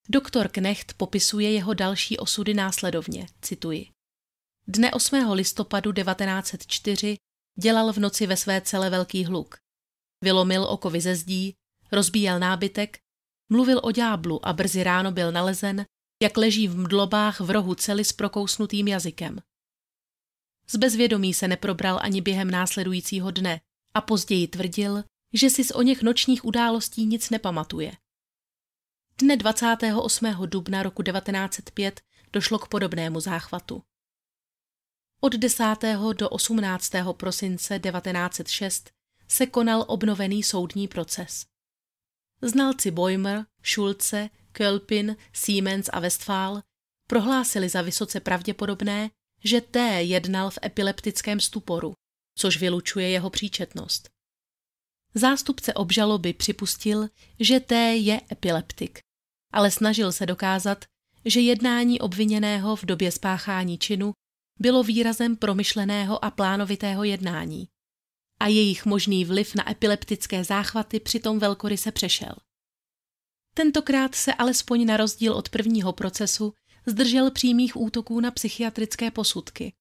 Doktor 0.09 0.47
Knecht 0.47 0.93
popisuje 0.93 1.51
jeho 1.51 1.73
další 1.73 2.17
osudy 2.17 2.53
následovně, 2.53 3.27
cituji. 3.41 3.89
Dne 4.67 4.91
8. 4.91 5.31
listopadu 5.31 5.93
1904 5.93 7.17
dělal 7.59 7.93
v 7.93 7.97
noci 7.97 8.27
ve 8.27 8.37
své 8.37 8.61
cele 8.61 8.89
velký 8.89 9.25
hluk. 9.25 9.57
Vylomil 10.23 10.63
okovy 10.63 11.01
ze 11.01 11.15
zdí, 11.15 11.55
rozbíjel 11.91 12.39
nábytek, 12.39 12.99
mluvil 13.49 13.79
o 13.83 13.91
ďáblu 13.91 14.45
a 14.45 14.53
brzy 14.53 14.83
ráno 14.83 15.11
byl 15.11 15.31
nalezen, 15.31 15.85
jak 16.21 16.37
leží 16.37 16.67
v 16.67 16.77
mdlobách 16.77 17.39
v 17.39 17.49
rohu 17.49 17.75
cely 17.75 18.05
s 18.05 18.13
prokousnutým 18.13 18.87
jazykem. 18.87 19.39
Z 20.67 20.75
bezvědomí 20.75 21.33
se 21.33 21.47
neprobral 21.47 21.99
ani 22.01 22.21
během 22.21 22.51
následujícího 22.51 23.31
dne 23.31 23.61
a 23.93 24.01
později 24.01 24.47
tvrdil, 24.47 25.03
že 25.33 25.49
si 25.49 25.63
z 25.63 25.71
o 25.71 25.81
něch 25.81 26.01
nočních 26.01 26.45
událostí 26.45 27.05
nic 27.05 27.29
nepamatuje. 27.29 27.91
Dne 29.21 29.37
28. 29.37 30.25
dubna 30.45 30.83
roku 30.83 31.03
1905 31.03 32.01
došlo 32.33 32.59
k 32.59 32.67
podobnému 32.67 33.19
záchvatu. 33.19 33.83
Od 35.19 35.35
10. 35.35 35.63
do 36.13 36.29
18. 36.29 36.91
prosince 37.17 37.79
1906 37.79 38.91
se 39.27 39.45
konal 39.45 39.85
obnovený 39.87 40.43
soudní 40.43 40.87
proces. 40.87 41.45
Znalci 42.41 42.91
Boimer, 42.91 43.45
Schulze, 43.63 44.29
Kölpin, 44.51 45.15
Siemens 45.33 45.89
a 45.93 45.99
Westphal 46.01 46.61
prohlásili 47.07 47.69
za 47.69 47.81
vysoce 47.81 48.19
pravděpodobné, 48.19 49.09
že 49.43 49.61
T 49.61 50.03
jednal 50.03 50.49
v 50.49 50.59
epileptickém 50.65 51.39
stuporu, 51.39 51.93
což 52.37 52.57
vylučuje 52.57 53.09
jeho 53.09 53.29
příčetnost. 53.29 54.09
Zástupce 55.13 55.73
obžaloby 55.73 56.33
připustil, 56.33 57.09
že 57.39 57.59
T 57.59 57.95
je 57.95 58.21
epileptik, 58.31 58.99
ale 59.51 59.71
snažil 59.71 60.11
se 60.11 60.25
dokázat, 60.25 60.85
že 61.25 61.39
jednání 61.39 62.01
obviněného 62.01 62.75
v 62.75 62.85
době 62.85 63.11
spáchání 63.11 63.77
činu 63.77 64.13
bylo 64.59 64.83
výrazem 64.83 65.35
promyšleného 65.35 66.25
a 66.25 66.31
plánovitého 66.31 67.03
jednání 67.03 67.67
a 68.41 68.47
jejich 68.47 68.85
možný 68.85 69.25
vliv 69.25 69.55
na 69.55 69.71
epileptické 69.71 70.43
záchvaty 70.43 70.99
přitom 70.99 71.39
velkoryse 71.39 71.91
přešel. 71.91 72.33
Tentokrát 73.53 74.15
se 74.15 74.33
alespoň 74.33 74.85
na 74.85 74.97
rozdíl 74.97 75.33
od 75.33 75.49
prvního 75.49 75.93
procesu 75.93 76.53
zdržel 76.85 77.31
přímých 77.31 77.77
útoků 77.77 78.19
na 78.19 78.31
psychiatrické 78.31 79.11
posudky. 79.11 79.73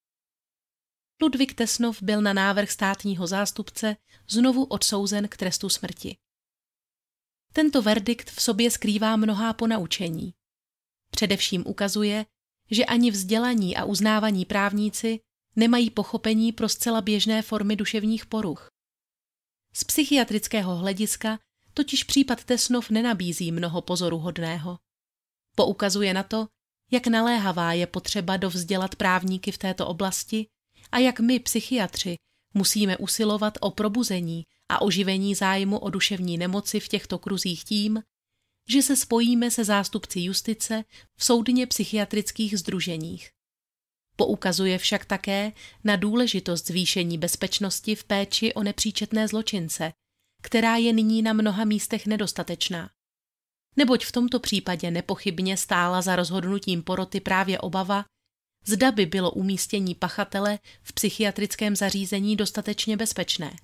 Ludvík 1.21 1.53
Tesnov 1.53 2.01
byl 2.01 2.21
na 2.21 2.33
návrh 2.33 2.71
státního 2.71 3.27
zástupce 3.27 3.97
znovu 4.29 4.63
odsouzen 4.63 5.27
k 5.27 5.37
trestu 5.37 5.69
smrti. 5.69 6.17
Tento 7.53 7.81
verdikt 7.81 8.29
v 8.31 8.41
sobě 8.41 8.71
skrývá 8.71 9.15
mnohá 9.15 9.53
ponaučení. 9.53 10.33
Především 11.11 11.63
ukazuje, 11.67 12.25
že 12.71 12.85
ani 12.85 13.11
vzdělaní 13.11 13.77
a 13.77 13.85
uznávaní 13.85 14.45
právníci 14.45 15.19
nemají 15.55 15.89
pochopení 15.89 16.51
pro 16.51 16.69
zcela 16.69 17.01
běžné 17.01 17.41
formy 17.41 17.75
duševních 17.75 18.25
poruch. 18.25 18.69
Z 19.73 19.83
psychiatrického 19.83 20.75
hlediska 20.75 21.39
totiž 21.73 22.03
případ 22.03 22.43
Tesnov 22.43 22.89
nenabízí 22.89 23.51
mnoho 23.51 23.81
pozoruhodného. 23.81 24.77
Poukazuje 25.55 26.13
na 26.13 26.23
to, 26.23 26.47
jak 26.91 27.07
naléhavá 27.07 27.73
je 27.73 27.87
potřeba 27.87 28.37
dovzdělat 28.37 28.95
právníky 28.95 29.51
v 29.51 29.57
této 29.57 29.87
oblasti 29.87 30.47
a 30.91 30.97
jak 30.97 31.19
my, 31.19 31.39
psychiatři, 31.39 32.15
musíme 32.53 32.97
usilovat 32.97 33.57
o 33.61 33.71
probuzení 33.71 34.45
a 34.71 34.81
oživení 34.81 35.35
zájmu 35.35 35.77
o 35.77 35.89
duševní 35.89 36.37
nemoci 36.37 36.79
v 36.79 36.87
těchto 36.87 37.17
kruzích 37.17 37.63
tím, 37.63 38.01
že 38.69 38.81
se 38.81 38.95
spojíme 38.95 39.51
se 39.51 39.63
zástupci 39.63 40.19
justice 40.19 40.83
v 41.15 41.25
soudně 41.25 41.67
psychiatrických 41.67 42.59
združeních. 42.59 43.29
Poukazuje 44.15 44.77
však 44.77 45.05
také 45.05 45.51
na 45.83 45.95
důležitost 45.95 46.67
zvýšení 46.67 47.17
bezpečnosti 47.17 47.95
v 47.95 48.03
péči 48.03 48.53
o 48.53 48.63
nepříčetné 48.63 49.27
zločince, 49.27 49.93
která 50.41 50.75
je 50.75 50.93
nyní 50.93 51.21
na 51.21 51.33
mnoha 51.33 51.65
místech 51.65 52.07
nedostatečná. 52.07 52.89
Neboť 53.75 54.05
v 54.05 54.11
tomto 54.11 54.39
případě 54.39 54.91
nepochybně 54.91 55.57
stála 55.57 56.01
za 56.01 56.15
rozhodnutím 56.15 56.83
poroty 56.83 57.19
právě 57.19 57.59
obava, 57.59 58.05
zda 58.65 58.91
by 58.91 59.05
bylo 59.05 59.31
umístění 59.31 59.95
pachatele 59.95 60.59
v 60.83 60.93
psychiatrickém 60.93 61.75
zařízení 61.75 62.35
dostatečně 62.35 62.97
bezpečné. 62.97 63.55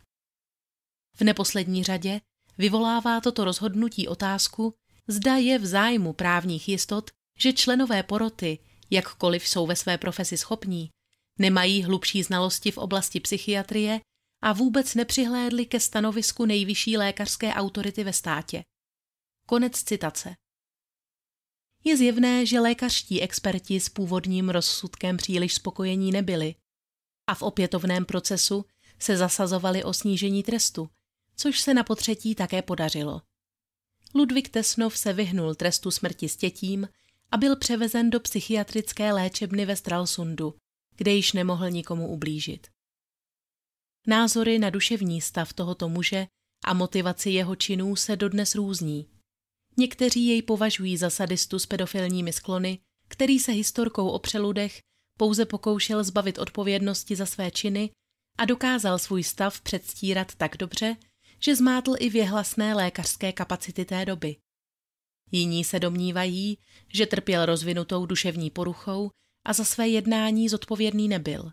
V 1.20 1.22
neposlední 1.22 1.84
řadě 1.84 2.22
vyvolává 2.58 3.22
toto 3.22 3.46
rozhodnutí 3.46 4.08
otázku, 4.08 4.74
zda 5.08 5.36
je 5.36 5.60
v 5.60 5.66
zájmu 5.66 6.14
právních 6.14 6.70
jistot, 6.70 7.12
že 7.40 7.54
členové 7.54 8.04
poroty, 8.04 8.60
jakkoliv 8.90 9.48
jsou 9.48 9.68
ve 9.68 9.76
své 9.76 9.98
profesi 9.98 10.38
schopní, 10.38 10.90
nemají 11.40 11.84
hlubší 11.84 12.24
znalosti 12.24 12.72
v 12.72 12.78
oblasti 12.78 13.20
psychiatrie 13.20 14.02
a 14.42 14.54
vůbec 14.54 14.96
nepřihlédli 14.96 15.66
ke 15.66 15.80
stanovisku 15.80 16.46
nejvyšší 16.46 16.98
lékařské 16.98 17.54
autority 17.54 18.04
ve 18.04 18.14
státě. 18.14 18.64
Konec 19.48 19.84
citace. 19.84 20.36
Je 21.84 21.98
zjevné, 21.98 22.46
že 22.46 22.60
lékařští 22.60 23.22
experti 23.22 23.80
s 23.80 23.90
původním 23.90 24.50
rozsudkem 24.50 25.18
příliš 25.18 25.54
spokojení 25.54 26.12
nebyli 26.12 26.56
a 27.28 27.36
v 27.36 27.42
opětovném 27.42 28.06
procesu 28.06 28.66
se 29.00 29.18
zasazovali 29.18 29.84
o 29.84 29.94
snížení 29.94 30.44
trestu, 30.44 30.90
což 31.38 31.60
se 31.60 31.74
na 31.74 31.84
potřetí 31.84 32.36
také 32.36 32.62
podařilo. 32.62 33.22
Ludvík 34.16 34.50
Tesnov 34.50 34.98
se 34.98 35.14
vyhnul 35.14 35.56
trestu 35.56 35.92
smrti 35.92 36.30
s 36.30 36.38
tětím 36.38 36.88
a 37.32 37.38
byl 37.38 37.56
převezen 37.56 38.10
do 38.10 38.20
psychiatrické 38.20 39.14
léčebny 39.14 39.66
ve 39.66 39.76
Stralsundu, 39.76 40.54
kde 40.96 41.12
již 41.12 41.34
nemohl 41.34 41.70
nikomu 41.70 42.08
ublížit. 42.08 42.68
Názory 44.08 44.60
na 44.60 44.70
duševní 44.70 45.22
stav 45.22 45.54
tohoto 45.54 45.90
muže 45.90 46.28
a 46.64 46.74
motivaci 46.74 47.30
jeho 47.30 47.56
činů 47.56 47.96
se 47.96 48.16
dodnes 48.16 48.56
různí. 48.56 49.08
Někteří 49.78 50.28
jej 50.28 50.42
považují 50.42 50.98
za 50.98 51.10
sadistu 51.10 51.60
s 51.60 51.66
pedofilními 51.66 52.34
sklony, 52.34 52.80
který 53.08 53.40
se 53.40 53.52
historkou 53.52 54.10
o 54.10 54.20
přeludech 54.20 54.82
pouze 55.18 55.46
pokoušel 55.46 56.04
zbavit 56.04 56.40
odpovědnosti 56.40 57.16
za 57.16 57.26
své 57.26 57.52
činy 57.52 57.90
a 58.38 58.46
dokázal 58.46 59.00
svůj 59.00 59.24
stav 59.24 59.62
předstírat 59.62 60.36
tak 60.36 60.58
dobře, 60.58 60.98
že 61.40 61.56
zmátl 61.56 61.94
i 62.00 62.10
věhlasné 62.10 62.76
lékařské 62.76 63.32
kapacity 63.32 63.86
té 63.86 64.06
doby. 64.06 64.36
Jiní 65.32 65.64
se 65.64 65.80
domnívají, 65.80 66.58
že 66.94 67.06
trpěl 67.06 67.46
rozvinutou 67.46 68.06
duševní 68.06 68.50
poruchou 68.50 69.12
a 69.46 69.54
za 69.54 69.64
své 69.64 69.88
jednání 69.88 70.50
zodpovědný 70.50 71.08
nebyl. 71.08 71.52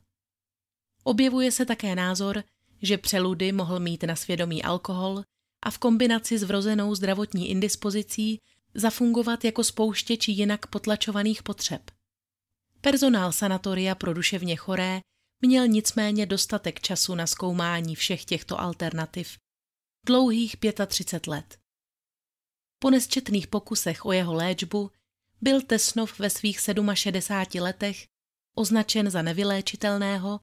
Objevuje 1.05 1.53
se 1.53 1.67
také 1.67 1.95
názor, 1.95 2.45
že 2.83 2.99
přeludy 2.99 3.53
mohl 3.53 3.81
mít 3.81 4.03
na 4.03 4.17
svědomí 4.17 4.63
alkohol 4.63 5.23
a 5.63 5.71
v 5.71 5.79
kombinaci 5.79 6.39
s 6.39 6.43
vrozenou 6.43 6.95
zdravotní 6.95 7.51
indispozicí 7.51 8.41
zafungovat 8.75 9.45
jako 9.45 9.65
spouštěč 9.65 10.29
jinak 10.29 10.67
potlačovaných 10.67 11.43
potřeb. 11.43 11.91
Personál 12.81 13.33
sanatoria 13.33 13.95
pro 13.95 14.15
duševně 14.15 14.57
choré 14.57 15.01
měl 15.41 15.69
nicméně 15.69 16.27
dostatek 16.27 16.81
času 16.81 17.15
na 17.15 17.27
zkoumání 17.27 17.95
všech 17.95 18.25
těchto 18.25 18.61
alternativ. 18.61 19.39
Dlouhých 20.07 20.57
35 20.87 21.27
let. 21.27 21.59
Po 22.79 22.91
nesčetných 22.91 23.47
pokusech 23.47 24.05
o 24.05 24.13
jeho 24.13 24.35
léčbu 24.35 24.91
byl 25.41 25.63
Tesnov 25.63 26.19
ve 26.19 26.31
svých 26.31 26.61
67 26.95 27.63
letech 27.63 28.07
označen 28.55 29.11
za 29.11 29.23
nevyléčitelného 29.23 30.41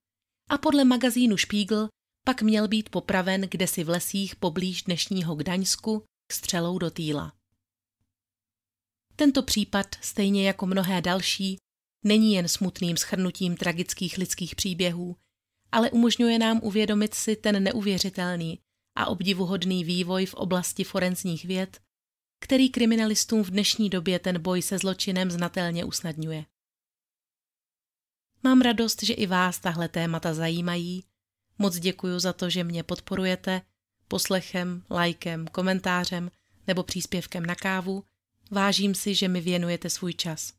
a 0.49 0.57
podle 0.57 0.86
magazínu 0.86 1.38
Spiegel 1.38 1.89
pak 2.26 2.41
měl 2.41 2.68
být 2.68 2.89
popraven 2.89 3.41
kdesi 3.41 3.84
v 3.84 3.89
lesích 3.89 4.36
poblíž 4.36 4.84
dnešního 4.84 5.36
Gdaňsku 5.36 6.03
střelou 6.32 6.78
do 6.78 6.91
týla. 6.91 7.34
Tento 9.16 9.43
případ, 9.43 9.95
stejně 10.01 10.47
jako 10.47 10.66
mnohé 10.66 11.01
další, 11.01 11.57
není 12.05 12.34
jen 12.34 12.47
smutným 12.47 12.97
schrnutím 12.97 13.57
tragických 13.57 14.18
lidských 14.18 14.55
příběhů, 14.55 15.16
ale 15.72 15.91
umožňuje 15.91 16.39
nám 16.39 16.59
uvědomit 16.64 17.14
si 17.14 17.36
ten 17.36 17.64
neuvěřitelný 17.64 18.59
a 18.95 19.05
obdivuhodný 19.05 19.83
vývoj 19.83 20.25
v 20.25 20.33
oblasti 20.33 20.83
forenzních 20.83 21.45
věd, 21.45 21.79
který 22.39 22.69
kriminalistům 22.69 23.43
v 23.43 23.49
dnešní 23.49 23.89
době 23.89 24.19
ten 24.19 24.41
boj 24.41 24.61
se 24.61 24.77
zločinem 24.77 25.31
znatelně 25.31 25.85
usnadňuje. 25.85 26.45
Mám 28.43 28.61
radost, 28.61 29.03
že 29.03 29.13
i 29.13 29.27
vás 29.27 29.59
tahle 29.59 29.89
témata 29.89 30.33
zajímají. 30.33 31.03
Moc 31.57 31.79
děkuji 31.79 32.19
za 32.19 32.33
to, 32.33 32.49
že 32.49 32.63
mě 32.63 32.83
podporujete 32.83 33.61
poslechem, 34.07 34.83
lajkem, 34.89 35.47
komentářem 35.47 36.31
nebo 36.67 36.83
příspěvkem 36.83 37.45
na 37.45 37.55
kávu. 37.55 38.03
Vážím 38.51 38.95
si, 38.95 39.15
že 39.15 39.27
mi 39.27 39.41
věnujete 39.41 39.89
svůj 39.89 40.13
čas. 40.13 40.53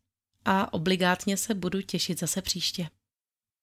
A 0.45 0.73
obligátně 0.73 1.37
se 1.37 1.55
budu 1.55 1.83
těšit 1.83 2.19
zase 2.19 2.43
příště. 2.43 2.89